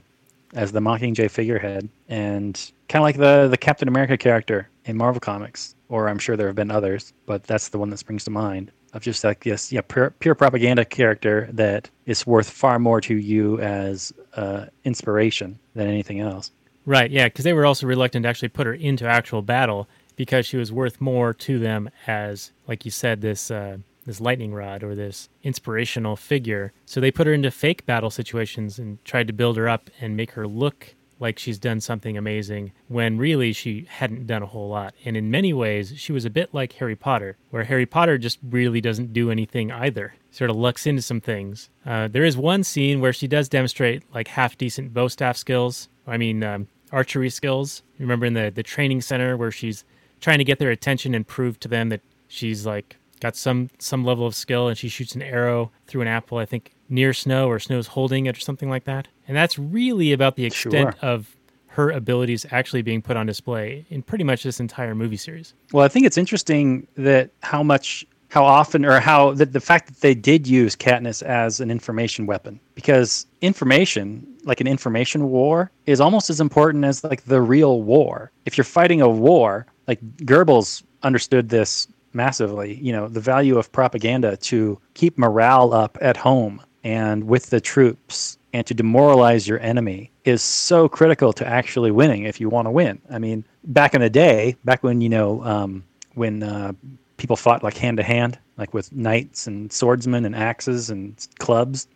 as 0.54 0.72
the 0.72 0.80
Mockingjay 0.80 1.30
figurehead, 1.30 1.88
and 2.08 2.54
kind 2.88 3.02
of 3.02 3.04
like 3.04 3.16
the 3.16 3.48
the 3.48 3.56
Captain 3.56 3.88
America 3.88 4.16
character 4.16 4.68
in 4.84 4.96
Marvel 4.96 5.20
Comics, 5.20 5.74
or 5.88 6.08
I'm 6.08 6.18
sure 6.18 6.36
there 6.36 6.48
have 6.48 6.56
been 6.56 6.70
others, 6.70 7.12
but 7.26 7.44
that's 7.44 7.68
the 7.68 7.78
one 7.78 7.90
that 7.90 7.98
springs 7.98 8.24
to 8.24 8.30
mind 8.30 8.72
of 8.92 9.02
just 9.02 9.24
like 9.24 9.42
this, 9.44 9.72
yeah, 9.72 9.80
pure, 9.80 10.10
pure 10.18 10.34
propaganda 10.34 10.84
character 10.84 11.48
that 11.52 11.88
is 12.06 12.26
worth 12.26 12.50
far 12.50 12.78
more 12.78 13.00
to 13.00 13.16
you 13.16 13.58
as 13.60 14.12
uh, 14.36 14.66
inspiration 14.84 15.58
than 15.74 15.88
anything 15.88 16.20
else. 16.20 16.50
Right, 16.84 17.10
yeah, 17.10 17.26
because 17.26 17.44
they 17.44 17.52
were 17.52 17.64
also 17.64 17.86
reluctant 17.86 18.24
to 18.24 18.28
actually 18.28 18.48
put 18.48 18.66
her 18.66 18.74
into 18.74 19.06
actual 19.06 19.40
battle 19.40 19.88
because 20.16 20.44
she 20.44 20.56
was 20.56 20.70
worth 20.72 21.00
more 21.00 21.32
to 21.32 21.58
them 21.58 21.88
as, 22.06 22.52
like 22.68 22.84
you 22.84 22.90
said, 22.90 23.20
this 23.22 23.50
uh, 23.50 23.78
this 24.06 24.20
lightning 24.20 24.54
rod 24.54 24.82
or 24.82 24.94
this 24.94 25.28
inspirational 25.42 26.16
figure. 26.16 26.72
So 26.86 27.00
they 27.00 27.10
put 27.10 27.26
her 27.26 27.32
into 27.32 27.50
fake 27.50 27.86
battle 27.86 28.10
situations 28.10 28.78
and 28.78 29.02
tried 29.04 29.26
to 29.28 29.32
build 29.32 29.56
her 29.56 29.68
up 29.68 29.90
and 30.00 30.16
make 30.16 30.32
her 30.32 30.46
look 30.46 30.94
like 31.22 31.38
she's 31.38 31.58
done 31.58 31.80
something 31.80 32.18
amazing 32.18 32.72
when 32.88 33.16
really 33.16 33.52
she 33.52 33.86
hadn't 33.88 34.26
done 34.26 34.42
a 34.42 34.46
whole 34.46 34.68
lot. 34.68 34.92
And 35.04 35.16
in 35.16 35.30
many 35.30 35.52
ways, 35.52 35.94
she 35.96 36.10
was 36.10 36.24
a 36.24 36.30
bit 36.30 36.52
like 36.52 36.72
Harry 36.74 36.96
Potter, 36.96 37.36
where 37.50 37.64
Harry 37.64 37.86
Potter 37.86 38.18
just 38.18 38.40
really 38.42 38.80
doesn't 38.80 39.12
do 39.12 39.30
anything 39.30 39.70
either. 39.70 40.14
Sort 40.32 40.50
of 40.50 40.56
lucks 40.56 40.84
into 40.84 41.00
some 41.00 41.20
things. 41.20 41.70
Uh, 41.86 42.08
there 42.08 42.24
is 42.24 42.36
one 42.36 42.64
scene 42.64 43.00
where 43.00 43.12
she 43.12 43.28
does 43.28 43.48
demonstrate 43.48 44.02
like 44.12 44.28
half 44.28 44.58
decent 44.58 44.92
bow 44.92 45.06
staff 45.06 45.36
skills. 45.36 45.88
I 46.06 46.16
mean, 46.16 46.42
um, 46.42 46.66
archery 46.90 47.30
skills. 47.30 47.82
Remember 47.98 48.26
in 48.26 48.34
the 48.34 48.50
the 48.52 48.62
training 48.64 49.00
center 49.00 49.36
where 49.36 49.52
she's 49.52 49.84
trying 50.20 50.38
to 50.38 50.44
get 50.44 50.58
their 50.58 50.70
attention 50.70 51.14
and 51.14 51.26
prove 51.26 51.60
to 51.60 51.68
them 51.68 51.88
that 51.90 52.00
she's 52.28 52.66
like 52.66 52.96
got 53.22 53.36
some 53.36 53.70
some 53.78 54.04
level 54.04 54.26
of 54.26 54.34
skill 54.34 54.68
and 54.68 54.76
she 54.76 54.88
shoots 54.88 55.14
an 55.14 55.22
arrow 55.22 55.70
through 55.86 56.02
an 56.02 56.08
apple 56.08 56.38
i 56.38 56.44
think 56.44 56.72
near 56.88 57.12
snow 57.12 57.48
or 57.48 57.58
snow's 57.58 57.86
holding 57.86 58.26
it 58.26 58.36
or 58.36 58.40
something 58.40 58.68
like 58.68 58.84
that 58.84 59.06
and 59.28 59.36
that's 59.36 59.58
really 59.58 60.12
about 60.12 60.34
the 60.36 60.44
extent 60.44 60.94
Sure. 61.00 61.10
of 61.10 61.36
her 61.68 61.90
abilities 61.90 62.44
actually 62.50 62.82
being 62.82 63.00
put 63.00 63.16
on 63.16 63.24
display 63.26 63.86
in 63.88 64.02
pretty 64.02 64.24
much 64.24 64.42
this 64.42 64.60
entire 64.60 64.94
movie 64.94 65.16
series 65.16 65.54
Well, 65.72 65.84
I 65.84 65.88
think 65.88 66.04
it's 66.04 66.18
interesting 66.18 66.86
that 66.96 67.30
how 67.42 67.62
much, 67.62 68.04
how 68.28 68.44
often, 68.44 68.84
or 68.84 69.00
how 69.00 69.32
the, 69.32 69.46
the 69.46 69.60
fact 69.60 69.86
that 69.88 70.00
they 70.00 70.14
did 70.14 70.46
use 70.46 70.76
Katniss 70.76 71.22
as 71.22 71.60
an 71.60 71.70
information 71.70 72.26
weapon, 72.26 72.60
because 72.74 73.24
information, 73.40 74.26
like 74.44 74.60
an 74.60 74.66
information 74.66 75.30
war, 75.30 75.70
is 75.86 75.98
almost 75.98 76.28
as 76.28 76.40
important 76.40 76.84
as 76.84 77.02
like 77.04 77.24
the 77.24 77.40
real 77.40 77.82
war. 77.82 78.30
If 78.44 78.58
you're 78.58 78.64
fighting 78.64 79.00
a 79.00 79.08
war, 79.08 79.66
like 79.88 80.00
Goebbels 80.18 80.82
understood 81.02 81.48
this 81.48 81.88
massively. 82.14 82.74
You 82.74 82.92
know, 82.92 83.08
the 83.08 83.20
value 83.20 83.58
of 83.58 83.70
propaganda 83.72 84.36
to 84.38 84.78
keep 84.94 85.18
morale 85.18 85.72
up 85.72 85.98
at 86.00 86.16
home 86.16 86.62
and 86.84 87.24
with 87.24 87.50
the 87.50 87.60
troops 87.60 88.38
and 88.52 88.66
to 88.66 88.74
demoralize 88.74 89.48
your 89.48 89.60
enemy 89.60 90.10
is 90.24 90.42
so 90.42 90.88
critical 90.88 91.32
to 91.32 91.46
actually 91.46 91.90
winning 91.90 92.24
if 92.24 92.40
you 92.40 92.48
want 92.48 92.66
to 92.66 92.70
win. 92.70 93.00
I 93.10 93.18
mean, 93.18 93.44
back 93.64 93.94
in 93.94 94.00
the 94.00 94.10
day, 94.10 94.56
back 94.64 94.82
when, 94.82 95.00
you 95.00 95.08
know, 95.08 95.42
um, 95.44 95.84
when 96.14 96.42
uh, 96.42 96.72
people 97.16 97.36
fought 97.36 97.62
like 97.62 97.76
hand 97.76 97.96
to 97.96 98.02
hand, 98.02 98.38
like 98.58 98.74
with 98.74 98.92
knights 98.92 99.46
and 99.46 99.72
swordsmen 99.72 100.24
and 100.24 100.36
axes 100.36 100.90
and 100.90 101.26
clubs, 101.38 101.86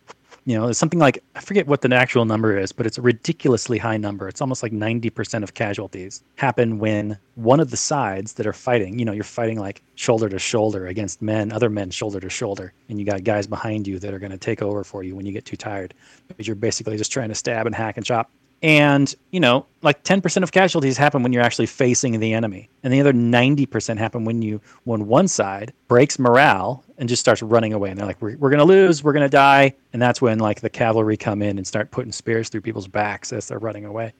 you 0.47 0.57
know, 0.57 0.69
it's 0.69 0.79
something 0.79 0.97
like, 0.97 1.21
I 1.35 1.41
forget 1.41 1.67
what 1.67 1.81
the 1.81 1.93
actual 1.93 2.23
number 2.23 2.57
is, 2.57 2.71
but 2.71 2.85
it's 2.85 2.97
a 2.97 3.01
ridiculously 3.01 3.77
high 3.77 3.97
number. 3.97 4.29
It's 4.29 4.39
almost 4.39 4.63
like 4.63 4.71
90% 4.71 5.43
of 5.43 5.55
casualties 5.55 6.23
happen 6.37 6.79
when 6.79 7.19
one 7.35 7.59
of 7.59 7.69
the 7.69 7.75
sides 7.75 8.31
that 8.35 8.47
are 8.47 8.53
fighting, 8.53 8.97
you 8.97 9.03
know, 9.03 9.11
you're 9.11 9.25
fighting 9.25 9.59
like 9.59 9.83
shoulder 9.95 10.29
to 10.29 10.39
shoulder 10.39 10.87
against 10.87 11.21
men, 11.21 11.51
other 11.51 11.69
men 11.69 11.89
shoulder 11.89 12.21
to 12.21 12.29
shoulder, 12.29 12.71
and 12.87 12.97
you 12.97 13.05
got 13.05 13.25
guys 13.25 13.45
behind 13.45 13.85
you 13.87 13.99
that 13.99 14.13
are 14.13 14.19
going 14.19 14.31
to 14.31 14.37
take 14.37 14.61
over 14.61 14.85
for 14.85 15.03
you 15.03 15.17
when 15.17 15.25
you 15.25 15.33
get 15.33 15.43
too 15.43 15.57
tired 15.57 15.93
because 16.29 16.47
you're 16.47 16.55
basically 16.55 16.95
just 16.95 17.11
trying 17.11 17.27
to 17.27 17.35
stab 17.35 17.65
and 17.65 17.75
hack 17.75 17.97
and 17.97 18.05
chop. 18.05 18.31
And, 18.63 19.13
you 19.31 19.41
know, 19.41 19.65
like 19.81 20.03
10% 20.05 20.43
of 20.43 20.53
casualties 20.53 20.97
happen 20.97 21.23
when 21.23 21.33
you're 21.33 21.43
actually 21.43 21.65
facing 21.65 22.17
the 22.21 22.33
enemy. 22.33 22.69
And 22.83 22.93
the 22.93 23.01
other 23.01 23.13
90% 23.13 23.97
happen 23.97 24.23
when 24.23 24.41
you, 24.41 24.61
when 24.85 25.07
one 25.07 25.27
side 25.27 25.73
breaks 25.89 26.17
morale 26.17 26.85
and 26.97 27.07
just 27.07 27.19
starts 27.19 27.41
running 27.41 27.73
away. 27.73 27.89
And 27.89 27.99
they're 27.99 28.07
like, 28.07 28.21
we're, 28.21 28.37
we're 28.37 28.49
going 28.49 28.59
to 28.59 28.65
lose, 28.65 29.03
we're 29.03 29.13
going 29.13 29.25
to 29.25 29.29
die. 29.29 29.75
And 29.93 30.01
that's 30.01 30.21
when 30.21 30.39
like 30.39 30.61
the 30.61 30.69
cavalry 30.69 31.17
come 31.17 31.41
in 31.41 31.57
and 31.57 31.65
start 31.65 31.91
putting 31.91 32.11
spears 32.11 32.49
through 32.49 32.61
people's 32.61 32.87
backs 32.87 33.31
as 33.31 33.47
they're 33.47 33.59
running 33.59 33.85
away. 33.85 34.13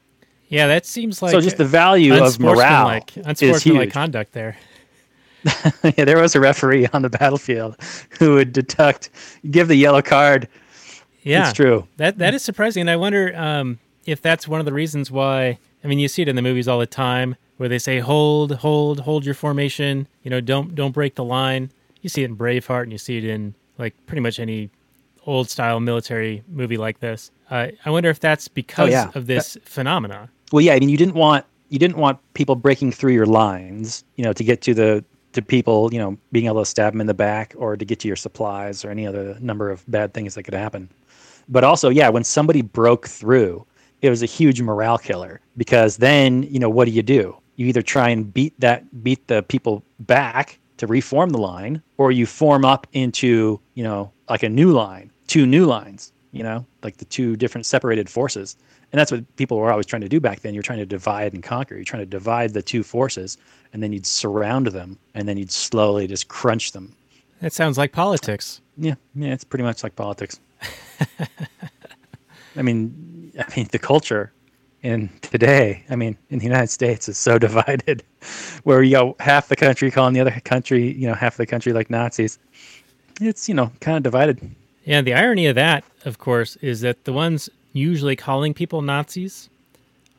yeah 0.49 0.67
that 0.67 0.85
seems 0.85 1.21
like 1.21 1.31
so 1.31 1.41
just 1.41 1.57
the 1.57 1.65
value 1.65 2.13
of 2.13 2.39
morale 2.39 2.87
unsportsmanlike 2.89 3.41
is 3.41 3.63
huge. 3.63 3.91
conduct 3.91 4.31
there 4.31 4.57
yeah, 5.97 6.05
there 6.05 6.19
was 6.21 6.35
a 6.35 6.39
referee 6.39 6.87
on 6.93 7.01
the 7.01 7.09
battlefield 7.09 7.75
who 8.19 8.33
would 8.35 8.53
deduct, 8.53 9.09
give 9.49 9.67
the 9.67 9.75
yellow 9.75 10.01
card. 10.01 10.47
Yeah, 11.23 11.49
It's 11.49 11.53
true. 11.53 11.87
That 11.97 12.17
that 12.19 12.33
is 12.33 12.43
surprising, 12.43 12.81
and 12.81 12.89
I 12.89 12.95
wonder 12.95 13.35
um, 13.35 13.79
if 14.05 14.21
that's 14.21 14.47
one 14.47 14.59
of 14.59 14.65
the 14.65 14.73
reasons 14.73 15.11
why. 15.11 15.59
I 15.83 15.87
mean, 15.87 15.99
you 15.99 16.07
see 16.07 16.21
it 16.21 16.27
in 16.27 16.35
the 16.35 16.41
movies 16.41 16.67
all 16.67 16.79
the 16.79 16.85
time, 16.85 17.35
where 17.57 17.69
they 17.69 17.79
say 17.79 17.99
"hold, 17.99 18.55
hold, 18.57 19.01
hold 19.01 19.25
your 19.25 19.35
formation." 19.35 20.07
You 20.23 20.31
know, 20.31 20.39
don't 20.39 20.73
don't 20.73 20.91
break 20.91 21.15
the 21.15 21.23
line. 21.23 21.71
You 22.07 22.09
see 22.09 22.23
it 22.23 22.29
in 22.29 22.37
Braveheart, 22.37 22.83
and 22.83 22.91
you 22.93 22.97
see 22.97 23.17
it 23.17 23.25
in 23.25 23.53
like 23.77 23.93
pretty 24.05 24.21
much 24.21 24.39
any 24.39 24.69
old 25.25 25.49
style 25.49 25.81
military 25.81 26.41
movie 26.47 26.77
like 26.77 27.01
this. 27.01 27.31
Uh, 27.51 27.67
I 27.83 27.89
wonder 27.89 28.09
if 28.09 28.21
that's 28.21 28.47
because 28.47 28.87
Oh, 28.87 28.91
yeah. 28.93 29.11
of 29.13 29.27
this 29.27 29.57
phenomena. 29.65 30.29
Well, 30.53 30.61
yeah, 30.61 30.75
I 30.75 30.79
mean, 30.79 30.87
you 30.87 30.95
didn't 30.95 31.15
want 31.15 31.43
you 31.67 31.77
didn't 31.77 31.97
want 31.97 32.17
people 32.33 32.55
breaking 32.55 32.93
through 32.93 33.11
your 33.11 33.25
lines, 33.25 34.05
you 34.15 34.23
know, 34.23 34.31
to 34.31 34.41
get 34.41 34.61
to 34.61 34.73
the 34.73 35.03
to 35.33 35.41
people, 35.41 35.89
you 35.91 35.99
know, 35.99 36.17
being 36.31 36.45
able 36.45 36.61
to 36.61 36.65
stab 36.65 36.93
them 36.93 37.01
in 37.01 37.07
the 37.07 37.13
back 37.13 37.53
or 37.57 37.75
to 37.75 37.83
get 37.83 37.99
to 37.99 38.07
your 38.07 38.15
supplies 38.15 38.85
or 38.85 38.89
any 38.89 39.05
other 39.05 39.35
number 39.41 39.69
of 39.69 39.83
bad 39.91 40.13
things 40.13 40.33
that 40.35 40.43
could 40.43 40.53
happen. 40.53 40.87
But 41.49 41.65
also, 41.65 41.89
yeah, 41.89 42.07
when 42.07 42.23
somebody 42.23 42.61
broke 42.61 43.05
through, 43.09 43.65
it 44.01 44.09
was 44.09 44.23
a 44.23 44.25
huge 44.25 44.61
morale 44.61 44.97
killer 44.97 45.41
because 45.57 45.97
then, 45.97 46.43
you 46.43 46.59
know, 46.59 46.69
what 46.69 46.85
do 46.85 46.91
you 46.91 47.03
do? 47.03 47.35
You 47.57 47.65
either 47.67 47.81
try 47.81 48.07
and 48.07 48.33
beat 48.33 48.57
that 48.61 49.03
beat 49.03 49.27
the 49.27 49.43
people 49.43 49.83
back 49.99 50.57
to 50.77 50.87
reform 50.87 51.31
the 51.31 51.37
line 51.37 51.81
or 51.97 52.11
you 52.11 52.25
form 52.25 52.65
up 52.65 52.87
into, 52.93 53.59
you 53.73 53.83
know, 53.83 54.11
like 54.29 54.43
a 54.43 54.49
new 54.49 54.71
line, 54.71 55.11
two 55.27 55.45
new 55.45 55.65
lines, 55.65 56.11
you 56.31 56.43
know, 56.43 56.65
like 56.83 56.97
the 56.97 57.05
two 57.05 57.35
different 57.35 57.65
separated 57.65 58.09
forces. 58.09 58.55
And 58.91 58.99
that's 58.99 59.11
what 59.11 59.35
people 59.35 59.57
were 59.57 59.71
always 59.71 59.85
trying 59.85 60.03
to 60.03 60.09
do 60.09 60.19
back 60.19 60.41
then. 60.41 60.53
You're 60.53 60.63
trying 60.63 60.79
to 60.79 60.85
divide 60.85 61.33
and 61.33 61.43
conquer. 61.43 61.75
You're 61.75 61.83
trying 61.83 62.03
to 62.03 62.05
divide 62.05 62.53
the 62.53 62.61
two 62.61 62.83
forces, 62.83 63.37
and 63.73 63.83
then 63.83 63.91
you'd 63.91 64.05
surround 64.05 64.67
them, 64.67 64.97
and 65.13 65.27
then 65.27 65.37
you'd 65.37 65.51
slowly 65.51 66.07
just 66.07 66.29
crunch 66.29 66.71
them. 66.71 66.95
That 67.41 67.51
sounds 67.51 67.77
like 67.77 67.91
politics. 67.91 68.61
Yeah, 68.77 68.95
yeah, 69.13 69.33
it's 69.33 69.43
pretty 69.43 69.63
much 69.63 69.83
like 69.83 69.95
politics. 69.95 70.39
I 72.55 72.61
mean, 72.61 73.33
I 73.37 73.55
mean 73.55 73.67
the 73.71 73.79
culture 73.79 74.31
in 74.87 75.09
today. 75.21 75.83
I 75.89 75.95
mean, 75.95 76.17
in 76.29 76.39
the 76.39 76.45
United 76.45 76.69
States 76.69 77.07
is 77.09 77.17
so 77.17 77.37
divided, 77.47 78.03
where 78.63 78.81
you 78.81 78.91
got 78.91 79.19
half 79.21 79.47
the 79.49 79.55
country 79.55 79.91
calling 79.91 80.13
the 80.13 80.21
other 80.21 80.39
country, 80.43 80.91
you 80.93 81.07
know, 81.07 81.13
half 81.13 81.37
the 81.37 81.45
country 81.45 81.73
like 81.73 81.89
Nazis. 81.89 82.39
It's 83.21 83.49
you 83.49 83.55
know 83.55 83.71
kind 83.81 83.97
of 83.97 84.03
divided. 84.03 84.37
Yeah, 84.85 85.01
the 85.01 85.13
irony 85.13 85.47
of 85.47 85.55
that, 85.55 85.83
of 86.05 86.17
course, 86.17 86.55
is 86.61 86.81
that 86.81 87.03
the 87.03 87.11
ones 87.13 87.49
usually 87.73 88.15
calling 88.15 88.53
people 88.53 88.81
Nazis 88.81 89.49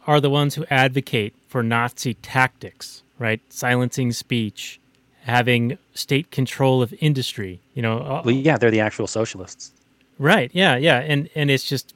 are 0.06 0.20
the 0.20 0.30
ones 0.30 0.54
who 0.56 0.64
advocate 0.70 1.34
for 1.48 1.62
Nazi 1.62 2.14
tactics, 2.14 3.02
right? 3.18 3.40
Silencing 3.48 4.12
speech, 4.12 4.78
having 5.22 5.78
state 5.94 6.30
control 6.30 6.82
of 6.82 6.92
industry, 7.00 7.60
you 7.74 7.80
know. 7.82 7.98
uh, 8.00 8.22
Well, 8.24 8.34
yeah, 8.34 8.58
they're 8.58 8.70
the 8.70 8.80
actual 8.80 9.06
socialists. 9.06 9.72
Right. 10.18 10.50
Yeah. 10.52 10.76
Yeah. 10.76 10.98
And 10.98 11.28
and 11.34 11.50
it's 11.50 11.64
just 11.64 11.94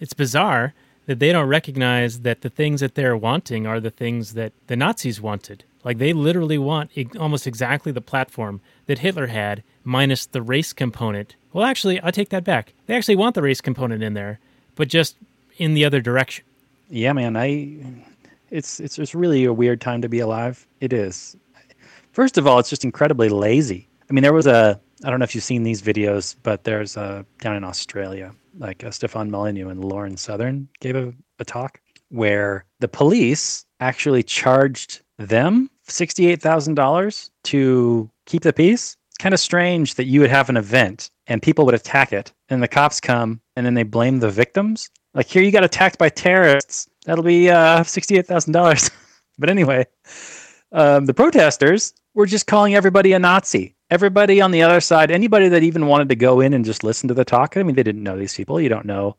it's 0.00 0.14
bizarre 0.14 0.72
that 1.08 1.20
they 1.20 1.32
don't 1.32 1.48
recognize 1.48 2.20
that 2.20 2.42
the 2.42 2.50
things 2.50 2.80
that 2.82 2.94
they're 2.94 3.16
wanting 3.16 3.66
are 3.66 3.80
the 3.80 3.90
things 3.90 4.34
that 4.34 4.52
the 4.66 4.76
Nazis 4.76 5.22
wanted. 5.22 5.64
Like 5.82 5.96
they 5.96 6.12
literally 6.12 6.58
want 6.58 6.90
almost 7.18 7.46
exactly 7.46 7.92
the 7.92 8.02
platform 8.02 8.60
that 8.84 8.98
Hitler 8.98 9.28
had, 9.28 9.62
minus 9.84 10.26
the 10.26 10.42
race 10.42 10.74
component. 10.74 11.34
Well, 11.54 11.64
actually, 11.64 11.98
I 12.02 12.10
take 12.10 12.28
that 12.28 12.44
back. 12.44 12.74
They 12.84 12.94
actually 12.94 13.16
want 13.16 13.34
the 13.34 13.40
race 13.40 13.62
component 13.62 14.02
in 14.02 14.12
there, 14.12 14.38
but 14.74 14.88
just 14.88 15.16
in 15.56 15.72
the 15.72 15.86
other 15.86 16.02
direction. 16.02 16.44
Yeah, 16.90 17.14
man, 17.14 17.38
I 17.38 17.78
it's 18.50 18.78
it's 18.78 18.96
just 18.96 19.14
really 19.14 19.46
a 19.46 19.52
weird 19.52 19.80
time 19.80 20.02
to 20.02 20.10
be 20.10 20.18
alive. 20.18 20.66
It 20.82 20.92
is. 20.92 21.38
First 22.12 22.36
of 22.36 22.46
all, 22.46 22.58
it's 22.58 22.68
just 22.68 22.84
incredibly 22.84 23.30
lazy. 23.30 23.88
I 24.10 24.12
mean, 24.12 24.22
there 24.22 24.34
was 24.34 24.46
a 24.46 24.78
I 25.04 25.08
don't 25.08 25.20
know 25.20 25.24
if 25.24 25.34
you've 25.34 25.42
seen 25.44 25.62
these 25.62 25.80
videos, 25.80 26.36
but 26.42 26.64
there's 26.64 26.98
a 26.98 27.24
down 27.40 27.56
in 27.56 27.64
Australia, 27.64 28.34
like 28.58 28.84
uh, 28.84 28.90
Stefan 28.90 29.30
Molyneux 29.30 29.68
and 29.68 29.84
Lauren 29.84 30.16
Southern 30.16 30.68
gave 30.80 30.96
a, 30.96 31.12
a 31.38 31.44
talk 31.44 31.80
where 32.10 32.64
the 32.80 32.88
police 32.88 33.64
actually 33.80 34.22
charged 34.22 35.02
them 35.18 35.70
sixty-eight 35.84 36.42
thousand 36.42 36.74
dollars 36.74 37.30
to 37.44 38.10
keep 38.26 38.42
the 38.42 38.52
peace. 38.52 38.96
It's 39.08 39.18
kind 39.18 39.34
of 39.34 39.40
strange 39.40 39.94
that 39.94 40.04
you 40.04 40.20
would 40.20 40.30
have 40.30 40.48
an 40.48 40.56
event 40.56 41.10
and 41.26 41.42
people 41.42 41.64
would 41.66 41.74
attack 41.74 42.12
it, 42.12 42.32
and 42.48 42.62
the 42.62 42.68
cops 42.68 43.00
come 43.00 43.40
and 43.56 43.64
then 43.66 43.74
they 43.74 43.82
blame 43.82 44.20
the 44.20 44.30
victims. 44.30 44.90
Like 45.14 45.26
here, 45.26 45.42
you 45.42 45.50
got 45.50 45.64
attacked 45.64 45.98
by 45.98 46.08
terrorists. 46.08 46.88
That'll 47.04 47.24
be 47.24 47.50
uh, 47.50 47.82
sixty-eight 47.84 48.26
thousand 48.26 48.52
dollars. 48.52 48.90
but 49.38 49.50
anyway, 49.50 49.86
um, 50.72 51.06
the 51.06 51.14
protesters 51.14 51.94
were 52.14 52.26
just 52.26 52.46
calling 52.46 52.74
everybody 52.74 53.12
a 53.12 53.18
Nazi. 53.18 53.74
Everybody 53.90 54.40
on 54.40 54.50
the 54.50 54.62
other 54.62 54.80
side, 54.80 55.10
anybody 55.10 55.48
that 55.48 55.62
even 55.62 55.86
wanted 55.86 56.10
to 56.10 56.16
go 56.16 56.40
in 56.40 56.52
and 56.52 56.64
just 56.64 56.84
listen 56.84 57.08
to 57.08 57.14
the 57.14 57.24
talk. 57.24 57.56
I 57.56 57.62
mean, 57.62 57.74
they 57.74 57.82
didn't 57.82 58.02
know 58.02 58.18
these 58.18 58.34
people. 58.34 58.60
You 58.60 58.68
don't 58.68 58.84
know 58.84 59.16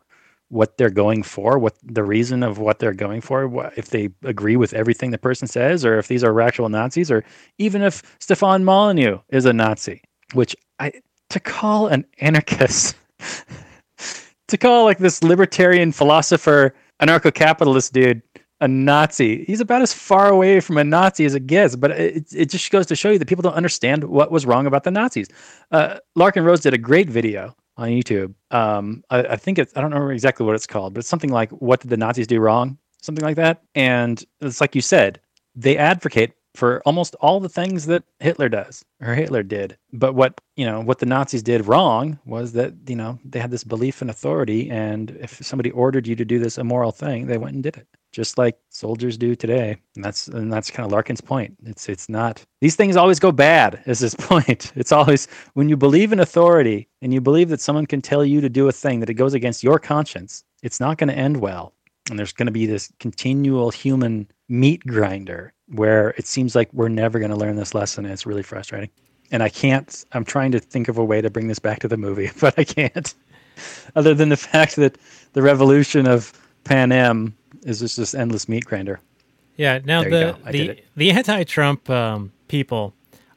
what 0.50 0.78
they're 0.78 0.90
going 0.90 1.24
for, 1.24 1.58
what 1.58 1.76
the 1.84 2.04
reason 2.04 2.44
of 2.44 2.58
what 2.58 2.80
they're 2.80 2.94
going 2.94 3.22
for, 3.22 3.48
what, 3.48 3.78
if 3.78 3.90
they 3.90 4.10
agree 4.24 4.56
with 4.56 4.74
everything 4.74 5.12
the 5.12 5.18
person 5.18 5.48
says, 5.48 5.86
or 5.86 5.98
if 5.98 6.08
these 6.08 6.24
are 6.24 6.42
actual 6.42 6.70
Nazis, 6.70 7.12
or 7.12 7.24
even 7.58 7.82
if 7.82 8.02
Stefan 8.20 8.64
Molyneux 8.64 9.20
is 9.30 9.46
a 9.46 9.54
Nazi. 9.54 10.02
Which 10.34 10.56
I 10.80 10.92
to 11.30 11.40
call 11.40 11.88
an 11.88 12.06
anarchist, 12.20 12.96
to 14.48 14.58
call 14.58 14.86
like 14.86 15.00
this 15.00 15.24
libertarian 15.24 15.92
philosopher, 15.92 16.76
anarcho-capitalist 17.02 17.94
dude 17.94 18.22
a 18.62 18.68
Nazi. 18.68 19.46
He's 19.46 19.62
about 19.62 19.82
as 19.82 19.94
far 19.94 20.30
away 20.30 20.60
from 20.60 20.78
a 20.78 20.84
Nazi 20.84 21.26
as 21.26 21.36
it 21.36 21.48
gets, 21.48 21.76
but 21.76 21.92
it, 21.92 22.26
it 22.34 22.50
just 22.50 22.70
goes 22.72 22.86
to 22.88 22.96
show 22.96 23.10
you 23.10 23.20
that 23.20 23.28
people 23.28 23.42
don't 23.42 23.54
understand 23.54 24.04
what 24.04 24.32
was 24.32 24.46
wrong 24.46 24.68
about 24.68 24.84
the 24.84 24.92
Nazis. 24.92 25.28
Uh, 25.72 26.00
Larken 26.18 26.44
Rose 26.44 26.62
did 26.62 26.74
a 26.74 26.78
great 26.78 27.10
video 27.10 27.56
on 27.78 27.90
YouTube. 27.90 28.34
Um, 28.52 29.04
I, 29.10 29.20
I 29.20 29.36
think 29.38 29.60
it's, 29.60 29.72
I 29.76 29.82
don't 29.82 29.92
remember 29.92 30.12
exactly 30.12 30.46
what 30.46 30.56
it's 30.56 30.68
called, 30.68 30.94
but 30.94 31.00
it's 31.00 31.08
something 31.08 31.32
like, 31.32 31.50
What 31.52 31.80
did 31.80 31.90
the 31.90 31.98
Nazis 31.98 32.28
do 32.28 32.40
wrong? 32.40 32.78
Something 33.02 33.24
like 33.24 33.38
that. 33.38 33.64
And 33.76 34.24
it's 34.42 34.60
like 34.60 34.76
you 34.76 34.82
said, 34.82 35.22
they 35.56 35.78
advocate 35.78 36.34
for 36.60 36.82
almost 36.86 37.16
all 37.22 37.40
the 37.40 37.48
things 37.48 37.86
that 37.86 38.04
Hitler 38.20 38.50
does 38.50 38.84
or 39.02 39.16
Hitler 39.16 39.44
did. 39.44 39.78
But 39.94 40.14
what, 40.14 40.42
you 40.58 40.66
know, 40.66 40.82
what 40.82 41.00
the 41.00 41.06
Nazis 41.06 41.42
did 41.42 41.66
wrong 41.66 42.20
was 42.26 42.52
that, 42.52 42.74
you 42.86 42.98
know, 42.98 43.18
they 43.24 43.40
had 43.40 43.50
this 43.50 43.64
belief 43.64 44.02
in 44.02 44.10
authority. 44.10 44.70
And 44.70 45.12
if 45.22 45.38
somebody 45.42 45.72
ordered 45.72 46.06
you 46.06 46.18
to 46.18 46.26
do 46.26 46.38
this 46.38 46.58
immoral 46.58 46.92
thing, 46.92 47.28
they 47.28 47.38
went 47.38 47.54
and 47.54 47.64
did 47.64 47.78
it 47.78 47.88
just 48.12 48.38
like 48.38 48.58
soldiers 48.70 49.18
do 49.18 49.36
today. 49.36 49.78
And 49.96 50.04
that's 50.04 50.28
and 50.28 50.52
that's 50.52 50.72
kind 50.72 50.86
of 50.86 50.92
Larken's 50.92 51.22
point. 51.22 51.56
It's 51.64 51.88
it's 51.88 52.10
not 52.10 52.44
these 52.60 52.76
things 52.76 52.98
always 52.98 53.20
go 53.20 53.32
bad. 53.32 53.82
Is 53.86 54.00
his 54.00 54.16
point? 54.32 54.74
It's 54.76 54.92
always 54.92 55.28
when 55.54 55.70
you 55.70 55.78
believe 55.78 56.12
in 56.12 56.20
authority 56.20 56.90
and 57.02 57.14
you 57.14 57.22
believe 57.22 57.50
that 57.50 57.62
someone 57.62 57.86
can 57.86 58.02
tell 58.02 58.26
you 58.26 58.42
to 58.42 58.50
do 58.50 58.68
a 58.68 58.72
thing 58.72 59.00
that 59.00 59.10
it 59.10 59.14
goes 59.14 59.34
against 59.34 59.64
your 59.64 59.80
conscience. 59.80 60.44
It's 60.64 60.80
not 60.80 60.98
going 60.98 61.10
to 61.10 61.18
end 61.18 61.38
well. 61.38 61.74
And 62.10 62.18
there's 62.18 62.34
going 62.34 62.48
to 62.48 62.52
be 62.52 62.66
this 62.66 62.92
continual 63.00 63.70
human 63.70 64.28
meat 64.50 64.82
grinder 64.86 65.54
where 65.68 66.10
it 66.18 66.26
seems 66.26 66.56
like 66.56 66.70
we're 66.74 66.90
never 66.90 67.20
going 67.20 67.32
to 67.32 67.38
learn 67.38 67.56
this 67.56 67.74
lesson. 67.74 68.06
And 68.06 68.14
it's 68.14 68.26
really 68.26 68.44
frustrating. 68.44 68.90
And 69.32 69.44
I 69.44 69.50
can't. 69.50 70.06
I'm 70.12 70.26
trying 70.26 70.52
to 70.54 70.60
think 70.60 70.88
of 70.88 70.98
a 70.98 71.06
way 71.06 71.22
to 71.22 71.30
bring 71.30 71.48
this 71.48 71.60
back 71.60 71.80
to 71.80 71.88
the 71.88 71.98
movie, 71.98 72.32
but 72.40 72.58
I 72.58 72.64
can't. 72.64 73.14
Other 73.96 74.14
than 74.14 74.30
the 74.30 74.38
fact 74.38 74.76
that 74.78 74.98
the 75.34 75.42
revolution 75.42 76.08
of 76.08 76.34
Panem 76.64 77.36
is 77.64 77.80
just 77.80 77.98
this 77.98 78.16
endless 78.16 78.50
meat 78.50 78.66
grinder. 78.66 79.00
Yeah. 79.58 79.80
Now 79.84 80.02
There 80.02 80.10
the 80.10 80.32
go. 80.32 80.38
I 80.46 80.52
did 80.52 80.78
the 80.78 80.84
the 80.96 81.12
anti-Trump 81.12 81.90
um, 81.90 82.32
people 82.48 82.94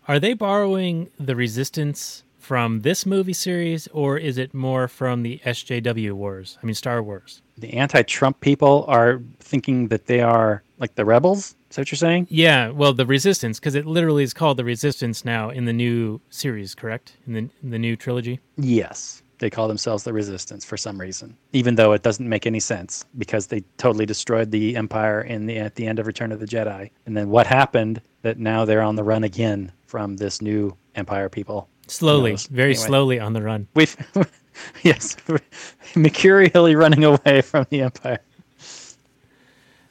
are 0.08 0.18
they 0.18 0.34
borrowing 0.34 1.10
the 1.18 1.36
resistance 1.36 2.24
from 2.42 2.80
this 2.80 3.06
movie 3.06 3.32
series, 3.32 3.86
or 3.88 4.18
is 4.18 4.36
it 4.36 4.52
more 4.52 4.88
from 4.88 5.22
the 5.22 5.40
SJW 5.44 6.12
wars? 6.12 6.58
I 6.60 6.66
mean, 6.66 6.74
Star 6.74 7.02
Wars. 7.02 7.40
The 7.56 7.74
anti-Trump 7.74 8.40
people 8.40 8.84
are 8.88 9.22
thinking 9.38 9.88
that 9.88 10.06
they 10.06 10.20
are 10.20 10.64
like 10.78 10.96
the 10.96 11.04
rebels. 11.04 11.54
Is 11.70 11.76
that 11.76 11.82
what 11.82 11.92
you're 11.92 11.96
saying? 11.96 12.26
Yeah, 12.28 12.70
well, 12.70 12.92
the 12.92 13.06
Resistance, 13.06 13.60
because 13.60 13.76
it 13.76 13.86
literally 13.86 14.24
is 14.24 14.34
called 14.34 14.56
the 14.56 14.64
Resistance 14.64 15.24
now 15.24 15.50
in 15.50 15.66
the 15.66 15.72
new 15.72 16.20
series, 16.30 16.74
correct? 16.74 17.16
In 17.26 17.32
the 17.32 17.48
in 17.62 17.70
the 17.70 17.78
new 17.78 17.94
trilogy. 17.94 18.40
Yes. 18.56 19.22
They 19.38 19.50
call 19.50 19.68
themselves 19.68 20.04
the 20.04 20.12
Resistance 20.12 20.64
for 20.64 20.76
some 20.76 21.00
reason, 21.00 21.36
even 21.52 21.76
though 21.76 21.92
it 21.92 22.02
doesn't 22.02 22.28
make 22.28 22.46
any 22.46 22.60
sense 22.60 23.04
because 23.18 23.46
they 23.46 23.60
totally 23.76 24.06
destroyed 24.06 24.50
the 24.50 24.76
Empire 24.76 25.20
in 25.20 25.46
the 25.46 25.58
at 25.58 25.76
the 25.76 25.86
end 25.86 25.98
of 25.98 26.06
Return 26.06 26.32
of 26.32 26.40
the 26.40 26.46
Jedi. 26.46 26.90
And 27.06 27.16
then 27.16 27.28
what 27.28 27.46
happened 27.46 28.00
that 28.22 28.38
now 28.38 28.64
they're 28.64 28.82
on 28.82 28.96
the 28.96 29.04
run 29.04 29.24
again 29.24 29.72
from 29.86 30.16
this 30.16 30.42
new 30.42 30.76
Empire 30.94 31.28
people? 31.28 31.68
Slowly, 31.86 32.36
very 32.50 32.72
Anyway. 32.72 32.86
slowly 32.86 33.20
on 33.20 33.32
the 33.32 33.42
run. 33.42 33.66
We've 33.74 33.96
yes, 34.82 35.16
mercurially 35.96 36.74
running 36.74 37.04
away 37.04 37.42
from 37.42 37.66
the 37.70 37.82
Empire. 37.82 38.20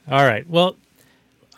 All 0.10 0.26
right. 0.26 0.48
Well, 0.50 0.76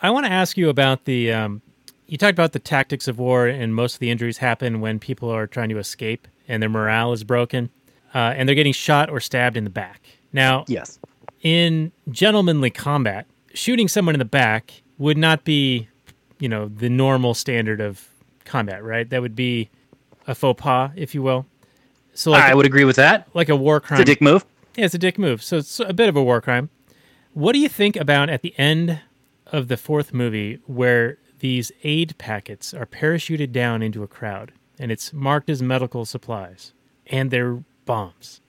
I 0.01 0.09
want 0.09 0.25
to 0.25 0.31
ask 0.31 0.57
you 0.57 0.69
about 0.69 1.05
the. 1.05 1.31
Um, 1.31 1.61
you 2.07 2.17
talked 2.17 2.33
about 2.33 2.51
the 2.51 2.59
tactics 2.59 3.07
of 3.07 3.17
war, 3.17 3.47
and 3.47 3.73
most 3.73 3.95
of 3.95 3.99
the 3.99 4.11
injuries 4.11 4.37
happen 4.37 4.81
when 4.81 4.99
people 4.99 5.29
are 5.29 5.47
trying 5.47 5.69
to 5.69 5.77
escape 5.77 6.27
and 6.47 6.61
their 6.61 6.69
morale 6.69 7.13
is 7.13 7.23
broken, 7.23 7.69
uh, 8.13 8.17
and 8.35 8.47
they're 8.47 8.55
getting 8.55 8.73
shot 8.73 9.09
or 9.09 9.19
stabbed 9.21 9.55
in 9.55 9.63
the 9.63 9.69
back. 9.69 10.01
Now, 10.33 10.65
Yes. 10.67 10.99
in 11.41 11.91
gentlemanly 12.11 12.69
combat, 12.69 13.25
shooting 13.53 13.87
someone 13.87 14.13
in 14.13 14.19
the 14.19 14.25
back 14.25 14.73
would 14.97 15.17
not 15.17 15.45
be, 15.45 15.87
you 16.39 16.49
know, 16.49 16.67
the 16.67 16.89
normal 16.89 17.33
standard 17.33 17.79
of 17.79 18.09
combat, 18.43 18.83
right? 18.83 19.09
That 19.09 19.21
would 19.21 19.35
be 19.37 19.69
a 20.27 20.35
faux 20.35 20.61
pas, 20.61 20.91
if 20.95 21.13
you 21.15 21.21
will. 21.21 21.45
So 22.13 22.31
like 22.31 22.43
I 22.43 22.53
would 22.55 22.65
agree 22.65 22.85
with 22.85 22.95
that. 22.97 23.27
like 23.33 23.49
a 23.49 23.55
war 23.55 23.79
crime. 23.79 24.01
It's 24.01 24.09
a 24.09 24.13
dick 24.13 24.21
move. 24.21 24.45
Yeah, 24.75 24.85
it's 24.85 24.93
a 24.93 24.99
dick 24.99 25.17
move. 25.17 25.41
So 25.43 25.57
it's 25.57 25.79
a 25.79 25.93
bit 25.93 26.09
of 26.09 26.15
a 26.15 26.23
war 26.23 26.41
crime. 26.41 26.69
What 27.33 27.53
do 27.53 27.59
you 27.59 27.69
think 27.69 27.95
about 27.95 28.29
at 28.29 28.41
the 28.43 28.53
end 28.57 28.99
of 29.47 29.67
the 29.67 29.77
fourth 29.77 30.13
movie 30.13 30.59
where 30.67 31.17
these 31.39 31.71
aid 31.83 32.15
packets 32.17 32.73
are 32.73 32.85
parachuted 32.85 33.51
down 33.51 33.81
into 33.81 34.03
a 34.03 34.07
crowd 34.07 34.51
and 34.79 34.91
it's 34.91 35.11
marked 35.13 35.49
as 35.49 35.61
medical 35.61 36.05
supplies 36.05 36.73
and 37.07 37.31
they're 37.31 37.63
bombs? 37.85 38.39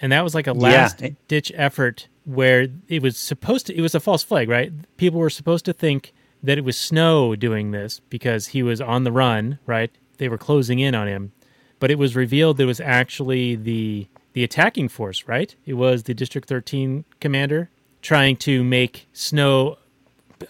And 0.00 0.10
that 0.10 0.24
was 0.24 0.34
like 0.34 0.48
a 0.48 0.50
Yeah. 0.54 0.60
last 0.60 1.02
ditch 1.28 1.52
effort 1.54 2.08
where 2.24 2.66
it 2.88 3.02
was 3.02 3.16
supposed 3.16 3.66
to, 3.66 3.76
it 3.76 3.80
was 3.80 3.94
a 3.94 4.00
false 4.00 4.22
flag, 4.24 4.48
right? 4.48 4.72
People 4.96 5.20
were 5.20 5.30
supposed 5.30 5.64
to 5.66 5.72
think 5.72 6.12
that 6.42 6.58
it 6.58 6.64
was 6.64 6.76
Snow 6.76 7.36
doing 7.36 7.70
this 7.70 8.00
because 8.10 8.48
he 8.48 8.62
was 8.64 8.80
on 8.80 9.04
the 9.04 9.12
run, 9.12 9.60
right? 9.66 9.90
They 10.22 10.28
were 10.28 10.38
closing 10.38 10.78
in 10.78 10.94
on 10.94 11.08
him 11.08 11.32
but 11.82 11.90
it 11.90 11.98
was 11.98 12.14
revealed 12.14 12.60
it 12.60 12.64
was 12.64 12.78
actually 12.78 13.56
the 13.56 14.06
the 14.34 14.44
attacking 14.44 14.88
force, 14.88 15.26
right? 15.26 15.52
It 15.66 15.74
was 15.74 16.04
the 16.04 16.14
District 16.14 16.48
13 16.48 17.04
commander 17.18 17.70
trying 18.02 18.36
to 18.36 18.62
make 18.62 19.08
Snow 19.12 19.78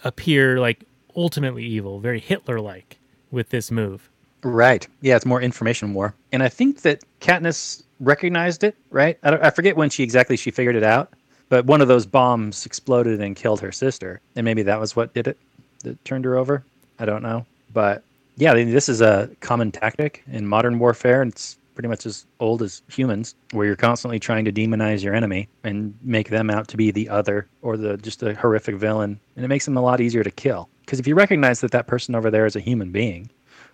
appear 0.03 0.59
like 0.59 0.83
ultimately 1.15 1.65
evil, 1.65 1.99
very 1.99 2.19
Hitler-like 2.19 2.99
with 3.31 3.49
this 3.49 3.71
move. 3.71 4.11
Right. 4.43 4.87
Yeah, 5.01 5.15
it's 5.15 5.25
more 5.25 5.41
information 5.41 5.95
war. 5.95 6.13
And 6.31 6.43
I 6.43 6.49
think 6.49 6.83
that 6.83 7.03
Katniss 7.19 7.81
recognized 7.99 8.63
it, 8.63 8.75
right? 8.91 9.17
I, 9.23 9.47
I 9.47 9.49
forget 9.49 9.75
when 9.75 9.89
she 9.89 10.03
exactly 10.03 10.37
she 10.37 10.51
figured 10.51 10.75
it 10.75 10.83
out, 10.83 11.13
but 11.49 11.65
one 11.65 11.81
of 11.81 11.87
those 11.87 12.05
bombs 12.05 12.63
exploded 12.67 13.19
and 13.19 13.35
killed 13.35 13.59
her 13.61 13.71
sister, 13.71 14.21
and 14.35 14.45
maybe 14.45 14.61
that 14.61 14.79
was 14.79 14.95
what 14.95 15.15
did 15.15 15.27
it 15.27 15.39
that 15.83 16.05
turned 16.05 16.25
her 16.25 16.37
over. 16.37 16.63
I 16.99 17.05
don't 17.05 17.23
know, 17.23 17.47
but 17.73 18.03
yeah, 18.35 18.53
this 18.53 18.89
is 18.89 19.01
a 19.01 19.29
common 19.39 19.71
tactic 19.71 20.23
in 20.27 20.47
modern 20.47 20.79
warfare, 20.79 21.21
and 21.21 21.31
it's 21.31 21.57
pretty 21.75 21.87
much 21.87 22.05
as 22.05 22.25
old 22.39 22.61
as 22.61 22.81
humans, 22.87 23.35
where 23.51 23.65
you're 23.65 23.75
constantly 23.75 24.19
trying 24.19 24.45
to 24.45 24.51
demonize 24.51 25.03
your 25.03 25.15
enemy 25.15 25.47
and 25.63 25.93
make 26.03 26.29
them 26.29 26.49
out 26.49 26.67
to 26.67 26.77
be 26.77 26.91
the 26.91 27.09
other 27.09 27.47
or 27.61 27.77
the 27.77 27.97
just 27.97 28.23
a 28.23 28.35
horrific 28.35 28.75
villain, 28.75 29.19
and 29.35 29.45
it 29.45 29.47
makes 29.47 29.65
them 29.65 29.77
a 29.77 29.81
lot 29.81 30.01
easier 30.01 30.23
to 30.23 30.31
kill. 30.31 30.69
Because 30.81 30.99
if 30.99 31.07
you 31.07 31.15
recognize 31.15 31.61
that 31.61 31.71
that 31.71 31.87
person 31.87 32.15
over 32.15 32.29
there 32.29 32.45
is 32.45 32.55
a 32.55 32.59
human 32.59 32.91
being, 32.91 33.29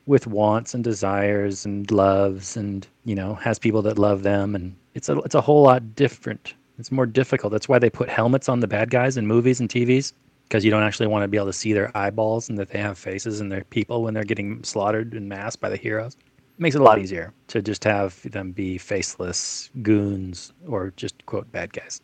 with 0.06 0.28
wants 0.28 0.74
and 0.74 0.84
desires 0.84 1.66
and 1.66 1.92
loves 1.92 2.58
and 2.58 2.88
you 3.06 3.14
know 3.14 3.36
has 3.36 3.60
people 3.60 3.82
that 3.82 4.00
love 4.00 4.24
them 4.24 4.56
and 4.56 4.76
it's 4.96 5.08
a 5.08 5.18
it's 5.20 5.36
a 5.36 5.42
whole 5.42 5.62
lot 5.62 5.96
different. 5.96 6.56
It's 6.80 6.92
more 6.92 7.06
difficult. 7.06 7.52
That's 7.52 7.68
why 7.68 7.78
they 7.78 7.90
put 7.90 8.10
helmets 8.10 8.48
on 8.48 8.62
the 8.62 8.68
bad 8.68 8.90
guys 8.90 9.18
in 9.18 9.28
movies 9.28 9.60
and 9.60 9.70
tvs 9.70 10.14
because 10.50 10.66
you 10.66 10.72
don't 10.72 10.84
actually 10.84 11.08
want 11.08 11.24
to 11.24 11.28
be 11.30 11.38
able 11.38 11.46
to 11.48 11.54
see 11.54 11.72
their 11.74 11.96
eyeballs 11.96 12.50
and 12.50 12.58
that 12.58 12.70
they 12.70 12.80
have 12.80 12.98
faces 12.98 13.40
and 13.40 13.50
they're 13.52 13.64
people 13.66 14.02
when 14.04 14.14
they're 14.14 14.24
getting 14.24 14.62
slaughtered 14.64 15.14
in 15.14 15.28
mass 15.30 15.56
by 15.56 15.70
the 15.70 15.78
heroes 15.78 16.16
it 16.58 16.62
makes 16.62 16.76
it 16.76 16.82
a 16.82 16.84
lot 16.84 17.00
easier 17.00 17.32
to 17.48 17.62
just 17.62 17.84
have 17.84 18.22
them 18.32 18.52
be 18.52 18.78
faceless 18.78 19.70
goons 19.82 20.52
or 20.68 20.92
just 20.98 21.26
quote 21.26 21.50
bad 21.52 21.72
guys 21.72 22.02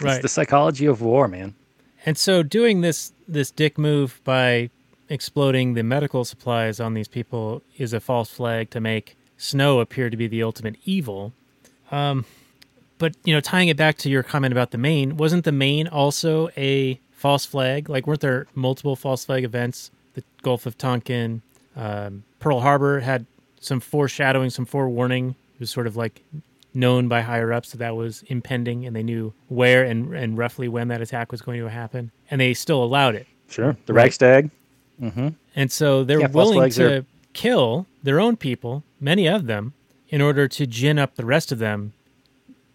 Right. 0.00 0.14
it's 0.14 0.22
the 0.22 0.28
psychology 0.28 0.86
of 0.86 1.02
war 1.02 1.26
man 1.28 1.54
And 2.06 2.16
so 2.16 2.42
doing 2.42 2.80
this 2.82 3.12
this 3.28 3.50
dick 3.50 3.76
move 3.78 4.20
by 4.24 4.70
exploding 5.08 5.74
the 5.74 5.82
medical 5.82 6.24
supplies 6.24 6.80
on 6.80 6.94
these 6.94 7.08
people 7.08 7.62
is 7.76 7.92
a 7.92 8.00
false 8.00 8.30
flag 8.30 8.70
to 8.70 8.80
make 8.80 9.16
Snow 9.36 9.80
appear 9.80 10.08
to 10.10 10.16
be 10.16 10.26
the 10.26 10.42
ultimate 10.42 10.76
evil. 10.84 11.32
Um, 11.90 12.24
but 12.98 13.16
you 13.24 13.34
know, 13.34 13.40
tying 13.40 13.68
it 13.68 13.76
back 13.76 13.96
to 13.98 14.08
your 14.10 14.22
comment 14.22 14.52
about 14.52 14.70
the 14.70 14.78
Maine, 14.78 15.16
wasn't 15.16 15.44
the 15.44 15.52
Maine 15.52 15.88
also 15.88 16.48
a 16.56 17.00
false 17.20 17.44
flag? 17.44 17.88
Like, 17.90 18.06
weren't 18.06 18.20
there 18.20 18.46
multiple 18.54 18.96
false 18.96 19.24
flag 19.26 19.44
events? 19.44 19.90
The 20.14 20.24
Gulf 20.42 20.64
of 20.66 20.76
Tonkin, 20.78 21.42
um, 21.76 22.24
Pearl 22.40 22.60
Harbor 22.60 23.00
had 23.00 23.26
some 23.60 23.78
foreshadowing, 23.78 24.48
some 24.50 24.64
forewarning. 24.64 25.36
It 25.54 25.60
was 25.60 25.70
sort 25.70 25.86
of 25.86 25.96
like 25.96 26.22
known 26.72 27.08
by 27.08 27.20
higher 27.20 27.52
ups 27.52 27.72
that 27.72 27.78
that 27.78 27.94
was 27.94 28.22
impending, 28.28 28.86
and 28.86 28.96
they 28.96 29.02
knew 29.02 29.34
where 29.48 29.84
and 29.84 30.14
and 30.14 30.38
roughly 30.38 30.66
when 30.66 30.88
that 30.88 31.00
attack 31.02 31.30
was 31.30 31.42
going 31.42 31.60
to 31.60 31.68
happen, 31.68 32.10
and 32.30 32.40
they 32.40 32.54
still 32.54 32.82
allowed 32.82 33.14
it. 33.14 33.26
sure 33.48 33.76
the 33.86 33.92
Right. 33.92 34.04
reichstag 34.04 34.50
And 35.56 35.72
so 35.72 36.04
they're 36.04 36.20
Yeah, 36.20 36.28
willing 36.28 36.70
to 36.70 36.98
are- 37.00 37.04
kill 37.32 37.86
their 38.02 38.20
own 38.20 38.36
people, 38.36 38.84
many 39.00 39.26
of 39.28 39.46
them, 39.46 39.72
in 40.08 40.20
order 40.20 40.46
to 40.48 40.66
gin 40.66 40.98
up 40.98 41.16
the 41.16 41.24
rest 41.26 41.50
of 41.52 41.58
them 41.58 41.92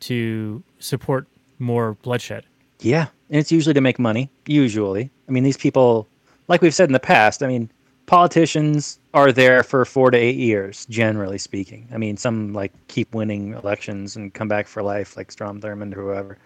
to 0.02 0.64
support 0.80 1.28
more 1.60 1.94
bloodshed. 2.04 2.44
Yeah, 2.82 3.08
and 3.30 3.40
it's 3.40 3.52
usually 3.52 3.74
to 3.74 3.82
make 3.82 4.00
money. 4.00 4.30
Usually, 4.46 5.10
I 5.28 5.32
mean, 5.32 5.44
these 5.44 5.58
people, 5.58 6.08
like 6.48 6.62
we've 6.62 6.74
said 6.74 6.90
in 6.90 6.94
the 6.94 7.00
past, 7.00 7.42
I 7.42 7.48
mean, 7.48 7.70
politicians 8.06 9.00
are 9.14 9.32
there 9.32 9.64
for 9.64 9.86
four 9.86 10.12
to 10.12 10.18
eight 10.18 10.36
years, 10.36 10.86
generally 10.88 11.38
speaking. 11.38 11.88
I 11.94 11.98
mean, 11.98 12.18
some 12.18 12.54
like 12.54 12.72
keep 12.88 13.14
winning 13.14 13.54
elections 13.54 14.16
and 14.16 14.34
come 14.34 14.48
back 14.48 14.68
for 14.68 14.84
life, 14.84 15.18
like 15.18 15.32
Strom 15.32 15.62
Thurmond 15.62 15.96
or 15.96 16.04
whoever. 16.04 16.38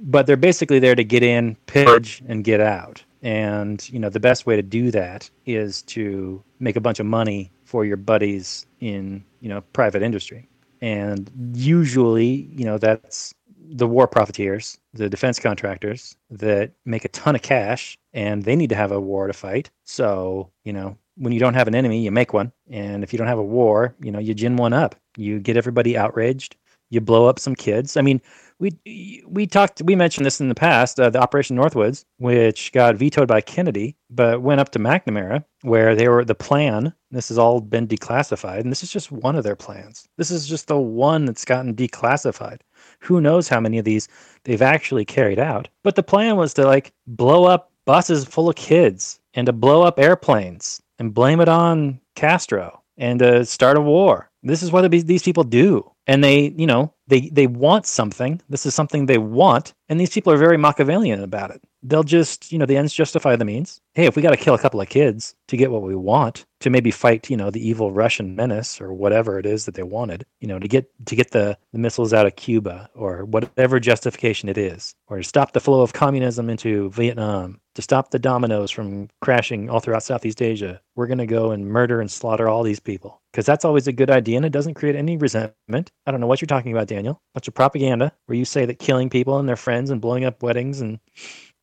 But 0.00 0.26
they're 0.26 0.36
basically 0.36 0.78
there 0.78 0.94
to 0.94 1.02
get 1.02 1.22
in, 1.24 1.56
pillage, 1.66 2.22
and 2.28 2.44
get 2.44 2.60
out. 2.60 3.02
And 3.22 3.88
you 3.90 3.98
know, 3.98 4.08
the 4.08 4.20
best 4.20 4.46
way 4.46 4.54
to 4.54 4.62
do 4.62 4.92
that 4.92 5.28
is 5.46 5.82
to 5.82 6.42
make 6.60 6.76
a 6.76 6.80
bunch 6.80 7.00
of 7.00 7.06
money 7.06 7.50
for 7.64 7.84
your 7.84 7.96
buddies 7.96 8.66
in 8.80 9.24
you 9.40 9.48
know 9.48 9.62
private 9.72 10.02
industry. 10.02 10.48
And 10.80 11.28
usually, 11.54 12.48
you 12.54 12.64
know, 12.64 12.78
that's 12.78 13.34
the 13.70 13.86
war 13.86 14.06
profiteers, 14.06 14.78
the 14.92 15.08
defense 15.08 15.38
contractors 15.38 16.16
that 16.30 16.72
make 16.84 17.04
a 17.04 17.08
ton 17.08 17.34
of 17.34 17.42
cash 17.42 17.98
and 18.12 18.42
they 18.42 18.56
need 18.56 18.70
to 18.70 18.76
have 18.76 18.92
a 18.92 19.00
war 19.00 19.26
to 19.26 19.32
fight. 19.32 19.70
So, 19.84 20.50
you 20.64 20.72
know, 20.72 20.96
when 21.16 21.32
you 21.32 21.40
don't 21.40 21.54
have 21.54 21.68
an 21.68 21.74
enemy, 21.74 22.02
you 22.02 22.10
make 22.10 22.32
one. 22.32 22.52
And 22.70 23.02
if 23.02 23.12
you 23.12 23.18
don't 23.18 23.28
have 23.28 23.38
a 23.38 23.42
war, 23.42 23.94
you 24.00 24.10
know, 24.10 24.18
you 24.18 24.34
gin 24.34 24.56
one 24.56 24.72
up. 24.72 24.94
You 25.16 25.38
get 25.40 25.56
everybody 25.56 25.96
outraged. 25.96 26.56
You 26.90 27.00
blow 27.00 27.26
up 27.26 27.38
some 27.38 27.54
kids. 27.54 27.96
I 27.96 28.02
mean, 28.02 28.20
we 28.58 29.22
we 29.26 29.46
talked 29.46 29.82
we 29.82 29.94
mentioned 29.94 30.26
this 30.26 30.40
in 30.40 30.48
the 30.48 30.54
past, 30.54 30.98
uh, 30.98 31.10
the 31.10 31.20
Operation 31.20 31.56
Northwoods, 31.56 32.04
which 32.16 32.72
got 32.72 32.96
vetoed 32.96 33.28
by 33.28 33.40
Kennedy, 33.40 33.96
but 34.10 34.42
went 34.42 34.60
up 34.60 34.70
to 34.70 34.78
McNamara, 34.78 35.44
where 35.62 35.94
they 35.94 36.08
were 36.08 36.24
the 36.24 36.34
plan. 36.34 36.92
This 37.10 37.28
has 37.28 37.38
all 37.38 37.60
been 37.60 37.86
declassified, 37.86 38.60
and 38.60 38.72
this 38.72 38.82
is 38.82 38.90
just 38.90 39.12
one 39.12 39.36
of 39.36 39.44
their 39.44 39.56
plans. 39.56 40.08
This 40.16 40.30
is 40.30 40.48
just 40.48 40.66
the 40.66 40.78
one 40.78 41.24
that's 41.24 41.44
gotten 41.44 41.74
declassified. 41.74 42.60
Who 43.00 43.20
knows 43.20 43.48
how 43.48 43.60
many 43.60 43.78
of 43.78 43.84
these 43.84 44.08
they've 44.44 44.62
actually 44.62 45.04
carried 45.04 45.38
out? 45.38 45.68
But 45.84 45.96
the 45.96 46.02
plan 46.02 46.36
was 46.36 46.54
to 46.54 46.64
like 46.64 46.92
blow 47.06 47.44
up 47.44 47.72
buses 47.84 48.24
full 48.24 48.48
of 48.48 48.56
kids 48.56 49.20
and 49.34 49.46
to 49.46 49.52
blow 49.52 49.82
up 49.82 49.98
airplanes 49.98 50.82
and 50.98 51.14
blame 51.14 51.40
it 51.40 51.48
on 51.48 52.00
Castro 52.16 52.82
and 52.96 53.18
to 53.20 53.44
start 53.46 53.76
a 53.76 53.80
war. 53.80 54.30
This 54.42 54.62
is 54.62 54.70
what 54.70 54.90
these 54.90 55.22
people 55.22 55.44
do. 55.44 55.90
And 56.06 56.22
they, 56.22 56.48
you 56.56 56.66
know, 56.66 56.92
they 57.08 57.28
they 57.30 57.46
want 57.46 57.86
something. 57.86 58.40
This 58.48 58.66
is 58.66 58.74
something 58.74 59.06
they 59.06 59.18
want, 59.18 59.74
and 59.88 59.98
these 59.98 60.10
people 60.10 60.32
are 60.32 60.36
very 60.36 60.56
Machiavellian 60.56 61.22
about 61.22 61.50
it. 61.50 61.62
They'll 61.82 62.04
just, 62.04 62.50
you 62.52 62.58
know, 62.58 62.66
the 62.66 62.76
ends 62.76 62.92
justify 62.92 63.36
the 63.36 63.44
means. 63.44 63.80
Hey, 63.94 64.06
if 64.06 64.16
we 64.16 64.22
got 64.22 64.30
to 64.30 64.36
kill 64.36 64.54
a 64.54 64.58
couple 64.58 64.80
of 64.80 64.88
kids 64.88 65.34
to 65.46 65.56
get 65.56 65.70
what 65.70 65.82
we 65.82 65.94
want, 65.94 66.44
to 66.60 66.70
maybe 66.70 66.90
fight, 66.90 67.30
you 67.30 67.36
know, 67.36 67.50
the 67.50 67.66
evil 67.66 67.92
Russian 67.92 68.34
menace 68.34 68.80
or 68.80 68.92
whatever 68.92 69.38
it 69.38 69.46
is 69.46 69.64
that 69.64 69.74
they 69.74 69.84
wanted, 69.84 70.26
you 70.40 70.48
know, 70.48 70.58
to 70.58 70.68
get 70.68 70.90
to 71.06 71.16
get 71.16 71.30
the, 71.30 71.56
the 71.72 71.78
missiles 71.78 72.12
out 72.12 72.26
of 72.26 72.36
Cuba 72.36 72.90
or 72.94 73.24
whatever 73.24 73.80
justification 73.80 74.48
it 74.48 74.58
is, 74.58 74.94
or 75.06 75.18
to 75.18 75.24
stop 75.24 75.52
the 75.52 75.60
flow 75.60 75.82
of 75.82 75.92
communism 75.92 76.50
into 76.50 76.90
Vietnam, 76.90 77.60
to 77.74 77.82
stop 77.82 78.10
the 78.10 78.18
dominoes 78.18 78.72
from 78.72 79.08
crashing 79.20 79.70
all 79.70 79.78
throughout 79.78 80.02
Southeast 80.02 80.42
Asia, 80.42 80.80
we're 80.96 81.06
going 81.06 81.18
to 81.18 81.26
go 81.26 81.52
and 81.52 81.64
murder 81.64 82.00
and 82.00 82.10
slaughter 82.10 82.48
all 82.48 82.64
these 82.64 82.80
people. 82.80 83.22
Because 83.32 83.46
that's 83.46 83.64
always 83.64 83.86
a 83.86 83.92
good 83.92 84.10
idea 84.10 84.36
and 84.36 84.44
it 84.44 84.52
doesn't 84.52 84.74
create 84.74 84.96
any 84.96 85.16
resentment. 85.16 85.92
I 86.06 86.10
don't 86.10 86.20
know 86.20 86.26
what 86.26 86.40
you're 86.40 86.46
talking 86.46 86.72
about, 86.72 86.88
Daniel. 86.98 87.22
Bunch 87.32 87.46
of 87.46 87.54
propaganda 87.54 88.12
where 88.26 88.36
you 88.36 88.44
say 88.44 88.66
that 88.66 88.80
killing 88.80 89.08
people 89.08 89.38
and 89.38 89.48
their 89.48 89.56
friends 89.56 89.90
and 89.90 90.00
blowing 90.00 90.24
up 90.24 90.42
weddings 90.42 90.80
and 90.80 90.98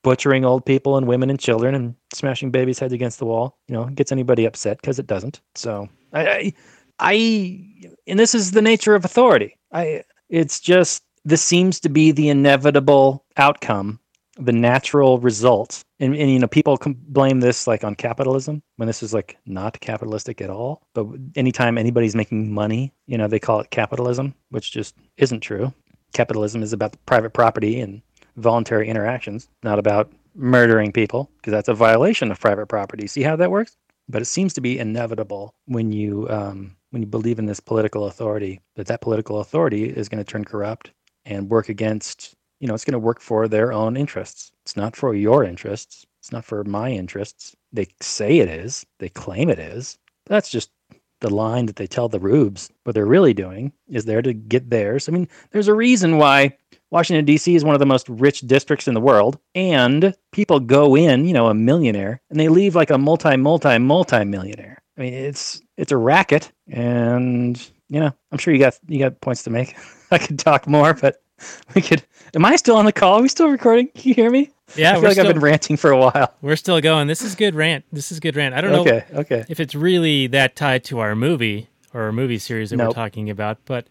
butchering 0.02 0.46
old 0.46 0.66
people 0.66 0.96
and 0.98 1.08
women 1.08 1.30
and 1.30 1.40
children 1.40 1.76
and 1.76 1.96
smashing 2.14 2.52
babies' 2.52 2.80
heads 2.80 2.94
against 2.94 3.20
the 3.20 3.26
wall, 3.26 3.58
you 3.68 3.74
know, 3.74 3.86
gets 3.86 4.12
anybody 4.14 4.46
upset 4.46 4.80
because 4.80 4.98
it 4.98 5.08
doesn't. 5.08 5.42
So 5.56 5.90
I, 6.14 6.28
I, 6.28 6.54
I, 7.00 7.90
and 8.08 8.18
this 8.18 8.34
is 8.34 8.52
the 8.52 8.62
nature 8.62 8.96
of 8.96 9.04
authority. 9.04 9.58
I, 9.74 10.04
it's 10.30 10.62
just 10.62 11.04
this 11.26 11.42
seems 11.42 11.82
to 11.82 11.90
be 11.90 12.12
the 12.12 12.30
inevitable 12.30 13.26
outcome, 13.36 14.00
the 14.38 14.52
natural 14.52 15.20
result. 15.20 15.84
And, 16.00 16.16
and 16.16 16.30
you 16.30 16.40
know, 16.40 16.48
people 16.48 16.78
blame 17.08 17.40
this 17.40 17.68
like 17.68 17.84
on 17.84 17.96
capitalism 17.96 18.62
when 18.76 18.88
this 18.88 19.02
is 19.02 19.14
like 19.14 19.38
not 19.46 19.80
capitalistic 19.80 20.42
at 20.42 20.50
all. 20.50 20.82
But 20.94 21.08
anytime 21.36 21.78
anybody's 21.78 22.16
making 22.16 22.54
money, 22.54 22.94
you 23.08 23.18
know, 23.18 23.28
they 23.28 23.40
call 23.40 23.60
it 23.62 23.72
capitalism, 23.72 24.36
which 24.50 24.72
just 24.72 24.96
isn't 25.18 25.42
true. 25.42 25.74
Capitalism 26.14 26.64
is 26.64 26.74
about 26.74 26.98
private 27.06 27.34
property 27.34 27.80
and 27.80 28.02
voluntary 28.36 28.90
interactions, 28.90 29.48
not 29.64 29.80
about 29.80 30.12
murdering 30.36 30.92
people, 30.92 31.30
because 31.38 31.52
that's 31.52 31.70
a 31.70 31.74
violation 31.74 32.32
of 32.32 32.40
private 32.40 32.68
property. 32.68 33.08
See 33.08 33.22
how 33.22 33.36
that 33.38 33.52
works? 33.52 33.78
But 34.08 34.22
it 34.22 34.26
seems 34.26 34.54
to 34.54 34.62
be 34.62 34.78
inevitable 34.78 35.54
when 35.66 35.92
you 35.92 36.30
um, 36.30 36.76
when 36.92 37.02
you 37.02 37.08
believe 37.08 37.40
in 37.40 37.46
this 37.46 37.60
political 37.60 38.06
authority 38.06 38.62
that 38.76 38.88
that 38.88 39.02
political 39.02 39.40
authority 39.40 39.86
is 39.86 40.10
going 40.10 40.24
to 40.24 40.30
turn 40.30 40.46
corrupt 40.46 40.92
and 41.26 41.50
work 41.50 41.70
against 41.70 42.36
you 42.66 42.68
know 42.68 42.74
it's 42.74 42.84
going 42.84 42.94
to 42.94 43.00
work 43.00 43.22
for 43.22 43.48
their 43.48 43.72
own 43.72 43.96
interests. 43.96 44.52
It's 44.64 44.76
not 44.76 44.96
for 44.96 45.14
your 45.14 45.44
interests. 45.44 46.04
It's 46.20 46.32
not 46.32 46.44
for 46.44 46.64
my 46.64 46.90
interests. 46.90 47.56
They 47.72 47.86
say 48.02 48.40
it 48.40 48.50
is. 48.50 48.88
They 48.98 49.10
claim 49.10 49.52
it 49.52 49.60
is. 49.60 50.00
That's 50.26 50.50
just 50.50 50.72
the 51.20 51.30
line 51.30 51.68
that 51.68 51.76
they 51.76 51.86
tell 51.86 52.10
the 52.10 52.20
rubes 52.20 52.72
what 52.84 52.96
they're 52.96 53.06
really 53.06 53.36
doing 53.36 53.72
is 53.88 54.06
there 54.06 54.24
to 54.24 54.34
get 54.34 54.72
theirs. 54.72 55.08
I 55.08 55.12
mean, 55.12 55.28
there's 55.52 55.68
a 55.68 55.76
reason 55.76 56.18
why 56.18 56.58
Washington 56.90 57.24
D.C. 57.24 57.54
is 57.54 57.64
one 57.64 57.76
of 57.76 57.80
the 57.80 57.86
most 57.86 58.10
rich 58.10 58.42
districts 58.42 58.88
in 58.88 58.96
the 58.96 59.00
world, 59.00 59.38
and 59.54 60.16
people 60.32 60.60
go 60.60 60.98
in, 60.98 61.28
you 61.28 61.34
know, 61.34 61.50
a 61.50 61.54
millionaire, 61.54 62.20
and 62.32 62.40
they 62.40 62.48
leave 62.48 62.74
like 62.74 62.90
a 62.90 62.98
multi, 62.98 63.38
multi, 63.38 63.78
multi 63.78 64.26
millionaire. 64.26 64.82
I 64.98 65.02
mean, 65.02 65.14
it's 65.14 65.62
it's 65.78 65.92
a 65.92 65.98
racket, 65.98 66.52
and 66.68 67.58
you 67.90 68.00
know, 68.00 68.12
I'm 68.32 68.40
sure 68.40 68.56
you 68.56 68.60
got 68.60 68.80
you 68.88 68.98
got 68.98 69.22
points 69.22 69.44
to 69.44 69.52
make. 69.52 69.76
I 70.10 70.18
could 70.18 70.40
talk 70.40 70.68
more, 70.68 70.96
but 70.96 71.22
we 71.76 71.82
could. 71.82 72.04
Am 72.34 72.46
I 72.46 72.56
still 72.56 72.76
on 72.76 72.86
the 72.86 72.92
call? 72.92 73.20
Are 73.20 73.22
we 73.22 73.30
still 73.30 73.50
recording? 73.50 73.88
Can 73.90 74.10
you 74.10 74.14
hear 74.14 74.30
me? 74.30 74.52
Yeah, 74.76 74.92
I 74.92 74.94
feel 74.96 75.04
like 75.04 75.12
still, 75.14 75.28
I've 75.28 75.34
been 75.34 75.44
ranting 75.44 75.78
for 75.78 75.92
a 75.92 75.98
while. 75.98 76.34
we're 76.42 76.56
still 76.56 76.82
going. 76.82 77.08
This 77.08 77.22
is 77.22 77.36
good 77.36 77.56
rant. 77.56 77.86
This 77.92 78.12
is 78.12 78.20
good 78.20 78.36
rant. 78.36 78.56
I 78.56 78.62
don't 78.62 78.72
know 78.72 78.82
Okay, 78.82 79.06
okay. 79.14 79.46
if 79.48 79.60
it's 79.60 79.76
really 79.76 80.28
that 80.28 80.56
tied 80.56 80.84
to 80.86 81.00
our 81.00 81.16
movie 81.16 81.70
or 81.94 82.04
our 82.04 82.12
movie 82.12 82.40
series 82.40 82.72
that 82.72 82.80
we're 82.80 82.90
talking 82.92 83.30
about, 83.30 83.60
but 83.66 83.88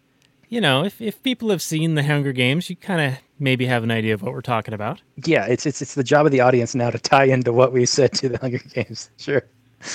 you 0.48 0.60
know, 0.60 0.84
if 0.84 1.00
if 1.00 1.22
people 1.22 1.50
have 1.50 1.62
seen 1.62 1.94
the 1.94 2.02
Hunger 2.02 2.32
Games, 2.32 2.68
you 2.68 2.76
kind 2.76 3.00
of 3.00 3.18
maybe 3.38 3.66
have 3.66 3.82
an 3.82 3.90
idea 3.90 4.14
of 4.14 4.22
what 4.22 4.32
we're 4.32 4.40
talking 4.42 4.74
about. 4.74 5.00
Yeah, 5.24 5.46
it's 5.46 5.64
it's 5.64 5.80
it's 5.80 5.94
the 5.94 6.04
job 6.04 6.26
of 6.26 6.32
the 6.32 6.40
audience 6.40 6.74
now 6.74 6.90
to 6.90 6.98
tie 6.98 7.24
into 7.24 7.52
what 7.52 7.72
we 7.72 7.86
said 7.86 8.12
to 8.14 8.28
the 8.28 8.38
Hunger 8.38 8.60
Games. 8.72 9.10
Sure. 9.16 9.42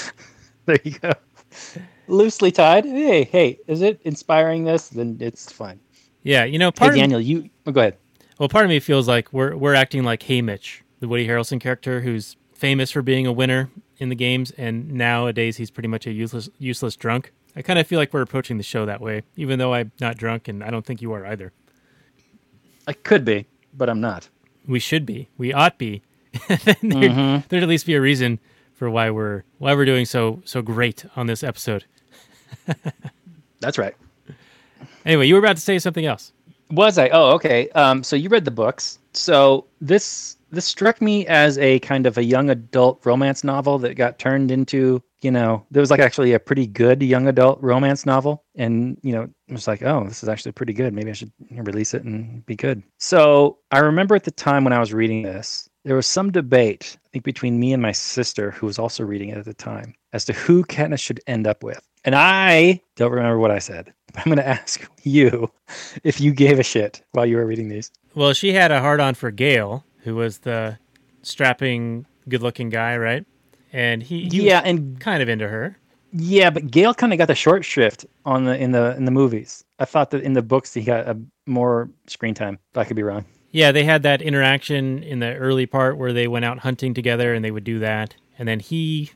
there 0.65 0.79
you 0.83 0.97
go. 0.99 1.13
Loosely 2.07 2.51
tied. 2.51 2.85
Hey, 2.85 3.23
hey, 3.25 3.59
is 3.67 3.81
it 3.81 3.99
inspiring 4.03 4.63
this? 4.63 4.89
Then 4.89 5.17
it's 5.19 5.51
fine. 5.51 5.79
Yeah, 6.23 6.43
you 6.43 6.59
know, 6.59 6.67
Hey, 6.69 6.71
part 6.79 6.91
of, 6.91 6.97
Daniel, 6.97 7.19
you 7.21 7.49
oh, 7.65 7.71
go 7.71 7.81
ahead. 7.81 7.97
well, 8.37 8.49
part 8.49 8.65
of 8.65 8.69
me 8.69 8.79
feels 8.79 9.07
like 9.07 9.31
we're 9.33 9.55
we're 9.55 9.73
acting 9.75 10.03
like 10.03 10.21
Haymitch, 10.23 10.81
the 10.99 11.07
Woody 11.07 11.27
Harrelson 11.27 11.59
character, 11.61 12.01
who's 12.01 12.35
famous 12.53 12.91
for 12.91 13.01
being 13.01 13.25
a 13.25 13.31
winner 13.31 13.69
in 13.97 14.09
the 14.09 14.15
games, 14.15 14.51
and 14.51 14.91
nowadays 14.91 15.57
he's 15.57 15.71
pretty 15.71 15.87
much 15.89 16.05
a 16.07 16.11
useless 16.11 16.49
useless 16.59 16.95
drunk. 16.95 17.31
I 17.55 17.61
kind 17.61 17.79
of 17.79 17.87
feel 17.87 17.99
like 17.99 18.13
we're 18.13 18.21
approaching 18.21 18.57
the 18.57 18.63
show 18.63 18.85
that 18.85 19.01
way, 19.01 19.23
even 19.35 19.59
though 19.59 19.73
I'm 19.73 19.91
not 19.99 20.17
drunk, 20.17 20.47
and 20.47 20.63
I 20.63 20.69
don't 20.69 20.85
think 20.85 21.01
you 21.01 21.11
are 21.13 21.25
either. 21.25 21.51
I 22.87 22.93
could 22.93 23.25
be, 23.25 23.45
but 23.75 23.89
I'm 23.89 24.01
not. 24.01 24.29
We 24.67 24.79
should 24.79 25.05
be. 25.05 25.29
We 25.37 25.51
ought 25.53 25.77
be. 25.77 26.01
there'd, 26.47 26.59
Mm-hmm. 26.81 27.47
there'd 27.49 27.63
at 27.63 27.69
least 27.69 27.85
be 27.85 27.95
a 27.95 28.01
reason 28.01 28.39
for 28.75 28.89
why 28.89 29.09
we're 29.09 29.43
why 29.57 29.73
we're 29.73 29.85
doing 29.85 30.05
so 30.05 30.41
so 30.45 30.61
great 30.61 31.05
on 31.15 31.27
this 31.27 31.43
episode. 31.43 31.85
That's 33.59 33.77
right. 33.77 33.95
Anyway, 35.05 35.27
you 35.27 35.33
were 35.33 35.39
about 35.39 35.55
to 35.55 35.61
say 35.61 35.79
something 35.79 36.05
else. 36.05 36.33
Was 36.71 36.97
I? 36.97 37.09
Oh, 37.09 37.31
okay. 37.31 37.69
Um, 37.69 38.03
so 38.03 38.15
you 38.15 38.29
read 38.29 38.45
the 38.45 38.51
books. 38.51 38.99
So 39.13 39.65
this 39.81 40.37
this 40.51 40.65
struck 40.65 41.01
me 41.01 41.25
as 41.27 41.57
a 41.57 41.79
kind 41.79 42.05
of 42.05 42.17
a 42.17 42.23
young 42.23 42.49
adult 42.49 43.05
romance 43.05 43.43
novel 43.43 43.77
that 43.79 43.95
got 43.95 44.17
turned 44.17 44.49
into, 44.49 45.01
you 45.21 45.29
know, 45.29 45.63
there 45.69 45.79
was 45.81 45.91
like 45.91 45.99
actually 45.99 46.33
a 46.33 46.39
pretty 46.39 46.65
good 46.65 47.01
young 47.03 47.27
adult 47.27 47.61
romance 47.61 48.05
novel, 48.05 48.43
and 48.55 48.97
you 49.03 49.11
know, 49.11 49.23
it 49.47 49.53
was 49.53 49.67
like, 49.67 49.81
oh, 49.83 50.05
this 50.05 50.23
is 50.23 50.29
actually 50.29 50.51
pretty 50.51 50.73
good. 50.73 50.93
Maybe 50.93 51.09
I 51.09 51.13
should 51.13 51.31
release 51.51 51.93
it 51.93 52.03
and 52.03 52.45
be 52.45 52.55
good. 52.55 52.83
So 52.97 53.59
I 53.71 53.79
remember 53.79 54.15
at 54.15 54.23
the 54.23 54.31
time 54.31 54.63
when 54.63 54.73
I 54.73 54.79
was 54.79 54.93
reading 54.93 55.23
this, 55.23 55.69
there 55.85 55.95
was 55.95 56.07
some 56.07 56.31
debate, 56.31 56.97
I 57.05 57.09
think, 57.13 57.23
between 57.23 57.59
me 57.59 57.73
and 57.73 57.81
my 57.81 57.91
sister, 57.91 58.51
who 58.51 58.65
was 58.65 58.77
also 58.77 59.03
reading 59.03 59.29
it 59.29 59.37
at 59.37 59.45
the 59.45 59.53
time, 59.53 59.95
as 60.13 60.25
to 60.25 60.33
who 60.33 60.63
Katniss 60.63 60.99
should 60.99 61.21
end 61.25 61.47
up 61.47 61.63
with. 61.63 61.81
And 62.05 62.15
I 62.15 62.81
don't 62.95 63.11
remember 63.11 63.39
what 63.39 63.51
I 63.51 63.59
said. 63.59 63.93
But 64.13 64.19
I'm 64.25 64.25
going 64.25 64.37
to 64.37 64.47
ask 64.47 64.89
you 65.03 65.51
if 66.03 66.19
you 66.19 66.33
gave 66.33 66.59
a 66.59 66.63
shit 66.63 67.01
while 67.11 67.25
you 67.25 67.37
were 67.37 67.45
reading 67.45 67.69
these. 67.69 67.91
Well, 68.15 68.33
she 68.33 68.53
had 68.53 68.71
a 68.71 68.79
hard 68.79 68.99
on 68.99 69.15
for 69.15 69.31
Gale, 69.31 69.85
who 69.99 70.15
was 70.15 70.39
the 70.39 70.77
strapping, 71.21 72.05
good-looking 72.27 72.69
guy, 72.69 72.97
right? 72.97 73.25
And 73.71 74.01
he, 74.01 74.27
he 74.29 74.47
yeah, 74.47 74.61
was 74.61 74.69
and 74.69 74.99
kind 74.99 75.21
of 75.21 75.29
into 75.29 75.47
her. 75.47 75.77
yeah, 76.11 76.49
but 76.49 76.71
Gale 76.71 76.93
kind 76.95 77.13
of 77.13 77.19
got 77.19 77.27
the 77.27 77.35
short 77.35 77.63
shrift 77.63 78.03
on 78.25 78.45
the 78.45 78.57
in 78.57 78.71
the 78.71 78.95
in 78.95 79.05
the 79.05 79.11
movies. 79.11 79.63
I 79.77 79.85
thought 79.85 80.09
that 80.11 80.23
in 80.23 80.33
the 80.33 80.41
books 80.41 80.73
he 80.73 80.81
got 80.81 81.07
a 81.07 81.15
more 81.45 81.87
screen 82.07 82.33
time. 82.33 82.57
But 82.73 82.81
I 82.81 82.85
could 82.85 82.95
be 82.95 83.03
wrong. 83.03 83.25
Yeah, 83.51 83.71
they 83.71 83.83
had 83.83 84.01
that 84.03 84.21
interaction 84.23 85.03
in 85.03 85.19
the 85.19 85.35
early 85.35 85.65
part 85.67 85.97
where 85.97 86.13
they 86.13 86.27
went 86.27 86.45
out 86.45 86.59
hunting 86.59 86.93
together 86.95 87.33
and 87.33 87.45
they 87.45 87.51
would 87.51 87.63
do 87.63 87.77
that. 87.79 88.15
And 88.39 88.47
then 88.47 88.59
he 88.59 89.11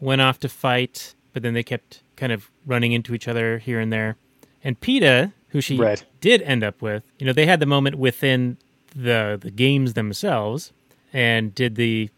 went 0.00 0.20
off 0.20 0.38
to 0.40 0.48
fight, 0.48 1.14
but 1.32 1.42
then 1.42 1.54
they 1.54 1.62
kept 1.64 2.02
kind 2.16 2.32
of 2.32 2.50
running 2.66 2.92
into 2.92 3.14
each 3.14 3.28
other 3.28 3.58
here 3.58 3.80
and 3.80 3.92
there. 3.92 4.16
And 4.64 4.80
Peeta, 4.80 5.32
who 5.50 5.60
she 5.60 5.76
Right. 5.76 6.04
did 6.20 6.42
end 6.42 6.64
up 6.64 6.82
with, 6.82 7.04
you 7.18 7.26
know, 7.26 7.32
they 7.32 7.46
had 7.46 7.60
the 7.60 7.66
moment 7.66 7.96
within 7.96 8.56
the 8.94 9.38
the 9.40 9.50
games 9.50 9.92
themselves 9.94 10.72
and 11.12 11.54
did 11.54 11.76
the 11.76 12.08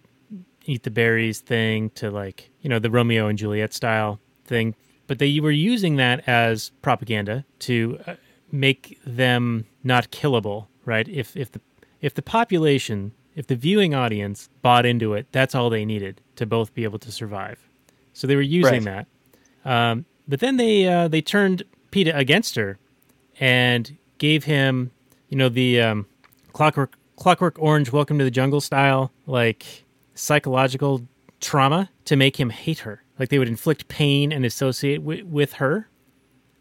eat 0.65 0.83
the 0.83 0.91
berries 0.91 1.41
thing 1.41 1.91
to 1.91 2.11
like, 2.11 2.51
you 2.61 2.69
know, 2.71 2.79
the 2.79 2.91
Romeo 2.91 3.27
and 3.27 3.39
Juliet 3.39 3.73
style 3.75 4.21
thing. 4.45 4.75
But 5.07 5.19
they 5.19 5.41
were 5.41 5.51
using 5.51 5.97
that 5.97 6.27
as 6.29 6.71
propaganda 6.83 7.45
to 7.61 7.99
uh, 8.07 8.15
make 8.53 8.99
them 9.07 9.65
not 9.83 10.11
killable, 10.11 10.67
right? 10.85 11.09
If 11.09 11.37
if 11.37 11.51
the 11.53 11.61
if 12.01 12.15
the 12.15 12.23
population, 12.23 13.13
if 13.35 13.47
the 13.47 13.57
viewing 13.57 13.95
audience 13.95 14.49
bought 14.63 14.87
into 14.87 15.15
it, 15.15 15.27
that's 15.33 15.55
all 15.55 15.71
they 15.71 15.85
needed 15.85 16.21
to 16.37 16.47
both 16.47 16.75
be 16.75 16.85
able 16.85 16.99
to 17.01 17.11
survive. 17.11 17.59
So 18.13 18.27
they 18.27 18.37
were 18.37 18.43
using 18.43 18.85
that. 18.85 19.07
Um, 19.69 20.05
but 20.27 20.41
then 20.41 20.57
they 20.57 20.87
uh, 20.89 21.09
they 21.09 21.21
turned 21.21 21.63
Peeta 21.93 22.17
against 22.17 22.55
her 22.57 22.79
and 23.41 23.97
gave 24.19 24.45
him, 24.45 24.91
you 25.29 25.37
know, 25.37 25.49
the 25.49 25.81
um, 25.81 26.07
clockwork 26.53 26.97
clockwork 27.17 27.57
orange 27.59 27.93
welcome 27.93 28.17
to 28.19 28.25
the 28.25 28.31
jungle 28.31 28.61
style 28.61 29.11
like 29.27 29.85
psychological 30.15 31.07
trauma 31.41 31.91
to 32.05 32.17
make 32.17 32.39
him 32.39 32.51
hate 32.51 32.81
her. 32.81 33.03
Like 33.19 33.29
they 33.29 33.39
would 33.39 33.49
inflict 33.49 33.89
pain 33.89 34.33
and 34.33 34.45
associate 34.47 34.99
wi- 34.99 35.25
with 35.25 35.55
her, 35.55 35.89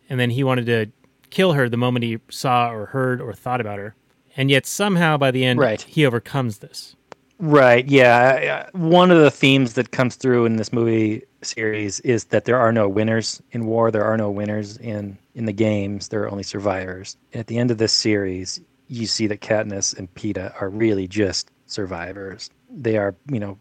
and 0.09 0.19
then 0.19 0.29
he 0.31 0.43
wanted 0.43 0.65
to 0.65 0.87
kill 1.29 1.53
her 1.53 1.69
the 1.69 1.77
moment 1.77 2.03
he 2.03 2.19
saw 2.29 2.71
or 2.71 2.87
heard 2.87 3.21
or 3.21 3.33
thought 3.33 3.61
about 3.61 3.79
her. 3.79 3.95
And 4.35 4.49
yet 4.49 4.65
somehow 4.65 5.17
by 5.17 5.31
the 5.31 5.43
end, 5.45 5.59
Right. 5.59 5.81
he 5.81 6.05
overcomes 6.05 6.59
this. 6.59 6.95
Right. 7.39 7.87
Yeah. 7.87 8.69
One 8.73 9.11
of 9.11 9.19
the 9.19 9.29
themes 9.31 9.73
that 9.73 9.91
comes 9.91 10.15
through 10.15 10.45
in 10.45 10.55
this 10.57 10.73
movie 10.73 11.23
series 11.43 11.99
is 12.01 12.25
that 12.25 12.45
there 12.45 12.57
are 12.57 12.71
no 12.71 12.87
winners 12.89 13.41
in 13.51 13.65
war. 13.65 13.91
There 13.91 14.03
are 14.03 14.17
no 14.17 14.29
winners 14.31 14.77
in 14.77 15.17
in 15.35 15.45
the 15.45 15.53
games. 15.53 16.07
There 16.09 16.23
are 16.23 16.29
only 16.31 16.43
survivors. 16.43 17.15
And 17.33 17.39
at 17.39 17.47
the 17.47 17.57
end 17.57 17.71
of 17.71 17.77
this 17.77 17.93
series, 17.93 18.59
you 18.87 19.05
see 19.05 19.27
that 19.27 19.41
Katniss 19.41 19.97
and 19.97 20.13
Peeta 20.15 20.53
are 20.61 20.69
really 20.69 21.07
just 21.07 21.51
survivors. 21.67 22.49
They 22.69 22.97
are, 22.97 23.15
you 23.31 23.39
know, 23.39 23.57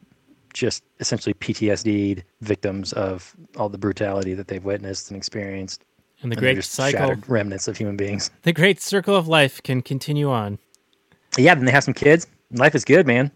just 0.55 0.83
essentially 1.01 1.35
PTSD 1.35 2.23
victims 2.41 2.93
of 2.95 3.37
all 3.57 3.69
the 3.69 3.77
brutality 3.79 4.33
that 4.35 4.49
they've 4.49 4.65
witnessed 4.65 5.11
and 5.11 5.17
experienced. 5.19 5.85
And 6.23 6.33
the 6.33 6.37
And 6.37 6.41
great 6.41 6.65
cycle, 6.65 7.15
remnants 7.29 7.69
of 7.69 7.77
human 7.77 7.97
beings. 7.97 8.31
the 8.43 8.53
great 8.55 8.81
circle 8.81 9.15
of 9.15 9.29
life 9.29 9.63
can 9.63 9.83
continue 9.83 10.31
on. 10.31 10.59
Yeah. 11.37 11.55
Then 11.55 11.67
they 11.67 11.73
have 11.73 11.85
some 11.85 11.93
kids. 11.95 12.27
Life 12.53 12.75
is 12.75 12.85
good, 12.87 13.07
man. 13.07 13.31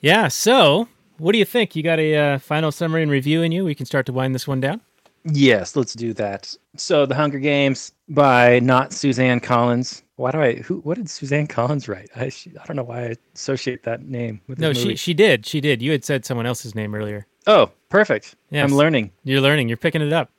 Yeah. 0.00 0.28
So, 0.28 0.86
what 1.18 1.32
do 1.32 1.38
you 1.38 1.44
think? 1.44 1.76
You 1.76 1.82
got 1.82 1.98
a 1.98 2.16
uh, 2.16 2.38
final 2.38 2.72
summary 2.72 3.02
and 3.02 3.10
review 3.10 3.42
in 3.42 3.52
you? 3.52 3.64
We 3.64 3.74
can 3.74 3.86
start 3.86 4.06
to 4.06 4.12
wind 4.12 4.34
this 4.34 4.46
one 4.46 4.60
down. 4.60 4.80
Yes, 5.24 5.74
let's 5.74 5.94
do 5.94 6.12
that. 6.14 6.54
So, 6.76 7.06
The 7.06 7.14
Hunger 7.14 7.38
Games 7.38 7.92
by 8.08 8.58
not 8.60 8.92
Suzanne 8.92 9.40
Collins. 9.40 10.02
Why 10.16 10.30
do 10.30 10.40
I? 10.40 10.54
Who? 10.56 10.80
What 10.80 10.96
did 10.96 11.08
Suzanne 11.08 11.46
Collins 11.46 11.88
write? 11.88 12.10
I 12.14 12.28
she, 12.28 12.52
I 12.60 12.64
don't 12.66 12.76
know 12.76 12.84
why 12.84 13.06
I 13.06 13.16
associate 13.34 13.82
that 13.84 14.02
name 14.02 14.40
with 14.46 14.58
No, 14.58 14.72
she 14.72 14.96
she 14.96 15.14
did. 15.14 15.46
She 15.46 15.60
did. 15.60 15.82
You 15.82 15.92
had 15.92 16.04
said 16.04 16.24
someone 16.24 16.46
else's 16.46 16.74
name 16.74 16.94
earlier. 16.94 17.26
Oh, 17.46 17.70
perfect. 17.88 18.36
Yes. 18.50 18.70
I'm 18.70 18.76
learning. 18.76 19.10
You're 19.24 19.40
learning. 19.40 19.68
You're 19.68 19.76
picking 19.76 20.02
it 20.02 20.12
up. 20.12 20.30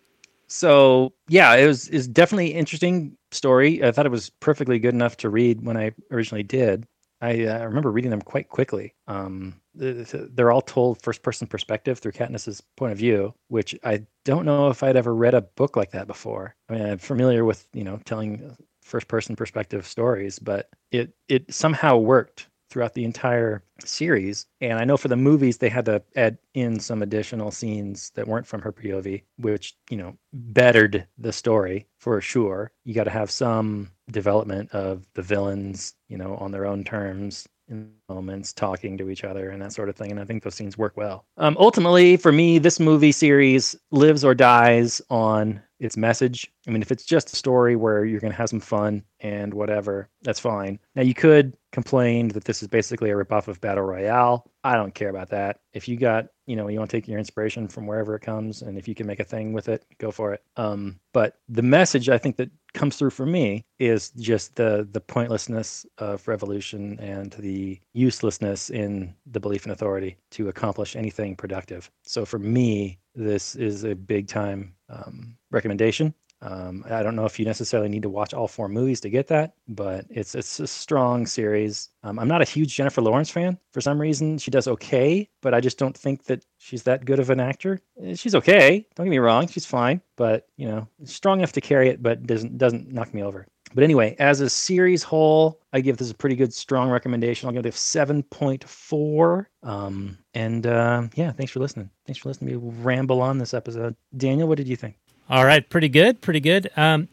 So 0.48 1.14
yeah, 1.28 1.56
it 1.56 1.66
was 1.66 1.90
is 1.90 2.08
definitely 2.08 2.54
interesting 2.54 3.18
story. 3.32 3.84
I 3.84 3.92
thought 3.92 4.06
it 4.06 4.12
was 4.12 4.30
perfectly 4.30 4.80
good 4.80 4.94
enough 4.94 5.18
to 5.18 5.30
read 5.30 5.66
when 5.66 5.78
I 5.78 5.92
originally 6.12 6.44
did. 6.44 6.86
I 7.22 7.46
uh, 7.46 7.66
remember 7.66 7.92
reading 7.92 8.12
them 8.12 8.22
quite 8.22 8.50
quickly. 8.50 8.94
Um, 9.08 9.60
they're 9.76 10.52
all 10.52 10.62
told 10.62 11.02
first 11.02 11.22
person 11.22 11.48
perspective 11.48 12.00
through 12.00 12.14
Katniss's 12.14 12.62
point 12.78 12.92
of 12.92 12.98
view, 12.98 13.34
which 13.48 13.76
I 13.84 14.06
don't 14.24 14.46
know 14.46 14.70
if 14.70 14.84
I'd 14.84 14.96
ever 14.96 15.14
read 15.14 15.34
a 15.34 15.42
book 15.42 15.76
like 15.76 15.92
that 15.92 16.08
before. 16.08 16.56
I 16.70 16.74
mean, 16.74 16.86
I'm 16.86 16.98
familiar 16.98 17.46
with 17.46 17.68
you 17.74 17.84
know 17.84 18.00
telling 18.06 18.44
uh, 18.44 18.56
first 18.82 19.08
person 19.08 19.36
perspective 19.36 19.86
stories, 19.86 20.40
but 20.40 20.70
it 20.92 21.14
it 21.28 21.54
somehow 21.54 21.98
worked 21.98 22.48
throughout 22.70 22.94
the 22.94 23.06
entire 23.06 23.64
series. 23.84 24.48
And 24.60 24.80
I 24.80 24.86
know 24.86 24.98
for 24.98 25.08
the 25.08 25.16
movies 25.16 25.58
they 25.58 25.70
had 25.70 25.86
to 25.86 26.02
add 26.16 26.38
in 26.54 26.80
some 26.80 27.02
additional 27.02 27.52
scenes 27.52 28.12
that 28.16 28.28
weren't 28.28 28.48
from 28.48 28.62
her 28.62 28.74
POV, 28.74 29.24
which, 29.38 29.76
you 29.90 29.98
know, 29.98 30.18
bettered 30.34 31.08
the 31.18 31.32
story 31.32 31.88
for 32.00 32.20
sure. 32.22 32.72
You 32.84 32.94
got 32.94 33.06
to 33.06 33.12
have 33.12 33.32
some 33.32 33.92
development 34.12 34.72
of 34.72 35.08
the 35.14 35.22
villains, 35.22 35.94
you 36.10 36.18
know, 36.18 36.36
on 36.36 36.52
their 36.52 36.66
own 36.66 36.84
terms 36.84 37.48
in 37.70 37.92
moments 38.10 38.54
talking 38.54 38.98
to 38.98 39.10
each 39.10 39.24
other 39.24 39.50
and 39.50 39.62
that 39.62 39.74
sort 39.74 39.90
of 39.90 39.96
thing 39.96 40.12
and 40.12 40.20
i 40.20 40.26
think 40.26 40.44
those 40.44 40.56
scenes 40.56 40.78
work 40.78 40.96
well 40.96 41.26
um, 41.38 41.56
ultimately 41.60 42.18
for 42.18 42.32
me 42.32 42.60
this 42.60 42.80
movie 42.80 43.12
series 43.12 43.76
lives 43.92 44.24
or 44.24 44.36
dies 44.36 45.02
on 45.10 45.62
its 45.80 45.98
message 45.98 46.52
i 46.68 46.72
mean 46.72 46.82
if 46.82 46.92
it's 46.92 47.06
just 47.06 47.34
a 47.34 47.36
story 47.36 47.76
where 47.76 48.06
you're 48.06 48.20
going 48.20 48.32
to 48.32 48.38
have 48.38 48.50
some 48.50 48.60
fun 48.60 49.04
and 49.20 49.54
whatever 49.54 50.10
that's 50.22 50.40
fine 50.40 50.80
now 50.96 51.02
you 51.02 51.14
could 51.14 51.56
complain 51.76 52.30
that 52.30 52.46
this 52.46 52.62
is 52.62 52.70
basically 52.70 53.12
a 53.12 53.14
ripoff 53.14 53.50
of 53.50 53.60
Battle 53.60 53.84
Royale. 53.84 54.50
I 54.66 54.78
don't 54.78 54.96
care 54.96 55.10
about 55.10 55.30
that. 55.30 55.60
If 55.74 55.88
you 55.88 55.96
got, 55.96 56.26
you 56.48 56.56
know, 56.56 56.68
you 56.68 56.80
want 56.80 56.90
to 56.90 56.98
take 56.98 57.08
your 57.08 57.20
inspiration 57.20 57.68
from 57.68 57.86
wherever 57.86 58.16
it 58.16 58.24
comes, 58.24 58.64
and 58.64 58.80
if 58.80 58.88
you 58.88 58.96
can 58.96 59.06
make 59.06 59.20
a 59.20 59.24
thing 59.24 59.54
with 59.54 59.70
it, 59.70 59.86
go 60.00 60.10
for 60.10 60.34
it. 60.34 60.42
Um, 60.58 61.00
but 61.14 61.38
the 61.48 61.62
message 61.62 62.10
I 62.10 62.18
think 62.18 62.38
that 62.38 62.50
comes 62.74 62.98
through 62.98 63.12
for 63.12 63.28
me 63.28 63.64
is 63.78 64.10
just 64.10 64.56
the 64.56 64.88
the 64.92 65.00
pointlessness 65.00 65.86
of 66.00 66.28
revolution 66.28 67.00
and 67.00 67.32
the 67.34 67.80
uselessness 67.94 68.72
in 68.72 69.14
the 69.28 69.40
belief 69.40 69.68
in 69.68 69.72
authority 69.72 70.18
to 70.32 70.50
accomplish 70.50 70.96
anything 70.96 71.36
productive. 71.36 71.92
So 72.04 72.26
for 72.26 72.40
me, 72.40 72.98
this 73.14 73.56
is 73.56 73.84
a 73.84 73.94
big 73.94 74.28
time 74.28 74.74
um, 74.90 75.38
recommendation. 75.52 76.12
Um, 76.46 76.86
I 76.90 77.02
don't 77.02 77.16
know 77.16 77.26
if 77.26 77.40
you 77.40 77.46
necessarily 77.46 77.90
need 77.90 78.04
to 78.04 78.10
watch 78.10 78.34
all 78.34 78.48
four 78.48 78.70
movies 78.70 79.02
to 79.02 79.10
get 79.10 79.28
that, 79.30 79.54
but 79.68 80.06
it's 80.10 80.36
it's 80.36 80.60
a 80.60 80.68
strong 80.68 81.26
series. 81.26 81.90
Um, 82.04 82.20
I'm 82.20 82.28
not 82.28 82.42
a 82.44 82.46
huge 82.46 82.76
Jennifer 82.76 83.02
Lawrence 83.02 83.32
fan 83.32 83.58
for 83.72 83.82
some 83.82 84.00
reason. 84.00 84.38
She 84.38 84.52
does 84.52 84.68
okay, 84.68 85.28
but 85.42 85.56
I 85.56 85.60
just 85.60 85.80
don't 85.80 85.98
think 85.98 86.26
that 86.26 86.46
she's 86.58 86.84
that 86.84 87.04
good 87.06 87.20
of 87.20 87.32
an 87.32 87.40
actor. 87.40 87.82
Eh, 88.02 88.14
She's 88.14 88.36
okay. 88.36 88.86
Don't 88.96 89.08
get 89.08 89.10
me 89.10 89.18
wrong, 89.18 89.48
she's 89.48 89.66
fine, 89.66 90.02
but 90.18 90.48
you 90.56 90.68
know, 90.68 90.88
strong 91.04 91.40
enough 91.40 91.54
to 91.54 91.62
carry 91.62 91.90
it, 91.90 92.04
but 92.04 92.24
doesn't 92.28 92.58
doesn't 92.60 92.92
knock 92.92 93.14
me 93.14 93.24
over. 93.24 93.48
But 93.74 93.84
anyway, 93.84 94.16
as 94.20 94.40
a 94.40 94.50
series 94.50 95.02
whole, 95.04 95.60
I 95.74 95.82
give 95.82 95.98
this 95.98 96.12
a 96.12 96.16
pretty 96.16 96.36
good, 96.36 96.54
strong 96.54 96.90
recommendation. 96.90 97.48
I'll 97.48 97.54
give 97.54 97.66
it 97.66 97.70
a 97.70 97.72
7.4. 97.74 99.46
Um, 99.64 100.18
and 100.34 100.68
uh, 100.68 101.08
yeah, 101.16 101.32
thanks 101.32 101.52
for 101.52 101.60
listening. 101.60 101.90
Thanks 102.06 102.20
for 102.20 102.30
listening 102.30 102.54
to 102.54 102.60
me 102.60 102.72
ramble 102.84 103.22
on 103.22 103.38
this 103.38 103.54
episode. 103.54 103.96
Daniel, 104.16 104.48
what 104.48 104.58
did 104.58 104.68
you 104.68 104.76
think? 104.78 104.96
All 105.30 105.46
right, 105.46 105.68
pretty 105.68 105.90
good, 105.90 106.22
pretty 106.22 106.40
good. 106.40 106.70
Um, 106.78 107.08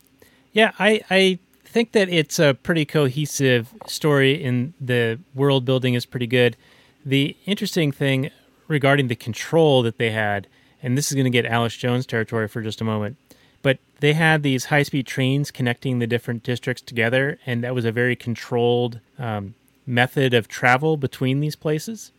yeah, 0.52 0.72
I, 0.78 1.00
I 1.10 1.38
think 1.64 1.92
that 1.92 2.10
it's 2.10 2.38
a 2.38 2.54
pretty 2.54 2.84
cohesive 2.84 3.72
story, 3.86 4.44
and 4.44 4.74
the 4.80 5.18
world 5.34 5.64
building 5.64 5.94
is 5.94 6.04
pretty 6.04 6.26
good. 6.26 6.56
The 7.04 7.36
interesting 7.46 7.90
thing 7.90 8.30
regarding 8.68 9.08
the 9.08 9.16
control 9.16 9.82
that 9.82 9.96
they 9.96 10.10
had, 10.10 10.46
and 10.82 10.96
this 10.96 11.10
is 11.10 11.14
going 11.14 11.24
to 11.24 11.30
get 11.30 11.46
Alex 11.46 11.76
Jones 11.76 12.04
territory 12.04 12.48
for 12.48 12.60
just 12.60 12.82
a 12.82 12.84
moment, 12.84 13.16
but 13.62 13.78
they 14.00 14.12
had 14.12 14.42
these 14.42 14.66
high 14.66 14.82
speed 14.82 15.06
trains 15.06 15.50
connecting 15.50 15.98
the 15.98 16.06
different 16.06 16.42
districts 16.42 16.82
together, 16.82 17.38
and 17.46 17.64
that 17.64 17.74
was 17.74 17.86
a 17.86 17.92
very 17.92 18.14
controlled 18.14 19.00
um, 19.18 19.54
method 19.86 20.34
of 20.34 20.48
travel 20.48 20.98
between 20.98 21.40
these 21.40 21.56
places. 21.56 22.12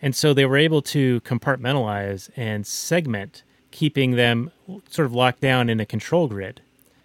And 0.00 0.14
so 0.14 0.34
they 0.34 0.44
were 0.44 0.56
able 0.56 0.82
to 0.82 1.20
compartmentalize 1.22 2.30
and 2.36 2.66
segment, 2.66 3.42
keeping 3.72 4.12
them 4.12 4.52
sort 4.88 5.06
of 5.06 5.14
locked 5.14 5.40
down 5.40 5.68
in 5.68 5.80
a 5.80 5.86
control 5.86 6.28
grid. 6.28 6.60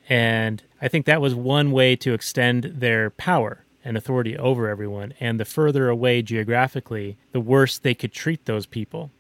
And 0.08 0.62
I 0.82 0.88
think 0.88 1.06
that 1.06 1.22
was 1.22 1.34
one 1.34 1.72
way 1.72 1.96
to 1.98 2.14
extend 2.14 2.64
their 2.66 3.10
power 3.10 3.64
and 3.84 3.98
authority 3.98 4.38
over 4.38 4.70
everyone. 4.70 5.14
And 5.20 5.40
the 5.40 5.46
further 5.46 5.90
away 5.90 6.22
geographically, 6.22 7.18
the 7.32 7.40
worse 7.40 7.78
they 7.78 7.94
could 7.94 8.14
treat 8.14 8.46
those 8.46 8.66
people 8.66 9.12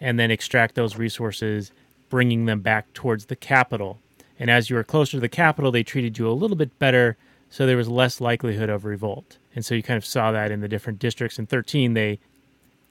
and 0.00 0.18
then 0.18 0.30
extract 0.30 0.74
those 0.74 0.96
resources, 0.96 1.72
bringing 2.10 2.46
them 2.46 2.60
back 2.60 2.92
towards 2.92 3.26
the 3.26 3.36
Capitol. 3.36 3.98
And 4.38 4.50
as 4.50 4.68
you 4.68 4.76
were 4.76 4.84
closer 4.84 5.12
to 5.12 5.20
the 5.20 5.28
Capitol, 5.28 5.70
they 5.70 5.82
treated 5.82 6.18
you 6.18 6.28
a 6.28 6.32
little 6.32 6.56
bit 6.56 6.78
better, 6.78 7.16
so 7.48 7.66
there 7.66 7.76
was 7.76 7.88
less 7.88 8.20
likelihood 8.20 8.68
of 8.68 8.84
revolt. 8.84 9.38
And 9.54 9.64
so 9.64 9.74
you 9.74 9.82
kind 9.82 9.96
of 9.96 10.04
saw 10.04 10.32
that 10.32 10.50
in 10.50 10.60
the 10.60 10.68
different 10.68 10.98
districts. 10.98 11.38
In 11.38 11.46
13, 11.46 11.94
they 11.94 12.18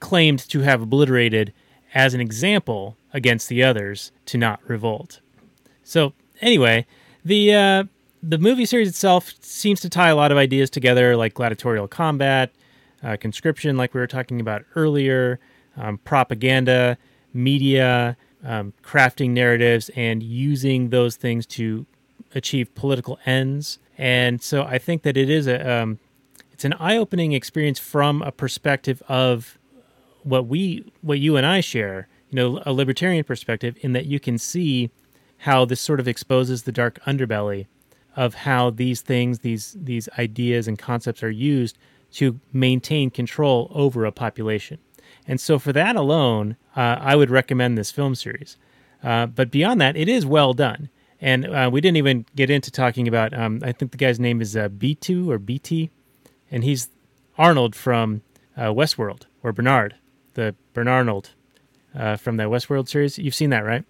claimed 0.00 0.38
to 0.48 0.60
have 0.60 0.82
obliterated 0.82 1.52
as 1.94 2.12
an 2.12 2.20
example 2.20 2.96
against 3.12 3.48
the 3.48 3.62
others 3.62 4.12
to 4.26 4.36
not 4.36 4.60
revolt. 4.68 5.20
So 5.84 6.12
anyway, 6.40 6.86
the 7.24 7.54
uh, 7.54 7.84
the 8.22 8.38
movie 8.38 8.66
series 8.66 8.88
itself 8.88 9.32
seems 9.40 9.80
to 9.80 9.88
tie 9.88 10.08
a 10.08 10.16
lot 10.16 10.32
of 10.32 10.38
ideas 10.38 10.70
together, 10.70 11.16
like 11.16 11.34
gladiatorial 11.34 11.88
combat, 11.88 12.52
uh, 13.02 13.16
conscription, 13.18 13.76
like 13.76 13.94
we 13.94 14.00
were 14.00 14.06
talking 14.06 14.40
about 14.40 14.64
earlier, 14.74 15.38
um, 15.76 15.98
propaganda, 15.98 16.98
media, 17.32 18.16
um, 18.42 18.72
crafting 18.82 19.30
narratives, 19.30 19.90
and 19.94 20.22
using 20.22 20.90
those 20.90 21.16
things 21.16 21.46
to 21.46 21.86
achieve 22.34 22.74
political 22.74 23.18
ends. 23.24 23.78
And 23.96 24.42
so 24.42 24.64
I 24.64 24.78
think 24.78 25.02
that 25.02 25.16
it 25.16 25.30
is 25.30 25.46
a 25.46 25.82
um, 25.82 25.98
it's 26.50 26.64
an 26.64 26.72
eye-opening 26.74 27.32
experience 27.32 27.78
from 27.78 28.22
a 28.22 28.32
perspective 28.32 29.02
of 29.08 29.58
what 30.24 30.46
we 30.46 30.84
what 31.02 31.18
you 31.18 31.36
and 31.36 31.46
I 31.46 31.60
share, 31.60 32.08
you 32.30 32.36
know, 32.36 32.62
a 32.66 32.72
libertarian 32.72 33.24
perspective 33.24 33.76
in 33.80 33.92
that 33.92 34.06
you 34.06 34.18
can 34.18 34.38
see 34.38 34.90
how 35.38 35.64
this 35.64 35.80
sort 35.80 36.00
of 36.00 36.08
exposes 36.08 36.62
the 36.62 36.72
dark 36.72 36.98
underbelly 37.04 37.66
of 38.16 38.34
how 38.34 38.70
these 38.70 39.00
things, 39.00 39.40
these 39.40 39.76
these 39.78 40.08
ideas 40.18 40.66
and 40.66 40.78
concepts 40.78 41.22
are 41.22 41.30
used 41.30 41.76
to 42.12 42.40
maintain 42.52 43.10
control 43.10 43.70
over 43.74 44.04
a 44.04 44.12
population. 44.12 44.78
And 45.26 45.40
so 45.40 45.58
for 45.58 45.72
that 45.72 45.96
alone, 45.96 46.56
uh, 46.76 46.96
I 47.00 47.16
would 47.16 47.30
recommend 47.30 47.76
this 47.76 47.90
film 47.90 48.14
series. 48.14 48.56
Uh, 49.02 49.26
but 49.26 49.50
beyond 49.50 49.80
that, 49.80 49.96
it 49.96 50.08
is 50.08 50.24
well 50.24 50.54
done. 50.54 50.88
And 51.20 51.46
uh, 51.46 51.70
we 51.72 51.80
didn't 51.80 51.96
even 51.96 52.26
get 52.36 52.50
into 52.50 52.70
talking 52.70 53.08
about. 53.08 53.36
Um, 53.36 53.60
I 53.62 53.72
think 53.72 53.92
the 53.92 53.98
guy's 53.98 54.20
name 54.20 54.40
is 54.40 54.56
uh, 54.56 54.68
B2 54.68 55.28
or 55.28 55.38
BT, 55.38 55.90
and 56.50 56.64
he's 56.64 56.88
Arnold 57.38 57.74
from 57.74 58.22
uh, 58.56 58.66
Westworld 58.66 59.22
or 59.42 59.52
Bernard, 59.52 59.94
the 60.34 60.54
Bernarnold 60.74 61.30
uh, 61.94 62.16
from 62.16 62.36
the 62.36 62.44
Westworld 62.44 62.88
series. 62.88 63.18
You've 63.18 63.34
seen 63.34 63.50
that, 63.50 63.64
right? 63.64 63.84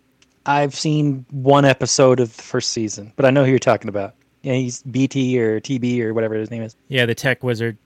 I've 0.47 0.75
seen 0.75 1.25
one 1.31 1.65
episode 1.65 2.21
of 2.21 2.37
the 2.37 2.43
first 2.43 2.71
season, 2.71 3.13
but 3.17 3.25
I 3.25 3.31
know 3.31 3.45
who 3.45 3.51
you're 3.51 3.59
talking 3.59 3.89
about. 3.89 4.15
Yeah, 4.43 4.55
he's 4.55 4.83
BT 4.83 5.41
or 5.41 5.59
TB 5.61 6.01
or 6.01 6.13
whatever 6.13 6.35
his 6.35 6.51
name 6.51 6.63
is. 6.63 6.77
Yeah, 6.89 7.07
the 7.07 7.15
tech 7.15 7.43
wizard. 7.43 7.79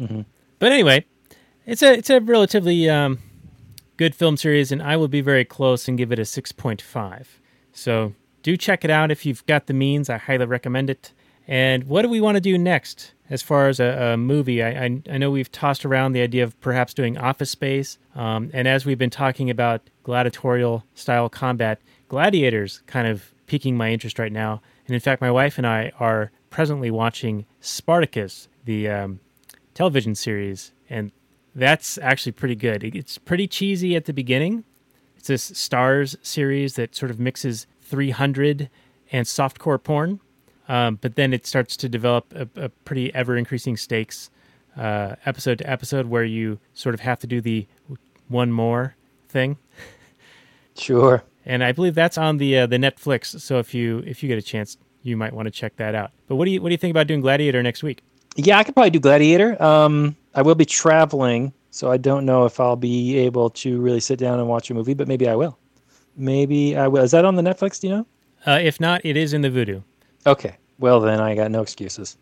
Mhm. 0.00 0.24
But 0.58 0.72
anyway, 0.72 1.04
it's 1.66 1.82
a 1.82 1.92
it's 1.92 2.08
a 2.08 2.20
relatively 2.20 2.88
um, 2.88 3.18
good 3.98 4.14
film 4.14 4.38
series, 4.38 4.72
and 4.72 4.82
I 4.82 4.96
will 4.96 5.08
be 5.08 5.20
very 5.20 5.44
close 5.44 5.86
and 5.86 5.98
give 5.98 6.12
it 6.12 6.18
a 6.18 6.24
six 6.24 6.50
point 6.50 6.80
five. 6.80 7.40
So 7.72 8.14
do 8.42 8.56
check 8.56 8.84
it 8.84 8.90
out 8.90 9.10
if 9.10 9.26
you've 9.26 9.44
got 9.44 9.66
the 9.66 9.74
means. 9.74 10.08
I 10.08 10.16
highly 10.16 10.46
recommend 10.46 10.88
it. 10.88 11.12
And 11.48 11.84
what 11.84 12.02
do 12.02 12.08
we 12.08 12.20
want 12.20 12.36
to 12.36 12.40
do 12.40 12.58
next 12.58 13.12
as 13.30 13.42
far 13.42 13.68
as 13.68 13.78
a, 13.78 14.12
a 14.12 14.16
movie? 14.16 14.62
I, 14.62 14.84
I 14.84 15.02
I 15.10 15.18
know 15.18 15.30
we've 15.30 15.50
tossed 15.50 15.84
around 15.84 16.12
the 16.12 16.22
idea 16.22 16.42
of 16.42 16.60
perhaps 16.60 16.92
doing 16.92 17.16
Office 17.16 17.50
Space, 17.50 17.98
um, 18.14 18.50
and 18.52 18.66
as 18.66 18.84
we've 18.84 18.98
been 18.98 19.10
talking 19.10 19.48
about 19.50 19.82
gladiatorial 20.02 20.84
style 20.94 21.28
combat, 21.28 21.80
Gladiators 22.08 22.82
kind 22.86 23.08
of 23.08 23.32
piquing 23.46 23.76
my 23.76 23.90
interest 23.90 24.18
right 24.18 24.32
now. 24.32 24.62
And 24.86 24.94
in 24.94 25.00
fact, 25.00 25.20
my 25.20 25.30
wife 25.30 25.58
and 25.58 25.66
I 25.66 25.92
are 25.98 26.30
presently 26.50 26.90
watching 26.90 27.46
Spartacus, 27.60 28.48
the 28.64 28.88
um, 28.88 29.20
television 29.74 30.14
series, 30.14 30.72
and 30.88 31.10
that's 31.54 31.98
actually 31.98 32.32
pretty 32.32 32.54
good. 32.54 32.84
It's 32.84 33.18
pretty 33.18 33.48
cheesy 33.48 33.96
at 33.96 34.04
the 34.04 34.12
beginning. 34.12 34.64
It's 35.16 35.26
this 35.26 35.50
Starz 35.50 36.16
series 36.22 36.74
that 36.74 36.94
sort 36.94 37.10
of 37.10 37.18
mixes 37.18 37.66
300 37.82 38.70
and 39.10 39.26
softcore 39.26 39.82
porn, 39.82 40.20
um, 40.68 40.98
but 41.00 41.14
then 41.14 41.32
it 41.32 41.46
starts 41.46 41.76
to 41.78 41.88
develop 41.88 42.32
a, 42.34 42.48
a 42.56 42.68
pretty 42.68 43.14
ever 43.14 43.36
increasing 43.36 43.76
stakes 43.76 44.30
uh, 44.76 45.16
episode 45.24 45.58
to 45.58 45.70
episode 45.70 46.06
where 46.06 46.24
you 46.24 46.58
sort 46.74 46.94
of 46.94 47.00
have 47.00 47.18
to 47.20 47.26
do 47.26 47.40
the 47.40 47.66
one 48.28 48.52
more 48.52 48.94
thing. 49.28 49.56
Sure. 50.76 51.22
And 51.44 51.62
I 51.62 51.72
believe 51.72 51.94
that's 51.94 52.18
on 52.18 52.38
the 52.38 52.58
uh, 52.58 52.66
the 52.66 52.76
Netflix. 52.76 53.40
So 53.40 53.58
if 53.58 53.72
you 53.72 54.02
if 54.06 54.22
you 54.22 54.28
get 54.28 54.38
a 54.38 54.42
chance, 54.42 54.76
you 55.02 55.16
might 55.16 55.32
want 55.32 55.46
to 55.46 55.50
check 55.50 55.76
that 55.76 55.94
out. 55.94 56.10
But 56.26 56.36
what 56.36 56.44
do 56.44 56.50
you 56.50 56.60
what 56.60 56.68
do 56.68 56.72
you 56.72 56.78
think 56.78 56.90
about 56.90 57.06
doing 57.06 57.20
Gladiator 57.20 57.62
next 57.62 57.82
week? 57.82 58.02
Yeah, 58.36 58.58
I 58.58 58.64
could 58.64 58.74
probably 58.74 58.90
do 58.90 59.00
Gladiator. 59.00 59.60
Um, 59.62 60.16
I 60.34 60.42
will 60.42 60.54
be 60.54 60.66
traveling, 60.66 61.54
so 61.70 61.90
I 61.90 61.96
don't 61.96 62.26
know 62.26 62.44
if 62.44 62.60
I'll 62.60 62.76
be 62.76 63.16
able 63.16 63.48
to 63.50 63.80
really 63.80 64.00
sit 64.00 64.18
down 64.18 64.38
and 64.38 64.48
watch 64.48 64.70
a 64.70 64.74
movie, 64.74 64.92
but 64.92 65.08
maybe 65.08 65.28
I 65.28 65.34
will. 65.34 65.56
Maybe 66.16 66.76
I 66.76 66.88
will. 66.88 67.04
Is 67.04 67.12
that 67.12 67.24
on 67.24 67.36
the 67.36 67.42
Netflix? 67.42 67.80
Do 67.80 67.88
you 67.88 67.94
know? 67.94 68.06
Uh, 68.46 68.58
if 68.62 68.78
not, 68.78 69.04
it 69.04 69.16
is 69.16 69.32
in 69.32 69.40
the 69.40 69.50
Vudu. 69.50 69.82
Okay. 70.26 70.56
Well, 70.78 71.00
then 71.00 71.20
I 71.20 71.34
got 71.34 71.50
no 71.50 71.62
excuses. 71.62 72.16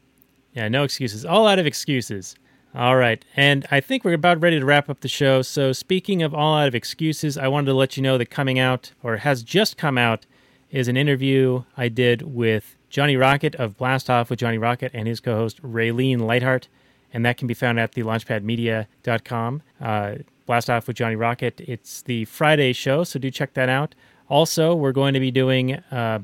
Yeah, 0.53 0.69
no 0.69 0.85
excuses. 0.85 1.25
All 1.25 1.49
out 1.49 1.59
of 1.59 1.67
excuses. 1.67 2.37
All 2.75 2.97
right. 2.97 3.25
And 3.37 3.67
I 3.71 3.81
think 3.81 4.05
we're 4.05 4.15
about 4.15 4.41
ready 4.41 4.59
to 4.59 4.65
wrap 4.65 4.91
up 4.91 5.01
the 5.01 5.09
show. 5.09 5.43
So, 5.43 5.73
speaking 5.73 6.23
of 6.23 6.35
all 6.35 6.57
out 6.57 6.69
of 6.69 6.75
excuses, 6.75 7.39
I 7.39 7.49
wanted 7.49 7.67
to 7.67 7.75
let 7.75 7.97
you 7.97 8.03
know 8.03 8.19
that 8.19 8.31
coming 8.31 8.59
out, 8.59 8.93
or 9.03 9.19
has 9.19 9.43
just 9.43 9.77
come 9.77 9.97
out, 9.97 10.27
is 10.71 10.89
an 10.89 10.97
interview 10.97 11.63
I 11.77 11.89
did 11.89 12.23
with 12.23 12.77
Johnny 12.91 13.17
Rocket 13.17 13.55
of 13.57 13.77
Blast 13.77 14.11
Off 14.11 14.29
with 14.31 14.41
Johnny 14.41 14.59
Rocket 14.59 14.91
and 14.95 15.07
his 15.07 15.21
co 15.21 15.35
host 15.37 15.63
Raylene 15.63 16.21
Lightheart. 16.21 16.69
And 17.13 17.25
that 17.25 17.37
can 17.37 17.47
be 17.47 17.55
found 17.55 17.79
at 17.79 17.93
the 17.93 18.03
launchpadmedia.com. 18.03 19.63
Uh, 19.81 20.15
Blast 20.47 20.69
Off 20.69 20.89
with 20.89 20.97
Johnny 20.97 21.15
Rocket. 21.17 21.61
It's 21.61 22.03
the 22.03 22.25
Friday 22.25 22.73
show, 22.73 23.05
so 23.05 23.21
do 23.21 23.31
check 23.31 23.55
that 23.55 23.69
out. 23.69 23.95
Also, 24.29 24.75
we're 24.75 24.93
going 24.93 25.15
to 25.15 25.21
be 25.21 25.31
doing 25.31 25.75
uh, 25.93 26.19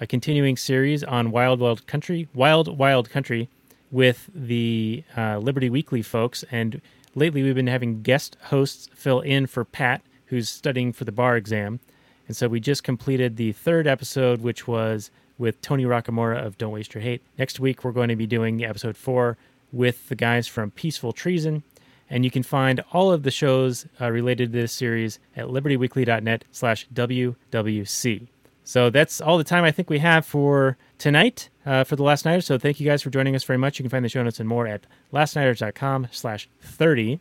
a 0.00 0.06
continuing 0.06 0.56
series 0.56 1.04
on 1.04 1.30
Wild 1.30 1.60
Wild 1.60 1.86
Country, 1.86 2.28
Wild 2.34 2.78
Wild 2.78 3.10
Country, 3.10 3.48
with 3.90 4.28
the 4.34 5.04
uh, 5.16 5.38
Liberty 5.38 5.70
Weekly 5.70 6.02
folks. 6.02 6.44
And 6.50 6.80
lately, 7.14 7.42
we've 7.42 7.54
been 7.54 7.68
having 7.68 8.02
guest 8.02 8.36
hosts 8.44 8.88
fill 8.94 9.20
in 9.20 9.46
for 9.46 9.64
Pat, 9.64 10.02
who's 10.26 10.50
studying 10.50 10.92
for 10.92 11.04
the 11.04 11.12
bar 11.12 11.36
exam. 11.36 11.80
And 12.26 12.36
so 12.36 12.48
we 12.48 12.58
just 12.58 12.82
completed 12.82 13.36
the 13.36 13.52
third 13.52 13.86
episode, 13.86 14.40
which 14.40 14.66
was 14.66 15.10
with 15.38 15.60
Tony 15.60 15.84
Rockamora 15.84 16.44
of 16.44 16.58
Don't 16.58 16.72
Waste 16.72 16.94
Your 16.94 17.02
Hate. 17.02 17.22
Next 17.38 17.60
week, 17.60 17.84
we're 17.84 17.92
going 17.92 18.08
to 18.08 18.16
be 18.16 18.26
doing 18.26 18.64
episode 18.64 18.96
four 18.96 19.36
with 19.72 20.08
the 20.08 20.14
guys 20.14 20.46
from 20.48 20.70
Peaceful 20.70 21.12
Treason. 21.12 21.62
And 22.10 22.24
you 22.24 22.30
can 22.30 22.42
find 22.42 22.82
all 22.92 23.12
of 23.12 23.22
the 23.22 23.30
shows 23.30 23.86
uh, 24.00 24.10
related 24.10 24.52
to 24.52 24.58
this 24.58 24.72
series 24.72 25.18
at 25.36 25.46
libertyweekly.net 25.46 26.44
slash 26.52 26.86
WWC. 26.92 28.28
So 28.64 28.90
that's 28.90 29.20
all 29.20 29.38
the 29.38 29.44
time 29.44 29.62
I 29.62 29.70
think 29.70 29.90
we 29.90 29.98
have 29.98 30.24
for 30.24 30.76
tonight 30.98 31.50
uh, 31.66 31.84
for 31.84 31.96
the 31.96 32.02
Last 32.02 32.24
Nighters. 32.24 32.46
So 32.46 32.58
thank 32.58 32.80
you 32.80 32.86
guys 32.86 33.02
for 33.02 33.10
joining 33.10 33.36
us 33.36 33.44
very 33.44 33.58
much. 33.58 33.78
You 33.78 33.82
can 33.82 33.90
find 33.90 34.04
the 34.04 34.08
show 34.08 34.22
notes 34.22 34.40
and 34.40 34.48
more 34.48 34.66
at 34.66 34.86
lastnighters.com 35.12 36.08
slash 36.10 36.48
30. 36.60 37.20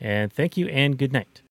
And 0.00 0.32
thank 0.32 0.56
you 0.56 0.66
and 0.66 0.98
good 0.98 1.12
night. 1.12 1.42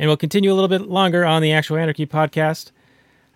And 0.00 0.08
we'll 0.08 0.16
continue 0.16 0.50
a 0.50 0.54
little 0.54 0.66
bit 0.68 0.88
longer 0.88 1.26
on 1.26 1.42
the 1.42 1.52
Actual 1.52 1.76
Anarchy 1.76 2.06
podcast. 2.06 2.70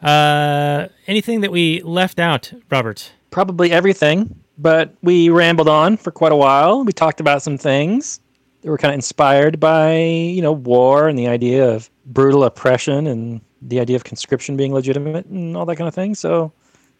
Uh, 0.03 0.89
anything 1.07 1.43
that 1.43 1.53
we 1.53 1.83
left 1.83 2.19
out, 2.19 2.55
Robert? 2.71 3.13
Probably 3.31 3.71
everything, 3.71 4.35
but 4.57 4.95
we 5.03 5.29
rambled 5.29 5.69
on 5.69 5.99
for 5.99 6.11
quite 6.11 6.33
a 6.33 6.37
while. 6.37 6.83
We 6.83 6.93
talked 6.95 7.21
about 7.21 7.43
some 7.43 7.59
things 7.59 8.19
that 8.63 8.71
were 8.71 8.79
kind 8.79 8.93
of 8.93 8.95
inspired 8.95 9.61
by, 9.61 9.99
you 9.99 10.41
know, 10.41 10.53
war 10.53 11.07
and 11.07 11.19
the 11.19 11.29
idea 11.29 11.69
of 11.69 11.91
brutal 12.07 12.45
oppression 12.45 13.07
and 13.09 13.43
the 13.61 13.79
idea 13.79 13.97
of 13.97 14.05
conscription 14.05 14.57
being 14.57 14.73
legitimate 14.73 15.27
and 15.27 15.59
all 15.59 15.67
that 15.67 15.77
kind 15.77 15.87
of 15.89 15.95
thing. 15.95 16.15
So, 16.15 16.51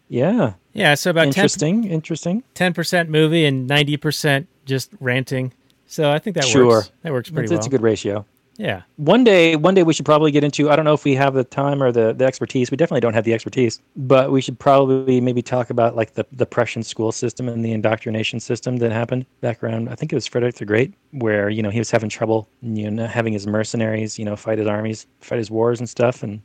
yeah, 0.09 0.53
Yeah, 0.73 0.93
so 0.93 1.09
about 1.09 1.21
10, 1.23 1.27
interesting, 1.29 1.83
interesting. 1.85 2.43
10% 2.53 3.07
movie 3.09 3.45
and 3.45 3.67
90% 3.67 4.45
just 4.65 4.91
ranting. 4.99 5.53
So 5.87 6.11
I 6.11 6.19
think 6.19 6.35
that 6.35 6.45
Sure. 6.45 6.67
works. 6.67 6.91
That 7.01 7.13
works 7.13 7.31
pretty 7.31 7.45
It's, 7.45 7.51
well. 7.51 7.57
it's 7.57 7.65
a 7.67 7.71
good 7.71 7.81
ratio. 7.81 8.25
Yeah. 8.57 8.83
One 8.95 9.25
day, 9.25 9.57
one 9.57 9.73
day 9.73 9.83
we 9.83 9.93
should 9.93 10.05
probably 10.05 10.31
get 10.31 10.43
into. 10.43 10.69
I 10.69 10.77
don't 10.77 10.85
know 10.85 10.93
if 10.93 11.03
we 11.03 11.13
have 11.15 11.33
the 11.33 11.43
time 11.43 11.83
or 11.83 11.91
the, 11.91 12.13
the 12.13 12.25
expertise. 12.25 12.71
We 12.71 12.77
definitely 12.77 13.01
don't 13.01 13.13
have 13.13 13.25
the 13.25 13.33
expertise, 13.33 13.81
but 13.97 14.31
we 14.31 14.39
should 14.39 14.57
probably 14.57 15.19
maybe 15.19 15.41
talk 15.41 15.69
about 15.69 15.95
like 15.95 16.13
the 16.13 16.25
the 16.31 16.45
Prussian 16.45 16.81
school 16.81 17.11
system 17.11 17.49
and 17.49 17.65
the 17.65 17.73
indoctrination 17.73 18.39
system 18.39 18.77
that 18.77 18.93
happened 18.93 19.25
back 19.41 19.61
around. 19.61 19.89
I 19.89 19.95
think 19.95 20.13
it 20.13 20.15
was 20.15 20.25
Frederick 20.25 20.55
the 20.55 20.65
Great, 20.65 20.93
where 21.11 21.49
you 21.49 21.61
know 21.61 21.69
he 21.69 21.79
was 21.79 21.91
having 21.91 22.09
trouble, 22.09 22.47
you 22.61 22.89
know, 22.89 23.07
having 23.07 23.33
his 23.33 23.45
mercenaries, 23.45 24.17
you 24.17 24.23
know, 24.23 24.37
fight 24.37 24.57
his 24.57 24.67
armies, 24.67 25.05
fight 25.19 25.39
his 25.39 25.51
wars 25.51 25.79
and 25.79 25.89
stuff, 25.89 26.23
and 26.23 26.41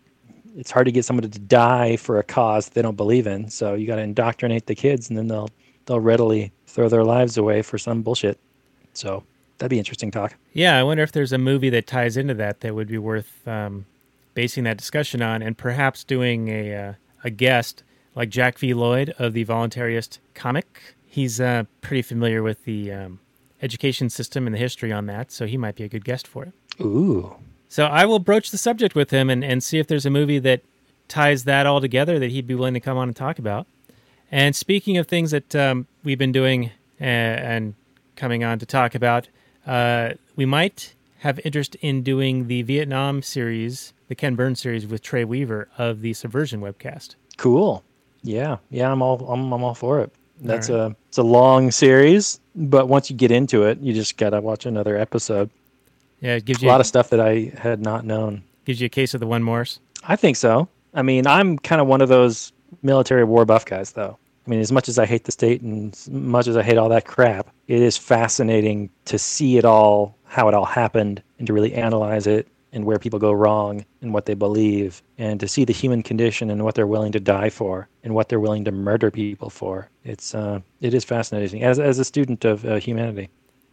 it's 0.57 0.73
hard 0.73 0.87
to 0.87 0.93
get 0.93 1.05
somebody 1.05 1.29
to 1.29 1.39
die 1.39 1.97
for 1.97 2.19
a 2.19 2.25
cause 2.25 2.71
they 2.71 2.83
don't 2.83 2.97
believe 2.97 3.29
in. 3.29 3.49
So 3.49 3.75
you 3.75 3.87
got 3.87 3.97
to 3.97 4.03
indoctrinate 4.03 4.67
the 4.67 4.75
kids, 4.75 5.09
and 5.11 5.17
then 5.17 5.29
they'll 5.29 5.49
they'll 5.87 6.01
readily 6.01 6.53
throw 6.67 6.89
their 6.89 7.05
lives 7.05 7.37
away 7.37 7.63
for 7.63 7.79
some 7.79 8.03
bullshit. 8.03 8.41
So 8.95 9.23
that'd 9.61 9.71
be 9.71 9.79
interesting 9.79 10.11
talk. 10.11 10.35
Yeah, 10.53 10.77
I 10.77 10.83
wonder 10.83 11.03
if 11.05 11.13
there's 11.13 11.33
a 11.33 11.39
movie 11.39 11.71
that 11.71 11.87
ties 11.87 12.17
into 12.17 12.35
that 12.35 12.61
that 12.61 12.75
would 12.75 12.89
be 12.89 12.99
worth 12.99 13.47
um, 13.47 13.87
basing 14.35 14.65
that 14.65 14.79
discussion 14.79 15.23
on, 15.23 15.43
and 15.43 15.57
perhaps 15.57 16.03
doing 16.03 16.49
a 16.49 16.75
uh, 16.75 16.93
a 17.23 17.31
guest 17.31 17.85
like 18.17 18.31
Jack 18.31 18.59
V. 18.59 18.75
Lloyd 18.75 19.15
of 19.19 19.35
the 19.35 19.45
Voluntarist 19.45 20.19
comic. 20.35 20.95
He's 21.07 21.41
uh, 21.41 21.65
pretty 21.83 22.03
familiar 22.03 22.43
with 22.43 22.65
the 22.65 22.91
um, 22.91 23.21
education 23.63 24.09
system 24.11 24.47
and 24.47 24.55
the 24.55 24.59
history 24.59 24.93
on 24.93 25.07
that, 25.07 25.31
so 25.31 25.47
he 25.47 25.57
might 25.57 25.77
be 25.77 25.85
a 25.85 25.89
good 25.89 26.05
guest 26.05 26.27
for 26.27 26.45
it. 26.45 26.53
Ooh, 26.81 27.37
So 27.69 27.85
I 27.87 28.07
will 28.07 28.19
broach 28.19 28.51
the 28.51 28.59
subject 28.59 28.95
with 28.95 29.11
him 29.11 29.29
and, 29.29 29.45
and 29.45 29.63
see 29.63 29.79
if 29.79 29.87
there's 29.87 30.07
a 30.07 30.11
movie 30.11 30.39
that 30.39 30.63
ties 31.09 31.45
that 31.45 31.67
all 31.67 31.81
together 31.81 32.19
that 32.19 32.31
he'd 32.31 32.47
be 32.47 32.55
willing 32.55 32.75
to 32.75 32.81
come 32.81 32.97
on 32.97 33.09
and 33.09 33.17
talk 33.17 33.39
about. 33.39 33.67
And 34.33 34.57
speaking 34.57 34.97
of 34.97 35.09
things 35.09 35.33
that 35.33 35.55
um, 35.55 35.87
we've 36.05 36.19
been 36.19 36.33
doing 36.33 36.71
uh, 37.01 37.05
and 37.05 37.75
coming 38.17 38.45
on 38.45 38.59
to 38.61 38.67
talk 38.67 38.95
about, 38.95 39.29
uh, 39.67 40.11
we 40.37 40.47
might 40.47 40.95
have 41.19 41.39
interest 41.45 41.75
in 41.77 42.03
doing 42.03 42.47
the 42.49 42.63
Vietnam 42.63 43.23
series, 43.23 43.93
the 44.09 44.15
Ken 44.15 44.35
Burns 44.35 44.61
series 44.61 44.87
with 44.87 45.03
Trey 45.03 45.25
Weaver 45.25 45.69
of 45.79 46.01
the 46.01 46.13
Subversion 46.15 46.61
webcast. 46.61 47.15
Cool. 47.37 47.83
Yeah, 48.23 48.59
yeah, 48.71 48.91
I'm 48.93 49.01
all 49.03 49.19
I'm, 49.31 49.53
I'm 49.53 49.63
all 49.63 49.75
for 49.75 50.01
it. 50.01 50.13
That's 50.43 50.71
right. 50.71 50.77
a 50.93 50.97
it's 51.09 51.19
a 51.19 51.23
long 51.23 51.71
series, 51.71 52.41
but 52.55 52.89
once 52.89 53.11
you 53.11 53.17
get 53.17 53.31
into 53.31 53.65
it, 53.65 53.79
you 53.81 53.93
just 53.93 54.17
gotta 54.17 54.41
watch 54.41 54.67
another 54.67 54.97
episode. 54.97 55.51
Yeah, 56.21 56.37
it 56.37 56.45
gives 56.45 56.63
you 56.63 56.69
A 56.69 56.71
lot 56.71 56.81
of 56.81 56.87
stuff 56.87 57.11
that 57.11 57.21
I 57.21 57.53
had 57.57 57.81
not 57.81 58.05
known. 58.05 58.43
gives 58.67 58.81
you 58.81 58.87
a 58.87 58.91
case 58.91 59.15
of 59.15 59.21
the 59.21 59.27
one 59.27 59.43
Morse. 59.43 59.81
I 60.05 60.17
think 60.17 60.37
so. 60.37 60.69
I 60.93 61.03
mean, 61.03 61.27
I'm 61.27 61.59
kind 61.59 61.81
of 61.81 61.87
one 61.87 62.01
of 62.03 62.09
those 62.09 62.53
military 62.83 63.25
war 63.25 63.45
buff 63.47 63.65
guys, 63.65 63.93
though. 63.93 64.19
I 64.47 64.51
mean, 64.51 64.61
as 64.61 64.72
much 64.72 64.88
as 64.88 64.99
I 64.99 65.07
hate 65.07 65.24
the 65.24 65.32
state 65.32 65.61
and 65.61 65.93
as 65.93 66.09
much 66.09 66.47
as 66.47 66.57
I 66.57 66.62
hate 66.62 66.78
all 66.78 66.88
that 66.88 67.05
crap, 67.05 67.49
it 67.68 67.80
is 67.80 67.97
fascinating 67.97 68.91
to 69.05 69.18
see 69.18 69.59
it 69.59 69.64
all, 69.64 70.16
how 70.24 70.49
it 70.49 70.55
all 70.55 70.64
happened, 70.64 71.22
and 71.38 71.47
to 71.47 71.53
really 71.53 71.74
analyze 71.74 72.26
it 72.26 72.49
and 72.72 72.84
where 72.84 72.99
people 72.99 73.18
go 73.18 73.32
wrong 73.32 73.84
and 74.01 74.14
what 74.14 74.26
they 74.26 74.34
believe, 74.34 75.03
and 75.18 75.41
to 75.41 75.49
see 75.49 75.64
the 75.64 75.72
human 75.72 76.03
condition 76.03 76.51
and 76.51 76.64
what 76.64 76.74
they're 76.74 76.86
willing 76.86 77.12
to 77.12 77.20
die 77.20 77.51
for 77.51 77.88
and 78.05 78.14
what 78.14 78.28
they're 78.28 78.41
willing 78.41 78.64
to 78.64 78.72
murder 78.72 79.11
people 79.11 79.51
for. 79.51 79.88
It's 80.05 80.34
uh, 80.34 80.61
it 80.80 80.95
is 80.95 81.05
fascinating 81.05 81.62
as 81.62 81.78
as 81.78 81.99
a 81.99 82.05
student 82.05 82.45
of 82.45 82.64
uh, 82.64 82.76
humanity. 82.76 83.28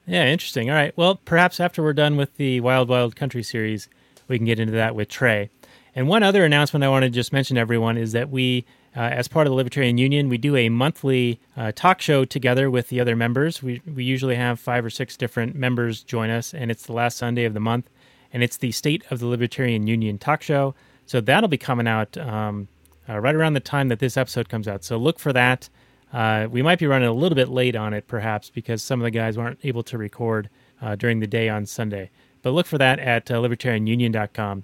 Yeah, 0.07 0.25
interesting. 0.25 0.69
All 0.69 0.75
right. 0.75 0.95
Well, 0.97 1.15
perhaps 1.25 1.59
after 1.59 1.83
we're 1.83 1.93
done 1.93 2.17
with 2.17 2.35
the 2.37 2.61
Wild 2.61 2.89
Wild 2.89 3.15
Country 3.15 3.43
series, 3.43 3.89
we 4.27 4.37
can 4.37 4.45
get 4.45 4.59
into 4.59 4.73
that 4.73 4.95
with 4.95 5.09
Trey. 5.09 5.49
And 5.93 6.07
one 6.07 6.23
other 6.23 6.45
announcement 6.45 6.83
I 6.83 6.89
want 6.89 7.03
to 7.03 7.09
just 7.09 7.33
mention 7.33 7.55
to 7.55 7.61
everyone 7.61 7.97
is 7.97 8.11
that 8.13 8.29
we, 8.29 8.65
uh, 8.95 9.01
as 9.01 9.27
part 9.27 9.45
of 9.47 9.51
the 9.51 9.55
Libertarian 9.55 9.97
Union, 9.97 10.29
we 10.29 10.37
do 10.37 10.55
a 10.55 10.69
monthly 10.69 11.39
uh, 11.55 11.71
talk 11.75 12.01
show 12.01 12.25
together 12.25 12.69
with 12.69 12.89
the 12.89 12.99
other 12.99 13.15
members. 13.15 13.61
We, 13.61 13.81
we 13.85 14.03
usually 14.03 14.35
have 14.35 14.59
five 14.59 14.83
or 14.83 14.89
six 14.89 15.15
different 15.17 15.55
members 15.55 16.03
join 16.03 16.29
us, 16.29 16.53
and 16.53 16.71
it's 16.71 16.85
the 16.85 16.93
last 16.93 17.17
Sunday 17.17 17.45
of 17.45 17.53
the 17.53 17.59
month. 17.59 17.89
And 18.33 18.43
it's 18.43 18.57
the 18.57 18.71
State 18.71 19.03
of 19.09 19.19
the 19.19 19.27
Libertarian 19.27 19.87
Union 19.87 20.17
talk 20.17 20.41
show. 20.41 20.75
So 21.05 21.21
that'll 21.21 21.47
be 21.47 21.57
coming 21.57 21.87
out 21.87 22.17
um, 22.17 22.67
uh, 23.07 23.19
right 23.19 23.35
around 23.35 23.53
the 23.53 23.59
time 23.59 23.87
that 23.87 23.99
this 23.99 24.17
episode 24.17 24.49
comes 24.49 24.67
out. 24.67 24.83
So 24.83 24.97
look 24.97 25.19
for 25.19 25.31
that. 25.33 25.69
Uh, 26.11 26.47
we 26.49 26.61
might 26.61 26.79
be 26.79 26.87
running 26.87 27.07
a 27.07 27.13
little 27.13 27.35
bit 27.35 27.49
late 27.49 27.75
on 27.75 27.93
it, 27.93 28.07
perhaps, 28.07 28.49
because 28.49 28.81
some 28.81 28.99
of 28.99 29.03
the 29.03 29.11
guys 29.11 29.37
weren't 29.37 29.59
able 29.63 29.83
to 29.83 29.97
record 29.97 30.49
uh, 30.81 30.95
during 30.95 31.19
the 31.19 31.27
day 31.27 31.49
on 31.49 31.65
Sunday. 31.65 32.09
But 32.41 32.51
look 32.51 32.65
for 32.65 32.77
that 32.77 32.99
at 32.99 33.29
uh, 33.29 33.35
libertarianunion.com. 33.35 34.63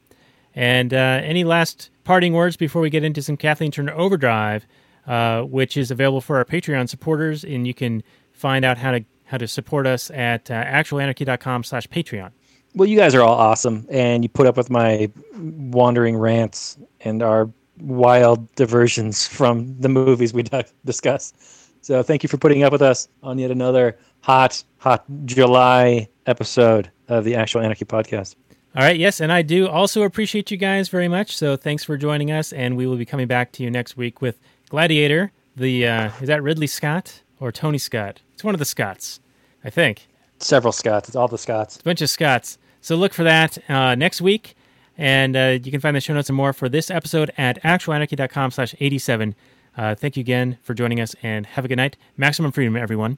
And 0.55 0.93
uh, 0.93 1.21
any 1.23 1.43
last 1.43 1.89
parting 2.03 2.33
words 2.33 2.57
before 2.57 2.81
we 2.81 2.89
get 2.89 3.03
into 3.03 3.21
some 3.21 3.37
Kathleen 3.37 3.71
Turner 3.71 3.93
Overdrive, 3.93 4.65
uh, 5.07 5.41
which 5.41 5.77
is 5.77 5.91
available 5.91 6.21
for 6.21 6.37
our 6.37 6.45
Patreon 6.45 6.87
supporters, 6.87 7.43
and 7.43 7.67
you 7.67 7.73
can 7.73 8.03
find 8.31 8.63
out 8.63 8.77
how 8.77 8.91
to 8.91 9.03
how 9.25 9.37
to 9.37 9.47
support 9.47 9.87
us 9.87 10.11
at 10.11 10.51
uh, 10.51 10.63
actualanarchy.com 10.65 11.63
slash 11.63 11.87
Patreon. 11.87 12.31
Well, 12.75 12.87
you 12.87 12.97
guys 12.97 13.15
are 13.15 13.21
all 13.21 13.35
awesome, 13.35 13.87
and 13.89 14.23
you 14.23 14.29
put 14.29 14.47
up 14.47 14.57
with 14.57 14.69
my 14.69 15.11
wandering 15.35 16.17
rants 16.17 16.77
and 17.01 17.23
our 17.23 17.49
wild 17.79 18.53
diversions 18.55 19.27
from 19.27 19.79
the 19.79 19.89
movies 19.89 20.33
we 20.33 20.43
discuss. 20.85 21.33
So, 21.81 22.03
thank 22.03 22.23
you 22.23 22.29
for 22.29 22.37
putting 22.37 22.63
up 22.63 22.71
with 22.71 22.81
us 22.81 23.07
on 23.23 23.39
yet 23.39 23.51
another 23.51 23.97
hot, 24.21 24.63
hot 24.77 25.03
July 25.25 26.07
episode 26.25 26.91
of 27.07 27.25
the 27.25 27.35
Actual 27.35 27.61
Anarchy 27.61 27.85
podcast. 27.85 28.35
All 28.75 28.81
right, 28.81 28.97
yes, 28.97 29.21
and 29.21 29.31
I 29.31 29.43
do 29.43 29.67
also 29.67 30.01
appreciate 30.01 30.49
you 30.49 30.57
guys 30.57 30.89
very 30.89 31.07
much. 31.07 31.37
So 31.37 31.55
thanks 31.55 31.83
for 31.83 31.95
joining 31.95 32.31
us, 32.31 32.51
and 32.51 32.75
we 32.75 32.87
will 32.87 32.95
be 32.95 33.05
coming 33.05 33.27
back 33.27 33.51
to 33.53 33.63
you 33.63 33.69
next 33.69 33.95
week 33.97 34.19
with 34.19 34.39
Gladiator. 34.69 35.31
The 35.55 35.87
uh, 35.87 36.11
is 36.19 36.27
that 36.27 36.41
Ridley 36.41 36.65
Scott 36.65 37.21
or 37.39 37.51
Tony 37.51 37.77
Scott? 37.77 38.21
It's 38.33 38.43
one 38.43 38.55
of 38.55 38.59
the 38.59 38.65
Scotts, 38.65 39.19
I 39.63 39.69
think. 39.69 40.07
Several 40.39 40.71
Scots. 40.71 41.07
It's 41.07 41.15
all 41.15 41.27
the 41.27 41.37
Scots. 41.37 41.77
a 41.79 41.83
bunch 41.83 42.01
of 42.01 42.09
Scots. 42.09 42.57
So 42.81 42.95
look 42.95 43.13
for 43.13 43.23
that 43.23 43.57
uh, 43.69 43.93
next 43.93 44.21
week. 44.21 44.55
And 44.97 45.35
uh, 45.35 45.59
you 45.63 45.71
can 45.71 45.79
find 45.79 45.95
the 45.95 46.01
show 46.01 46.13
notes 46.13 46.29
and 46.29 46.35
more 46.35 46.53
for 46.53 46.67
this 46.67 46.91
episode 46.91 47.31
at 47.37 47.61
actualanarchy.com 47.63 48.51
slash 48.51 48.75
87. 48.79 49.35
Uh, 49.77 49.95
thank 49.95 50.17
you 50.17 50.21
again 50.21 50.57
for 50.61 50.73
joining 50.73 50.99
us 50.99 51.15
and 51.23 51.45
have 51.45 51.65
a 51.65 51.67
good 51.67 51.77
night. 51.77 51.97
Maximum 52.17 52.51
freedom, 52.51 52.75
everyone. 52.75 53.17